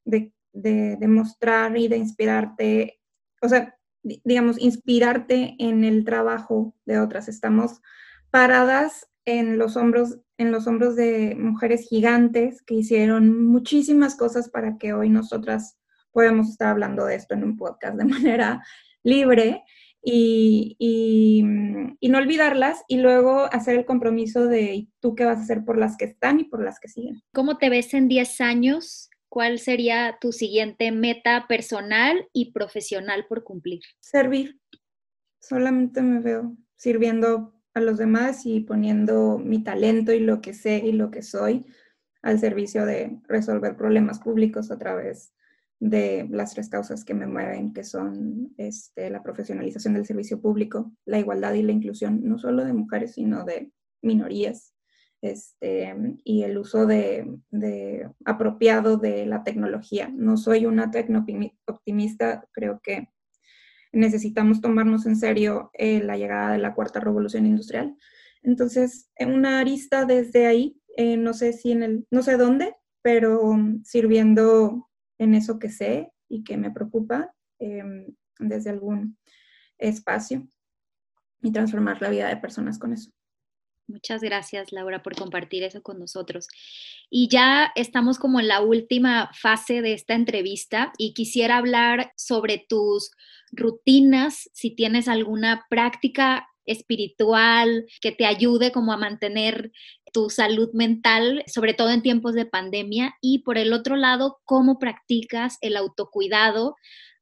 de, 0.06 0.32
de 0.54 0.96
demostrar 0.96 1.76
y 1.76 1.88
de 1.88 1.98
inspirarte, 1.98 3.00
o 3.42 3.50
sea, 3.50 3.76
digamos, 4.02 4.58
inspirarte 4.58 5.56
en 5.58 5.84
el 5.84 6.06
trabajo 6.06 6.74
de 6.86 7.00
otras. 7.00 7.28
Estamos 7.28 7.82
paradas 8.30 9.10
en 9.24 9.58
los 9.58 9.76
hombros 9.76 10.18
en 10.36 10.50
los 10.50 10.66
hombros 10.66 10.96
de 10.96 11.36
mujeres 11.36 11.86
gigantes 11.88 12.62
que 12.62 12.74
hicieron 12.74 13.44
muchísimas 13.44 14.16
cosas 14.16 14.50
para 14.50 14.78
que 14.78 14.92
hoy 14.92 15.08
nosotras 15.08 15.78
podamos 16.10 16.48
estar 16.48 16.68
hablando 16.68 17.04
de 17.06 17.16
esto 17.16 17.34
en 17.34 17.44
un 17.44 17.56
podcast 17.56 17.96
de 17.96 18.04
manera 18.04 18.62
libre 19.02 19.62
y, 20.06 20.76
y, 20.78 22.08
no 22.08 22.18
olvidarlas 22.18 22.84
y 22.88 22.98
luego 22.98 23.46
hacer 23.52 23.78
el 23.78 23.86
compromiso 23.86 24.46
de 24.46 24.86
tú 25.00 25.14
qué 25.14 25.24
vas 25.24 25.38
a 25.38 25.42
hacer 25.42 25.64
por 25.64 25.78
las 25.78 25.96
que 25.96 26.04
están 26.04 26.40
y 26.40 26.44
por 26.44 26.62
las 26.62 26.78
que 26.78 26.88
siguen. 26.88 27.22
¿Cómo 27.32 27.56
te 27.56 27.70
ves 27.70 27.94
en 27.94 28.08
10 28.08 28.40
años? 28.42 29.08
¿Cuál 29.30 29.58
sería 29.58 30.18
tu 30.20 30.32
siguiente 30.32 30.92
meta 30.92 31.46
personal 31.48 32.28
y 32.34 32.52
profesional 32.52 33.24
por 33.26 33.44
cumplir? 33.44 33.80
Servir. 34.00 34.60
Solamente 35.40 36.02
me 36.02 36.20
veo 36.20 36.54
sirviendo 36.76 37.54
a 37.74 37.80
los 37.80 37.98
demás 37.98 38.46
y 38.46 38.60
poniendo 38.60 39.38
mi 39.38 39.62
talento 39.62 40.12
y 40.12 40.20
lo 40.20 40.40
que 40.40 40.54
sé 40.54 40.78
y 40.78 40.92
lo 40.92 41.10
que 41.10 41.22
soy 41.22 41.66
al 42.22 42.38
servicio 42.38 42.86
de 42.86 43.18
resolver 43.28 43.76
problemas 43.76 44.20
públicos 44.20 44.70
a 44.70 44.78
través 44.78 45.34
de 45.80 46.26
las 46.30 46.54
tres 46.54 46.68
causas 46.68 47.04
que 47.04 47.12
me 47.14 47.26
mueven, 47.26 47.74
que 47.74 47.84
son 47.84 48.54
este, 48.56 49.10
la 49.10 49.22
profesionalización 49.22 49.94
del 49.94 50.06
servicio 50.06 50.40
público, 50.40 50.92
la 51.04 51.18
igualdad 51.18 51.52
y 51.54 51.62
la 51.62 51.72
inclusión, 51.72 52.20
no 52.22 52.38
solo 52.38 52.64
de 52.64 52.72
mujeres, 52.72 53.12
sino 53.12 53.44
de 53.44 53.70
minorías, 54.00 54.74
este, 55.20 55.94
y 56.22 56.42
el 56.42 56.58
uso 56.58 56.86
de, 56.86 57.38
de, 57.50 58.08
apropiado 58.24 58.96
de 58.96 59.26
la 59.26 59.42
tecnología. 59.42 60.10
No 60.14 60.36
soy 60.36 60.64
una 60.66 60.90
tecno 60.90 61.26
optimista, 61.66 62.46
creo 62.52 62.80
que 62.82 63.08
necesitamos 63.94 64.60
tomarnos 64.60 65.06
en 65.06 65.16
serio 65.16 65.70
eh, 65.74 66.02
la 66.02 66.16
llegada 66.16 66.52
de 66.52 66.58
la 66.58 66.74
cuarta 66.74 67.00
revolución 67.00 67.46
industrial. 67.46 67.96
Entonces, 68.42 69.10
en 69.16 69.32
una 69.32 69.60
arista 69.60 70.04
desde 70.04 70.46
ahí, 70.46 70.80
eh, 70.96 71.16
no 71.16 71.32
sé 71.32 71.52
si 71.52 71.72
en 71.72 71.82
el, 71.82 72.06
no 72.10 72.22
sé 72.22 72.36
dónde, 72.36 72.74
pero 73.02 73.56
sirviendo 73.82 74.90
en 75.18 75.34
eso 75.34 75.58
que 75.58 75.70
sé 75.70 76.12
y 76.28 76.44
que 76.44 76.56
me 76.56 76.70
preocupa 76.70 77.34
em, 77.58 78.14
desde 78.38 78.70
algún 78.70 79.16
espacio 79.78 80.46
y 81.42 81.52
transformar 81.52 82.00
la 82.00 82.10
vida 82.10 82.28
de 82.28 82.36
personas 82.36 82.78
con 82.78 82.92
eso. 82.92 83.10
Muchas 83.86 84.22
gracias, 84.22 84.72
Laura, 84.72 85.02
por 85.02 85.14
compartir 85.14 85.62
eso 85.62 85.82
con 85.82 85.98
nosotros. 85.98 86.46
Y 87.10 87.28
ya 87.28 87.70
estamos 87.74 88.18
como 88.18 88.40
en 88.40 88.48
la 88.48 88.62
última 88.62 89.30
fase 89.34 89.82
de 89.82 89.92
esta 89.92 90.14
entrevista 90.14 90.92
y 90.96 91.12
quisiera 91.12 91.58
hablar 91.58 92.12
sobre 92.16 92.64
tus 92.66 93.10
rutinas, 93.52 94.48
si 94.54 94.74
tienes 94.74 95.06
alguna 95.06 95.66
práctica 95.68 96.48
espiritual 96.66 97.84
que 98.00 98.10
te 98.10 98.24
ayude 98.24 98.72
como 98.72 98.92
a 98.92 98.96
mantener 98.96 99.70
tu 100.14 100.30
salud 100.30 100.70
mental, 100.72 101.44
sobre 101.46 101.74
todo 101.74 101.90
en 101.90 102.00
tiempos 102.00 102.34
de 102.34 102.46
pandemia, 102.46 103.14
y 103.20 103.40
por 103.40 103.58
el 103.58 103.72
otro 103.74 103.96
lado, 103.96 104.40
cómo 104.44 104.78
practicas 104.78 105.58
el 105.60 105.76
autocuidado 105.76 106.76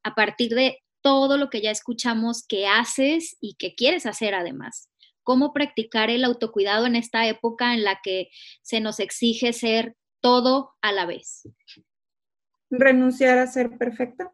a 0.04 0.14
partir 0.14 0.54
de 0.54 0.78
todo 1.00 1.38
lo 1.38 1.50
que 1.50 1.60
ya 1.60 1.72
escuchamos 1.72 2.46
que 2.46 2.68
haces 2.68 3.36
y 3.40 3.54
que 3.54 3.74
quieres 3.74 4.06
hacer 4.06 4.34
además. 4.34 4.91
Cómo 5.22 5.52
practicar 5.52 6.10
el 6.10 6.24
autocuidado 6.24 6.86
en 6.86 6.96
esta 6.96 7.26
época 7.26 7.74
en 7.74 7.84
la 7.84 8.00
que 8.02 8.28
se 8.62 8.80
nos 8.80 9.00
exige 9.00 9.52
ser 9.52 9.96
todo 10.20 10.72
a 10.82 10.92
la 10.92 11.06
vez. 11.06 11.48
Renunciar 12.70 13.38
a 13.38 13.46
ser 13.46 13.76
perfecta 13.76 14.32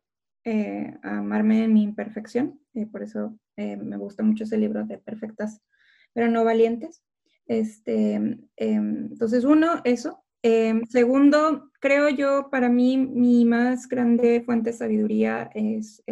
eh, 0.50 0.96
amarme 1.02 1.64
en 1.64 1.74
mi 1.74 1.82
imperfección, 1.82 2.58
eh, 2.72 2.86
por 2.86 3.02
eso 3.02 3.38
eh, 3.56 3.76
me 3.76 3.98
gusta 3.98 4.22
mucho 4.22 4.44
ese 4.44 4.56
libro 4.56 4.82
de 4.86 4.96
Perfectas, 4.96 5.60
pero 6.14 6.30
no 6.30 6.42
valientes. 6.42 7.02
Este, 7.46 8.14
em, 8.14 8.48
entonces, 8.56 9.44
uno, 9.44 9.82
eso. 9.84 10.24
Em, 10.42 10.84
segundo, 10.86 11.70
creo 11.80 12.08
yo, 12.10 12.48
para 12.50 12.68
mí, 12.68 12.96
mi 12.96 13.44
más 13.44 13.88
grande 13.88 14.42
fuente 14.44 14.70
de 14.70 14.76
sabiduría 14.76 15.50
es 15.54 16.02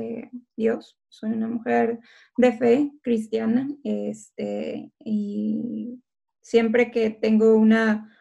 Dios. 0.56 0.98
Soy 1.08 1.30
una 1.32 1.48
mujer 1.48 2.00
de 2.36 2.52
fe 2.52 2.92
cristiana 3.02 3.68
este, 3.84 4.90
y 4.98 6.02
siempre 6.40 6.90
que 6.90 7.10
tengo 7.10 7.54
una 7.54 8.12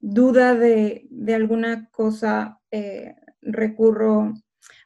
duda 0.00 0.54
de, 0.54 1.06
de 1.10 1.34
alguna 1.34 1.88
cosa, 1.90 2.60
recurro 3.40 4.34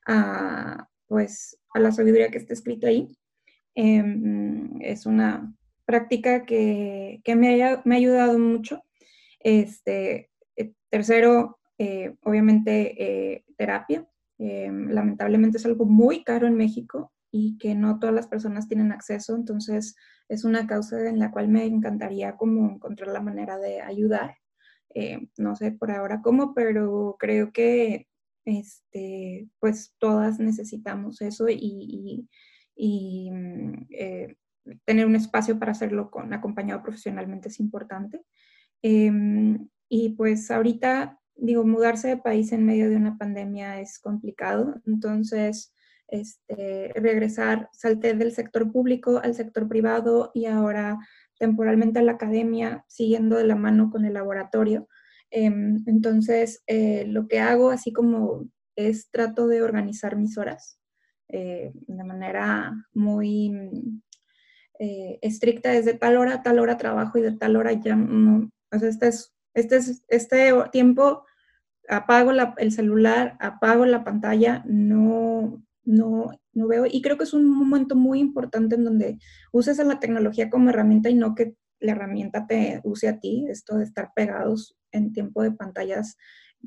a, 0.07 0.89
pues, 1.07 1.59
a 1.73 1.81
la 1.81 1.93
sabiduría 1.93 2.31
que 2.31 2.39
está 2.39 2.53
escrita 2.53 2.89
ahí. 2.89 3.09
Em, 3.75 4.81
es 4.81 5.07
una 5.07 5.55
práctica 5.85 6.45
que, 6.45 7.23
me, 7.37 7.63
ha 7.63 7.83
ayudado 7.91 8.39
mucho. 8.39 8.83
Este, 9.41 10.17
eh, 10.17 10.31
tercero, 10.91 11.59
eh, 11.79 12.15
obviamente, 12.23 13.35
eh, 13.35 13.45
terapia. 13.57 14.07
Em, 14.39 14.89
lamentablemente 14.91 15.59
es 15.59 15.67
algo 15.67 15.85
muy 15.85 16.23
caro 16.25 16.47
en 16.47 16.55
México 16.57 17.13
y 17.33 17.59
que 17.59 17.75
no 17.75 17.99
todas 17.99 18.15
las 18.15 18.29
personas 18.29 18.69
tienen 18.69 18.93
acceso, 18.93 19.35
entonces 19.37 19.97
es 20.29 20.45
una 20.45 20.67
causa 20.67 21.09
en 21.09 21.19
la 21.19 21.31
cual 21.31 21.49
me 21.49 21.65
encantaría 21.67 22.37
como 22.37 22.71
encontrar 22.71 23.09
la 23.09 23.21
manera 23.21 23.59
de 23.59 23.81
ayudar. 23.83 24.37
no 25.39 25.55
sé 25.57 25.73
por 25.73 25.91
ahora 25.93 26.21
cómo, 26.23 26.55
pero 26.55 27.17
creo 27.19 27.53
que 27.53 28.09
este, 28.49 29.49
pues 29.61 29.95
todas 29.99 30.39
necesitamos 30.41 31.21
eso 31.21 31.47
y, 31.51 32.27
mm, 33.31 33.87
eh, 33.91 34.37
tener 34.85 35.07
un 35.07 35.17
espacio 35.17 35.59
para 35.59 35.73
hacerlo 35.73 36.11
con 36.11 36.33
acompañado 36.33 36.83
profesionalmente 36.83 37.49
es 37.49 37.61
importante. 37.61 38.23
Em, 38.83 39.69
y 39.89 40.11
pues 40.11 40.51
ahorita, 40.51 41.19
digo, 41.37 41.65
mudarse 41.65 42.09
de 42.09 42.17
país 42.17 42.53
en 42.53 42.67
medio 42.67 42.91
de 42.91 42.97
una 42.97 43.17
pandemia 43.17 43.81
es 43.81 43.99
complicado, 43.99 44.81
entonces 44.87 45.73
este, 46.09 46.93
regresar, 46.95 47.69
salté 47.73 48.15
del 48.15 48.33
sector 48.33 48.73
público 48.73 49.21
al 49.23 49.35
sector 49.35 49.69
privado 49.69 50.31
y 50.35 50.47
ahora 50.47 50.99
temporalmente 51.39 51.99
a 51.99 52.03
la 52.03 52.13
academia, 52.13 52.85
siguiendo 52.89 53.37
de 53.37 53.45
la 53.45 53.57
mano 53.57 53.91
con 53.91 54.05
el 54.05 54.15
laboratorio. 54.15 54.89
Em, 55.31 55.83
entonces, 55.87 56.63
eh, 56.67 57.05
lo 57.07 57.29
que 57.29 57.41
hago, 57.41 57.71
así 57.71 57.93
como 57.93 58.49
es 58.77 59.11
trato 59.11 59.47
de 59.47 59.63
organizar 59.63 60.17
mis 60.17 60.39
horas 60.39 60.81
eh, 61.29 61.73
de 61.75 62.05
manera 62.05 62.73
muy 62.95 63.53
eh, 64.79 65.19
estricta, 65.23 65.71
desde 65.71 65.95
tal 65.95 66.17
hora 66.17 66.35
a 66.35 66.43
tal 66.43 66.59
hora 66.59 66.79
trabajo 66.79 67.19
y 67.19 67.23
de 67.23 67.33
tal 67.33 67.57
hora 67.57 67.73
ya 67.73 67.97
no, 67.97 68.51
o 68.73 68.79
sea, 68.79 68.89
este, 68.89 69.09
es, 69.09 69.35
este, 69.59 69.77
es, 69.77 70.03
este 70.09 70.53
tiempo 70.73 71.25
apago 71.89 72.33
el 72.59 72.73
celular, 72.73 73.37
apago 73.41 73.87
la 73.87 74.05
pantalla, 74.05 74.63
no, 74.67 75.63
no, 75.85 76.31
no 76.53 76.67
veo, 76.69 76.85
y 76.87 77.01
creo 77.01 77.17
que 77.17 77.25
es 77.25 77.33
un 77.33 77.47
momento 77.47 77.97
muy 77.97 78.21
importante 78.21 78.75
en 78.77 78.85
donde 78.85 79.19
uses 79.53 79.81
a 79.81 79.85
la 79.85 79.99
tecnología 79.99 80.51
como 80.51 80.71
herramienta 80.71 81.09
y 81.09 81.15
no 81.15 81.35
que 81.35 81.55
la 81.81 81.93
herramienta 81.93 82.47
te 82.47 82.81
use 82.85 83.09
a 83.09 83.21
ti, 83.21 83.47
esto 83.49 83.77
de 83.77 83.85
estar 83.85 84.13
pegados 84.15 84.77
en 84.93 85.13
tiempo 85.13 85.43
de 85.43 85.53
pantallas 85.53 86.17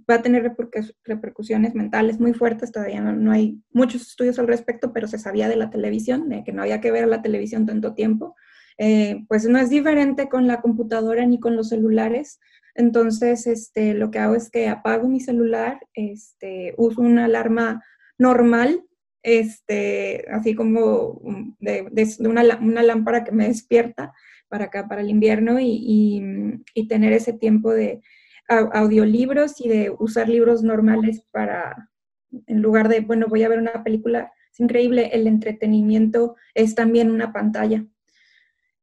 va 0.10 0.16
a 0.16 0.22
tener 0.22 0.56
repercusiones 1.04 1.76
mentales 1.76 2.20
muy 2.20 2.34
fuertes, 2.34 2.72
todavía 2.72 3.02
no, 3.02 3.32
hay 3.32 3.62
muchos 3.72 4.04
estudios 4.04 4.40
al 4.40 4.48
respecto, 4.48 4.94
pero 4.94 5.08
se 5.08 5.20
sabía 5.20 5.50
de 5.50 5.58
la 5.58 5.70
televisión, 5.70 6.30
de 6.30 6.44
que 6.44 6.54
no 6.54 6.62
había 6.62 6.82
que 6.82 6.92
ver 6.92 7.08
la 7.08 7.22
televisión 7.22 7.66
tanto 7.66 7.94
tiempo. 7.94 8.36
eh, 8.78 9.26
pues 9.28 9.48
no 9.48 9.60
es 9.60 9.70
diferente 9.70 10.30
con 10.30 10.48
la 10.48 10.62
computadora 10.62 11.26
ni 11.26 11.40
con 11.40 11.56
los 11.56 11.70
celulares. 11.70 12.40
Entonces, 12.76 13.48
este, 13.48 13.94
lo 13.94 14.12
que 14.12 14.20
hago 14.20 14.36
es 14.36 14.50
que 14.50 14.68
apago 14.68 15.08
mi 15.08 15.20
celular, 15.20 15.80
este, 15.94 16.74
uso 16.78 17.02
una 17.02 17.26
alarma 17.26 17.84
normal, 18.18 18.84
este, 19.24 20.26
así 20.32 20.56
como 20.56 21.22
de, 21.60 21.90
una, 22.20 22.44
lámpara 22.84 23.24
que 23.24 23.32
me 23.32 23.48
despierta 23.48 24.14
para 24.50 24.66
acá, 24.66 24.88
para 24.88 25.02
el 25.02 25.10
invierno, 25.10 25.58
y, 25.60 26.64
tener 26.90 27.14
ese 27.14 27.34
tiempo 27.34 27.72
de 27.72 28.02
audiolibros 28.48 29.62
y 29.62 29.70
de 29.70 29.96
usar 29.98 30.28
libros 30.28 30.62
normales 30.62 31.24
para, 31.32 31.90
en 32.48 32.62
lugar 32.62 32.90
de, 32.90 33.00
bueno, 33.00 33.28
voy 33.30 33.44
a 33.44 33.50
ver 33.50 33.60
una 33.60 33.84
película, 33.84 34.34
es 34.52 34.60
increíble, 34.60 35.10
el 35.14 35.28
entretenimiento 35.28 36.36
es 36.54 36.76
también 36.76 37.12
una 37.12 37.32
pantalla. 37.32 37.86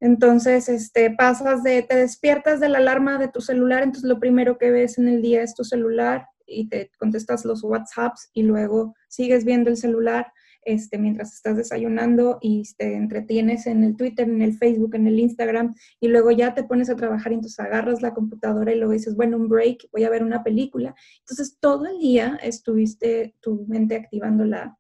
Entonces, 0.01 0.69
este, 0.69 1.11
pasas 1.11 1.63
de, 1.63 1.83
te 1.83 1.97
despiertas 1.97 2.61
de 2.61 2.69
la 2.69 2.79
alarma 2.79 3.19
de 3.19 3.29
tu 3.29 3.41
celular, 3.41 3.83
entonces 3.83 4.09
lo 4.09 4.21
primero 4.21 4.59
que 4.59 4.71
ves 4.71 4.99
en 4.99 5.09
el 5.09 5.23
día 5.23 5.43
es 5.43 5.55
tu 5.55 5.65
celular 5.65 6.27
y 6.47 6.69
te 6.69 6.91
contestas 6.99 7.45
los 7.45 7.63
WhatsApps 7.63 8.31
y 8.33 8.43
luego 8.43 8.95
sigues 9.09 9.45
viendo 9.45 9.71
el 9.71 9.77
celular 9.77 10.33
este, 10.63 10.99
mientras 10.99 11.33
estás 11.33 11.57
desayunando 11.57 12.39
y 12.43 12.63
te 12.77 12.95
entretienes 12.95 13.67
en 13.67 13.85
el 13.85 13.97
Twitter, 13.97 14.29
en 14.29 14.43
el 14.43 14.55
Facebook, 14.55 14.95
en 14.95 15.07
el 15.07 15.19
Instagram 15.19 15.75
y 15.99 16.09
luego 16.09 16.31
ya 16.31 16.55
te 16.55 16.65
pones 16.65 16.91
a 16.91 16.97
trabajar 16.97 17.33
y 17.33 17.37
entonces 17.37 17.59
agarras 17.59 18.03
la 18.03 18.13
computadora 18.13 18.73
y 18.73 18.77
luego 18.77 18.93
dices, 18.93 19.17
bueno, 19.17 19.37
un 19.37 19.49
break, 19.49 19.89
voy 19.93 20.05
a 20.05 20.11
ver 20.11 20.23
una 20.23 20.43
película. 20.43 20.95
Entonces 21.21 21.57
todo 21.59 21.87
el 21.87 21.99
día 21.99 22.39
estuviste 22.43 23.35
tu 23.41 23.65
mente 23.67 23.97
activándola 23.97 24.77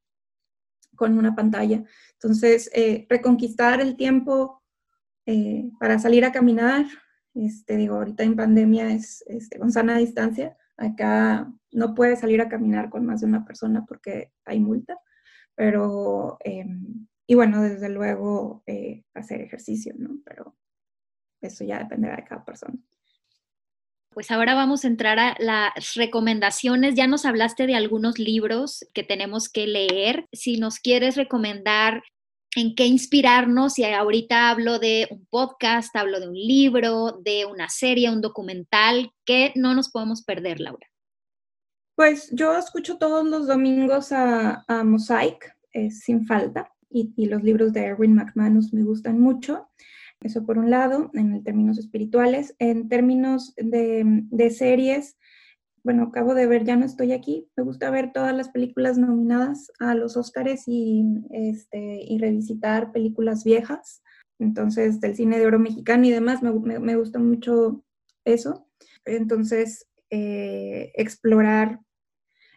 con 0.94 1.16
una 1.16 1.34
pantalla. 1.34 1.82
Entonces, 2.14 2.68
eh, 2.74 3.06
reconquistar 3.08 3.80
el 3.80 3.96
tiempo 3.96 4.62
eh, 5.30 5.70
para 5.78 5.98
salir 5.98 6.24
a 6.24 6.32
caminar, 6.32 6.86
este, 7.34 7.76
digo, 7.76 7.96
ahorita 7.96 8.22
en 8.22 8.34
pandemia 8.34 8.90
es 8.90 9.22
este, 9.26 9.58
con 9.58 9.70
sana 9.70 9.98
distancia, 9.98 10.56
acá 10.78 11.52
no 11.70 11.94
puede 11.94 12.16
salir 12.16 12.40
a 12.40 12.48
caminar 12.48 12.88
con 12.88 13.04
más 13.04 13.20
de 13.20 13.26
una 13.26 13.44
persona 13.44 13.84
porque 13.84 14.32
hay 14.46 14.58
multa, 14.58 14.98
pero, 15.54 16.38
em, 16.40 17.06
y 17.26 17.34
bueno, 17.34 17.60
desde 17.60 17.90
luego 17.90 18.62
eh, 18.64 19.04
hacer 19.12 19.42
ejercicio, 19.42 19.92
¿no? 19.98 20.18
Pero 20.24 20.56
eso 21.42 21.62
ya 21.62 21.80
dependerá 21.80 22.16
de 22.16 22.24
cada 22.24 22.42
persona. 22.46 22.78
Pues 24.08 24.30
ahora 24.30 24.54
vamos 24.54 24.86
a 24.86 24.88
entrar 24.88 25.18
a 25.18 25.36
las 25.40 25.94
recomendaciones. 25.94 26.94
Ya 26.94 27.06
nos 27.06 27.26
hablaste 27.26 27.66
de 27.66 27.74
algunos 27.74 28.18
libros 28.18 28.82
que 28.94 29.02
tenemos 29.02 29.50
que 29.50 29.66
leer. 29.66 30.26
Si 30.32 30.56
nos 30.56 30.80
quieres 30.80 31.16
recomendar 31.16 32.02
en 32.56 32.74
qué 32.74 32.86
inspirarnos 32.86 33.78
y 33.78 33.84
ahorita 33.84 34.50
hablo 34.50 34.78
de 34.78 35.06
un 35.10 35.26
podcast, 35.26 35.94
hablo 35.96 36.20
de 36.20 36.28
un 36.28 36.34
libro, 36.34 37.20
de 37.22 37.46
una 37.46 37.68
serie, 37.68 38.10
un 38.10 38.20
documental, 38.20 39.12
que 39.24 39.52
no 39.54 39.74
nos 39.74 39.90
podemos 39.90 40.22
perder, 40.22 40.60
Laura. 40.60 40.86
Pues 41.94 42.30
yo 42.32 42.56
escucho 42.56 42.96
todos 42.96 43.26
los 43.26 43.46
domingos 43.46 44.12
a, 44.12 44.64
Mosaic, 44.84 45.52
sin 45.90 46.26
falta, 46.26 46.72
y, 46.88 47.26
los 47.26 47.42
libros 47.42 47.72
de 47.72 47.84
Erwin 47.84 48.14
McManus 48.14 48.72
me 48.72 48.82
gustan 48.82 49.20
mucho. 49.20 49.68
Eso 50.20 50.44
por 50.46 50.58
un 50.58 50.70
lado, 50.70 51.10
en 51.14 51.42
términos 51.44 51.78
espirituales. 51.78 52.54
En 52.58 52.88
términos 52.88 53.54
de 53.56 54.50
series, 54.50 55.16
bueno, 55.88 56.02
acabo 56.02 56.34
de 56.34 56.46
ver 56.46 56.64
Ya 56.64 56.76
no 56.76 56.84
estoy 56.84 57.12
aquí. 57.12 57.48
Me 57.56 57.64
gusta 57.64 57.88
ver 57.88 58.12
todas 58.12 58.36
las 58.36 58.50
películas 58.50 58.98
nominadas 58.98 59.72
a 59.80 59.94
los 59.94 60.18
Oscars 60.18 60.64
y, 60.66 61.02
este, 61.30 62.02
y 62.06 62.18
revisitar 62.18 62.92
películas 62.92 63.42
viejas. 63.42 64.02
Entonces, 64.38 65.00
del 65.00 65.16
cine 65.16 65.38
de 65.38 65.46
oro 65.46 65.58
mexicano 65.58 66.04
y 66.04 66.10
demás, 66.10 66.42
me, 66.42 66.78
me, 66.78 66.96
gusta 66.96 67.18
mucho 67.18 67.86
eso. 68.26 68.68
Entonces, 69.06 69.88
eh, 70.10 70.92
explorar 70.94 71.80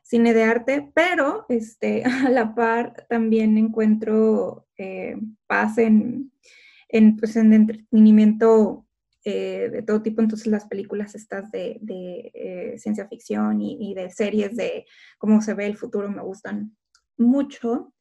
cine 0.03 0.34
de 0.34 0.43
arte, 0.43 0.91
pero 0.93 1.45
este, 1.47 2.03
a 2.25 2.29
la 2.29 2.53
par 2.53 3.05
también 3.07 3.57
encuentro 3.57 4.67
eh, 4.77 5.15
paz 5.47 5.77
en, 5.77 6.34
en, 6.89 7.15
pues, 7.15 7.38
en 7.38 7.53
entretenimiento 7.53 8.86
eh, 9.24 9.69
de 9.72 9.84
todo 9.84 10.01
tipo, 10.01 10.22
entonces 10.22 10.47
las 10.47 10.65
películas 10.65 11.13
estas 11.13 11.51
de, 11.51 11.80
eh, 12.34 12.76
ciencia 12.78 13.07
ficción 13.07 13.61
y, 13.61 13.93
de 13.93 14.09
series 14.09 14.55
de 14.55 14.86
cómo 15.19 15.41
se 15.41 15.53
ve 15.53 15.67
el 15.67 15.78
futuro 15.78 16.09
me 16.09 16.24
gustan 16.24 16.76
mucho. 17.17 17.93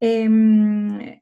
Em, 0.00 1.20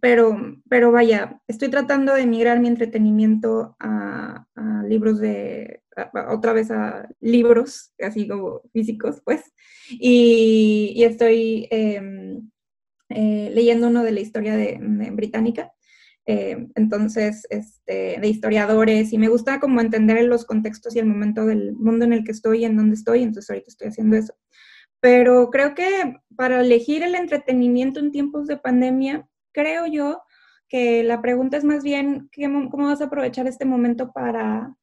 pero, 0.00 0.36
pero 0.68 0.92
vaya, 0.92 1.40
estoy 1.48 1.68
tratando 1.70 2.14
de 2.14 2.26
migrar 2.26 2.60
mi 2.60 2.68
entretenimiento 2.68 3.76
a, 3.80 4.46
libros 4.86 5.18
de, 5.18 5.82
otra 6.28 6.52
vez 6.52 6.70
a 6.70 7.08
libros, 7.20 7.92
así 7.98 8.28
como 8.28 8.60
físicos, 8.72 9.22
pues, 9.24 9.40
y, 9.88 11.02
estoy 11.04 11.68
em, 11.70 12.50
eh, 13.08 13.50
leyendo 13.54 13.88
uno 13.88 14.02
de 14.02 14.12
la 14.12 14.20
historia 14.20 14.56
de 14.56 14.78
británica 15.12 15.72
eh, 16.26 16.68
entonces, 16.74 17.46
este, 17.50 18.18
de 18.20 18.28
historiadores, 18.28 19.12
y 19.12 19.18
me 19.18 19.28
gusta 19.28 19.60
como 19.60 19.80
entender 19.80 20.22
los 20.24 20.44
contextos 20.46 20.96
y 20.96 20.98
el 20.98 21.06
momento 21.06 21.44
del 21.46 21.74
mundo 21.74 22.04
en 22.04 22.12
el 22.12 22.24
que 22.24 22.32
estoy 22.32 22.60
y 22.60 22.64
en 22.64 22.76
donde 22.76 22.94
estoy, 22.94 23.22
entonces 23.22 23.50
ahorita 23.50 23.68
estoy 23.68 23.88
haciendo 23.88 24.16
eso. 24.16 24.34
Pero 25.00 25.50
creo 25.50 25.74
que 25.74 26.16
para 26.36 26.60
elegir 26.62 27.02
el 27.02 27.14
entretenimiento 27.14 28.00
en 28.00 28.10
tiempos 28.10 28.46
de 28.46 28.56
pandemia, 28.56 29.28
creo 29.52 29.86
yo 29.86 30.22
que 30.68 31.04
la 31.04 31.20
pregunta 31.20 31.58
es 31.58 31.64
más 31.64 31.84
bien 31.84 32.30
cómo 32.70 32.86
vas 32.86 33.02
a 33.02 33.04
aprovechar 33.04 33.46
este 33.46 33.66
momento 33.66 34.12
para, 34.12 34.74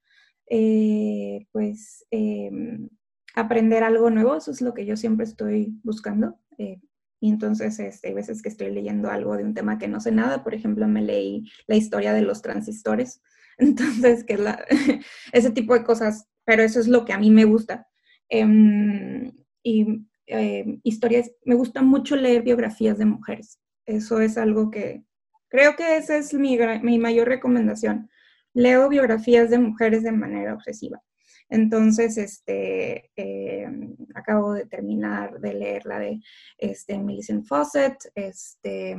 eh, 0.47 1.47
pues, 1.51 2.05
em, 2.11 2.89
aprender 3.35 3.83
algo 3.83 4.09
nuevo. 4.11 4.35
Eso 4.35 4.51
es 4.51 4.61
lo 4.61 4.73
que 4.73 4.85
yo 4.85 4.95
siempre 4.95 5.25
estoy 5.25 5.73
buscando. 5.83 6.37
Eh, 6.57 6.79
y 7.21 7.29
entonces 7.29 7.79
este, 7.79 8.07
hay 8.07 8.13
veces 8.15 8.41
que 8.41 8.49
estoy 8.49 8.71
leyendo 8.71 9.11
algo 9.11 9.37
de 9.37 9.43
un 9.43 9.53
tema 9.53 9.77
que 9.77 9.87
no 9.87 10.01
sé 10.01 10.11
nada. 10.11 10.43
Por 10.43 10.55
ejemplo, 10.55 10.87
me 10.87 11.03
leí 11.03 11.47
la 11.67 11.75
historia 11.75 12.13
de 12.13 12.23
los 12.23 12.41
transistores. 12.41 13.21
Entonces, 13.59 14.23
que 14.23 14.33
es 14.33 14.39
la, 14.39 14.65
ese 15.31 15.51
tipo 15.51 15.75
de 15.75 15.83
cosas, 15.83 16.27
pero 16.45 16.63
eso 16.63 16.79
es 16.79 16.87
lo 16.87 17.05
que 17.05 17.13
a 17.13 17.19
mí 17.19 17.29
me 17.29 17.45
gusta. 17.45 17.87
Em, 18.27 19.31
y 19.61 20.07
em, 20.25 20.81
historias, 20.83 21.31
me 21.45 21.53
gusta 21.53 21.83
mucho 21.83 22.15
leer 22.15 22.41
biografías 22.41 22.97
de 22.97 23.05
mujeres. 23.05 23.59
Eso 23.85 24.19
es 24.19 24.39
algo 24.39 24.71
que 24.71 25.03
creo 25.47 25.75
que 25.75 25.97
esa 25.97 26.17
es 26.17 26.33
mi, 26.33 26.57
mi 26.81 26.97
mayor 26.97 27.27
recomendación. 27.27 28.09
Leo 28.55 28.89
biografías 28.89 29.51
de 29.51 29.59
mujeres 29.59 30.01
de 30.01 30.11
manera 30.11 30.55
obsesiva. 30.55 31.03
Entonces, 31.51 32.17
este, 32.17 33.11
eh, 33.17 33.67
acabo 34.15 34.53
de 34.53 34.65
terminar 34.65 35.41
de 35.41 35.53
leer 35.53 35.85
la 35.85 35.99
de 35.99 36.21
este, 36.57 36.97
Millicent 36.97 37.45
Fawcett, 37.45 37.97
este, 38.15 38.95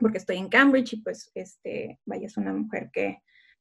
porque 0.00 0.16
estoy 0.16 0.38
en 0.38 0.48
Cambridge 0.48 0.94
y 0.94 1.02
pues, 1.02 1.30
este, 1.34 2.00
vaya, 2.06 2.26
es 2.26 2.38
una 2.38 2.54
mujer 2.54 2.90
que 2.90 3.18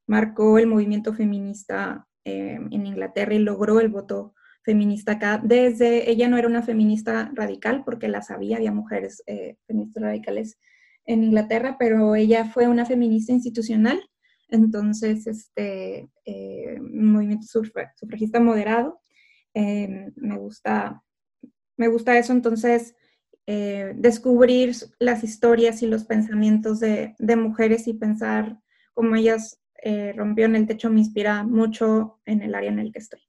marcó 0.07 0.57
el 0.57 0.67
movimiento 0.67 1.13
feminista 1.13 2.07
eh, 2.23 2.57
en 2.71 2.87
Inglaterra 2.87 3.33
y 3.33 3.39
logró 3.39 3.81
el 3.81 3.89
voto 3.89 4.33
feminista 4.63 5.13
acá. 5.13 5.41
Desde, 5.43 6.09
ella 6.09 6.29
no 6.29 6.37
era 6.37 6.47
una 6.47 6.63
feminista 6.63 7.31
radical 7.33 7.83
porque 7.83 8.07
la 8.07 8.21
sabía, 8.21 8.55
había 8.55 8.71
mujeres 8.71 9.21
eh, 9.27 9.57
feministas 9.67 10.03
radicales 10.03 10.57
en 11.05 11.25
Inglaterra, 11.25 11.75
pero 11.77 12.15
ella 12.15 12.45
fue 12.45 12.69
una 12.69 12.85
feminista 12.85 13.33
institucional 13.33 14.01
entonces, 14.49 15.27
este 15.27 16.09
eh, 16.25 16.77
movimiento 16.79 17.47
sufragista 17.47 18.39
moderado, 18.39 19.01
eh, 19.53 20.11
me, 20.15 20.37
gusta, 20.37 21.03
me 21.77 21.87
gusta 21.87 22.17
eso. 22.17 22.33
Entonces, 22.33 22.95
eh, 23.47 23.93
descubrir 23.95 24.75
las 24.99 25.23
historias 25.23 25.81
y 25.81 25.87
los 25.87 26.05
pensamientos 26.05 26.79
de, 26.79 27.15
mujeres 27.35 27.87
y 27.87 27.93
pensar 27.93 28.59
cómo 28.93 29.15
ellas 29.15 29.59
rompieron 30.15 30.55
el 30.55 30.65
techo 30.65 30.89
me 30.89 31.01
inspira 31.01 31.43
mucho 31.43 32.21
en 32.25 32.41
el 32.41 32.55
área 32.55 32.69
en 32.69 32.79
el 32.79 32.93
que 32.93 32.99
estoy. 32.99 33.19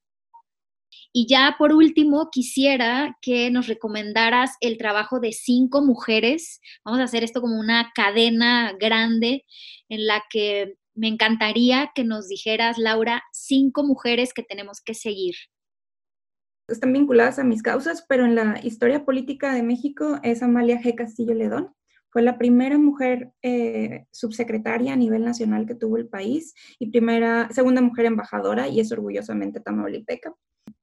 Y 1.12 1.26
ya 1.26 1.56
por 1.58 1.72
último, 1.72 2.28
quisiera 2.30 3.16
que 3.20 3.50
nos 3.50 3.66
recomendaras 3.66 4.52
el 4.60 4.78
trabajo 4.78 5.20
de 5.20 5.32
cinco 5.32 5.82
mujeres. 5.82 6.60
Vamos 6.84 7.00
a 7.00 7.04
hacer 7.04 7.24
esto 7.24 7.40
como 7.40 7.58
una 7.58 7.92
cadena 7.94 8.72
grande 8.78 9.44
en 9.88 10.06
la 10.06 10.22
que 10.30 10.74
me 10.94 11.08
encantaría 11.08 11.90
que 11.94 12.04
nos 12.04 12.28
dijeras, 12.28 12.78
Laura, 12.78 13.22
cinco 13.32 13.84
mujeres 13.84 14.32
que 14.32 14.42
tenemos 14.42 14.80
que 14.80 14.94
seguir. 14.94 15.34
Están 16.68 16.92
vinculadas 16.92 17.38
a 17.38 17.44
mis 17.44 17.62
causas, 17.62 18.06
pero 18.08 18.24
en 18.24 18.34
la 18.34 18.58
historia 18.62 19.04
política 19.04 19.52
de 19.52 19.62
México 19.62 20.18
es 20.22 20.42
Amalia 20.42 20.80
G. 20.80 20.94
Castillo 20.94 21.34
Ledón. 21.34 21.74
Fue 22.08 22.22
la 22.22 22.38
primera 22.38 22.78
mujer 22.78 23.32
eh, 23.42 24.06
subsecretaria 24.12 24.92
a 24.92 24.96
nivel 24.96 25.24
nacional 25.24 25.66
que 25.66 25.74
tuvo 25.74 25.96
el 25.96 26.08
país 26.08 26.54
y 26.78 26.90
primera, 26.90 27.48
segunda 27.50 27.82
mujer 27.82 28.06
embajadora 28.06 28.68
y 28.68 28.80
es 28.80 28.92
orgullosamente 28.92 29.60
tamaulipeca. 29.60 30.32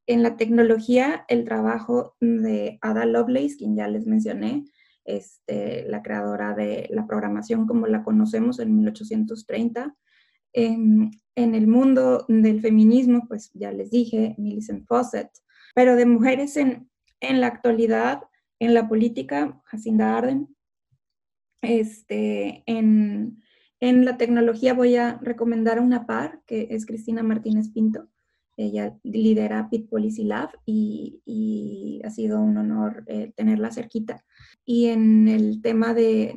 En 0.08 0.24
la 0.24 0.36
tecnología, 0.36 1.26
el 1.30 1.46
trabajo 1.46 2.16
de 2.20 2.78
Ada 2.82 3.06
Lovelace, 3.06 3.56
quien 3.58 3.76
ya 3.78 3.88
les 3.88 4.06
mencioné, 4.06 4.66
este, 5.06 5.86
la 5.88 6.02
creadora 6.02 6.54
de 6.54 6.88
la 6.92 7.08
programación 7.08 7.68
como 7.68 7.88
la 7.88 8.04
conocemos 8.04 8.60
en 8.60 8.76
1830. 8.76 9.96
En, 10.54 11.12
en 11.36 11.56
el 11.56 11.68
mundo 11.68 12.26
del 12.28 12.62
feminismo, 12.62 13.26
pues 13.28 13.52
ya 13.54 13.72
les 13.72 13.92
dije, 13.92 14.36
Millicent 14.38 14.86
Fawcett, 14.86 15.30
pero 15.74 15.96
de 15.96 16.06
mujeres 16.06 16.58
en, 16.58 16.90
en 17.20 17.42
la 17.42 17.48
actualidad, 17.48 18.22
en 18.60 18.74
la 18.74 18.88
política, 18.90 19.62
Jacinda 19.66 20.18
Arden, 20.18 20.56
este, 21.62 22.64
en, 22.66 23.42
en 23.80 24.06
la 24.06 24.18
tecnología 24.18 24.74
voy 24.74 24.96
a 24.96 25.20
recomendar 25.22 25.80
una 25.80 26.06
par, 26.06 26.42
que 26.46 26.68
es 26.72 26.86
Cristina 26.86 27.24
Martínez 27.24 27.70
Pinto. 27.70 28.08
Ella 28.66 28.98
lidera 29.04 29.70
Pit 29.70 29.90
Policy 29.90 30.24
Lab 30.24 30.50
y, 30.66 32.02
ha 32.04 32.10
sido 32.10 32.42
un 32.42 32.58
honor 32.58 33.04
eh, 33.08 33.32
tenerla 33.36 33.72
cerquita. 33.72 34.24
Y 34.66 34.88
en 34.88 35.28
el 35.28 35.62
tema 35.62 35.94
de, 35.94 36.36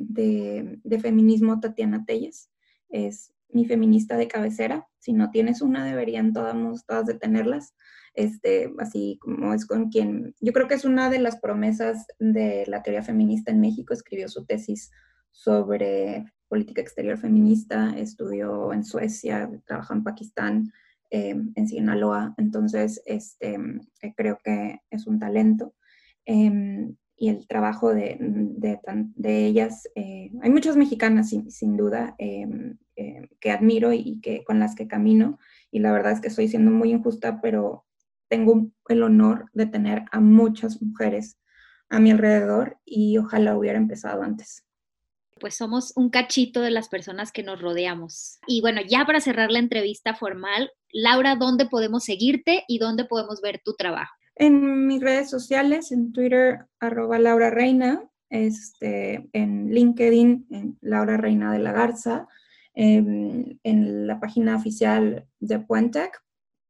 feminismo, 1.01 1.59
Tatiana 1.59 2.05
Telles 2.05 2.49
es 2.89 3.33
mi 3.49 3.65
feminista 3.65 4.15
de 4.17 4.27
cabecera. 4.27 4.87
Si 4.99 5.13
no 5.13 5.31
tienes 5.31 5.61
una, 5.61 5.85
deberían 5.85 6.33
todas, 6.33 6.85
todas 6.85 7.05
de 7.05 7.15
tenerlas. 7.15 7.75
Este, 8.13 8.73
así 8.79 9.17
como 9.21 9.53
es 9.53 9.65
con 9.65 9.89
quien, 9.89 10.33
yo 10.39 10.53
creo 10.53 10.67
que 10.69 10.75
es 10.75 10.85
una 10.85 11.09
de 11.09 11.19
las 11.19 11.37
promesas 11.39 12.07
de 12.17 12.63
la 12.67 12.81
teoría 12.81 13.03
feminista 13.03 13.51
en 13.51 13.59
México, 13.59 13.93
escribió 13.93 14.29
su 14.29 14.45
tesis 14.45 14.89
sobre 15.31 16.23
política 16.47 16.81
exterior 16.81 17.17
feminista, 17.17 17.93
estudió 17.97 18.71
en 18.71 18.85
Suecia, 18.85 19.49
trabajó 19.65 19.93
en 19.93 20.03
Pakistán, 20.03 20.71
eh, 21.09 21.35
en 21.55 21.67
Sinaloa, 21.67 22.33
entonces 22.37 23.01
este, 23.05 23.57
eh, 24.01 24.13
creo 24.15 24.39
que 24.43 24.79
es 24.89 25.07
un 25.07 25.19
talento. 25.19 25.73
Em, 26.25 26.95
y 27.17 27.29
el 27.29 27.47
trabajo 27.47 27.93
de, 27.93 28.17
de, 28.19 28.79
de 29.15 29.45
ellas, 29.45 29.87
eh, 29.95 30.31
hay 30.41 30.49
muchas 30.49 30.75
mexicanas 30.75 31.29
sin, 31.29 31.49
sin 31.49 31.77
duda 31.77 32.15
em, 32.17 32.77
que 33.39 33.51
admiro 33.51 33.93
y 33.93 34.19
que, 34.21 34.43
con 34.43 34.59
las 34.59 34.75
que 34.75 34.87
camino, 34.87 35.39
y 35.71 35.79
la 35.79 35.91
verdad 35.91 36.13
es 36.13 36.21
que 36.21 36.27
estoy 36.27 36.47
siendo 36.47 36.71
muy 36.71 36.91
injusta, 36.91 37.39
pero 37.41 37.85
tengo 38.29 38.69
el 38.89 39.03
honor 39.03 39.49
de 39.53 39.65
tener 39.67 40.03
a 40.11 40.19
muchas 40.19 40.81
mujeres 40.81 41.37
a 41.89 41.99
mi 41.99 42.11
alrededor 42.11 42.79
y 42.83 43.17
ojalá 43.17 43.57
hubiera 43.57 43.77
empezado 43.77 44.23
antes 44.23 44.64
pues 45.39 45.55
somos 45.55 45.91
un 45.95 46.09
cachito 46.09 46.61
de 46.61 46.71
las 46.71 46.89
personas 46.89 47.31
que 47.31 47.43
nos 47.43 47.61
rodeamos. 47.61 48.39
Y 48.47 48.61
bueno, 48.61 48.81
ya 48.87 49.05
para 49.05 49.19
cerrar 49.19 49.51
la 49.51 49.59
entrevista 49.59 50.15
formal, 50.15 50.71
Laura, 50.91 51.35
¿dónde 51.35 51.65
podemos 51.65 52.05
seguirte 52.05 52.63
y 52.67 52.79
dónde 52.79 53.05
podemos 53.05 53.41
ver 53.41 53.61
tu 53.63 53.73
trabajo? 53.73 54.13
En 54.35 54.87
mis 54.87 55.01
redes 55.01 55.29
sociales, 55.29 55.91
en 55.91 56.11
Twitter, 56.11 56.65
arroba 56.79 57.19
Laura 57.19 57.49
Reina, 57.49 58.03
este, 58.29 59.29
en 59.33 59.73
LinkedIn, 59.73 60.47
en 60.51 60.77
Laura 60.81 61.17
Reina 61.17 61.51
de 61.51 61.59
la 61.59 61.71
Garza, 61.71 62.27
en, 62.73 63.59
en 63.63 64.07
la 64.07 64.19
página 64.19 64.55
oficial 64.55 65.25
de 65.39 65.59
Puentec, 65.59 66.21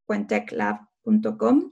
puenteclab.com. 0.05 1.71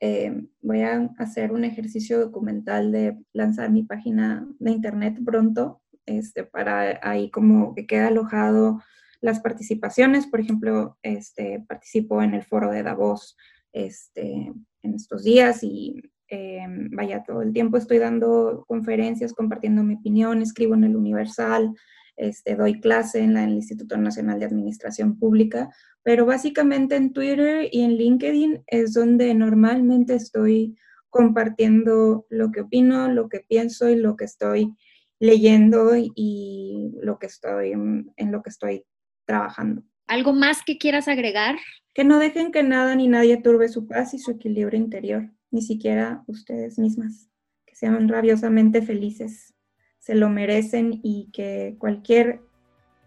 Eh, 0.00 0.46
voy 0.60 0.82
a 0.82 1.10
hacer 1.18 1.52
un 1.52 1.64
ejercicio 1.64 2.20
documental 2.20 2.92
de 2.92 3.18
lanzar 3.32 3.70
mi 3.70 3.82
página 3.82 4.46
de 4.60 4.70
internet 4.70 5.18
pronto 5.24 5.82
este, 6.08 6.44
para 6.44 6.98
ahí 7.02 7.30
como 7.30 7.74
que 7.74 7.86
queda 7.86 8.08
alojado 8.08 8.82
las 9.20 9.40
participaciones. 9.40 10.26
Por 10.26 10.40
ejemplo, 10.40 10.98
este, 11.02 11.64
participo 11.68 12.22
en 12.22 12.34
el 12.34 12.44
foro 12.44 12.70
de 12.70 12.82
Davos 12.82 13.36
este, 13.72 14.52
en 14.82 14.94
estos 14.94 15.24
días 15.24 15.62
y 15.62 16.00
eh, 16.30 16.64
vaya, 16.90 17.22
todo 17.24 17.42
el 17.42 17.52
tiempo 17.52 17.76
estoy 17.76 17.98
dando 17.98 18.64
conferencias, 18.66 19.32
compartiendo 19.32 19.82
mi 19.82 19.94
opinión, 19.94 20.42
escribo 20.42 20.74
en 20.74 20.84
el 20.84 20.96
Universal, 20.96 21.74
este, 22.16 22.54
doy 22.56 22.80
clase 22.80 23.20
en, 23.20 23.36
el 23.36 23.50
Instituto 23.50 23.96
Nacional 23.96 24.38
de 24.38 24.46
Administración 24.46 25.18
Pública, 25.18 25.70
pero 26.02 26.26
básicamente 26.26 26.96
en 26.96 27.12
Twitter 27.12 27.68
y 27.70 27.82
en 27.82 27.96
LinkedIn 27.96 28.62
es 28.66 28.92
donde 28.92 29.32
normalmente 29.34 30.14
estoy 30.14 30.76
compartiendo 31.10 32.26
lo 32.28 32.50
que 32.50 32.62
opino, 32.62 33.08
lo 33.08 33.28
que 33.28 33.40
pienso 33.40 33.88
y 33.88 33.96
lo 33.96 34.16
que 34.16 34.24
estoy 34.24 34.74
leyendo 35.20 35.92
y 35.96 36.92
lo 37.02 37.18
que 37.18 37.26
estoy, 37.26 37.72
en 37.72 38.32
lo 38.32 38.42
que 38.42 38.50
estoy 38.50 38.84
trabajando. 39.26 39.82
¿Algo 40.08 40.32
más 40.32 40.62
que 40.64 40.78
quieras 40.78 41.06
agregar? 41.06 41.56
Que 41.94 42.02
no 42.02 42.18
dejen 42.18 42.50
que 42.50 42.62
nada 42.62 42.94
ni 42.94 43.08
nadie 43.08 43.36
turbe 43.36 43.68
su 43.68 43.86
paz 43.86 44.14
y 44.14 44.18
su 44.18 44.32
equilibrio 44.32 44.80
interior, 44.80 45.30
ni 45.50 45.62
siquiera 45.62 46.24
ustedes 46.26 46.78
mismas, 46.78 47.28
que 47.66 47.76
sean 47.76 48.08
rabiosamente 48.08 48.80
felices, 48.80 49.54
se 49.98 50.14
lo 50.14 50.30
merecen 50.30 51.00
y 51.02 51.28
que 51.32 51.76
cualquier 51.78 52.40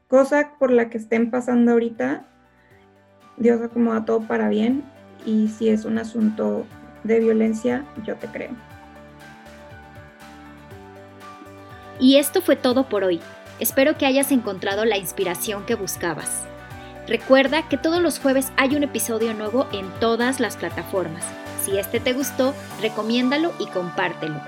cosa 0.07 0.57
por 0.59 0.71
la 0.71 0.89
que 0.89 0.99
estén 0.99 1.31
pasando 1.31 1.71
ahorita, 1.71 2.27
Dios 3.37 3.61
acomoda 3.61 4.05
todo 4.05 4.27
para 4.27 4.49
bien 4.49 4.83
y 5.25 5.47
si 5.47 5.69
es 5.69 5.85
un 5.85 5.97
asunto 5.97 6.67
de 7.03 7.19
violencia, 7.19 7.83
yo 8.05 8.15
te 8.17 8.27
creo. 8.27 8.70
Y 12.01 12.17
esto 12.17 12.41
fue 12.41 12.55
todo 12.57 12.89
por 12.89 13.03
hoy. 13.03 13.21
Espero 13.59 13.95
que 13.95 14.07
hayas 14.07 14.31
encontrado 14.31 14.83
la 14.85 14.97
inspiración 14.97 15.65
que 15.65 15.75
buscabas. 15.75 16.45
Recuerda 17.07 17.69
que 17.69 17.77
todos 17.77 18.01
los 18.01 18.19
jueves 18.19 18.51
hay 18.57 18.75
un 18.75 18.83
episodio 18.83 19.33
nuevo 19.35 19.67
en 19.71 19.87
todas 19.99 20.39
las 20.39 20.57
plataformas. 20.57 21.23
Si 21.63 21.77
este 21.77 21.99
te 21.99 22.13
gustó, 22.13 22.55
recomiéndalo 22.81 23.53
y 23.59 23.67
compártelo. 23.67 24.41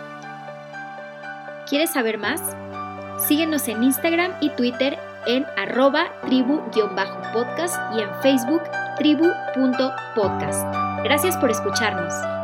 ¿Quieres 1.70 1.92
saber 1.92 2.18
más? 2.18 2.42
Síguenos 3.28 3.68
en 3.68 3.84
Instagram 3.84 4.32
y 4.42 4.50
Twitter 4.50 4.98
en 5.28 5.46
arroba 5.56 6.12
tribu-podcast 6.26 7.96
y 7.96 8.02
en 8.02 8.10
Facebook 8.22 8.64
tribu.podcast. 8.98 10.64
Gracias 11.04 11.38
por 11.38 11.52
escucharnos. 11.52 12.43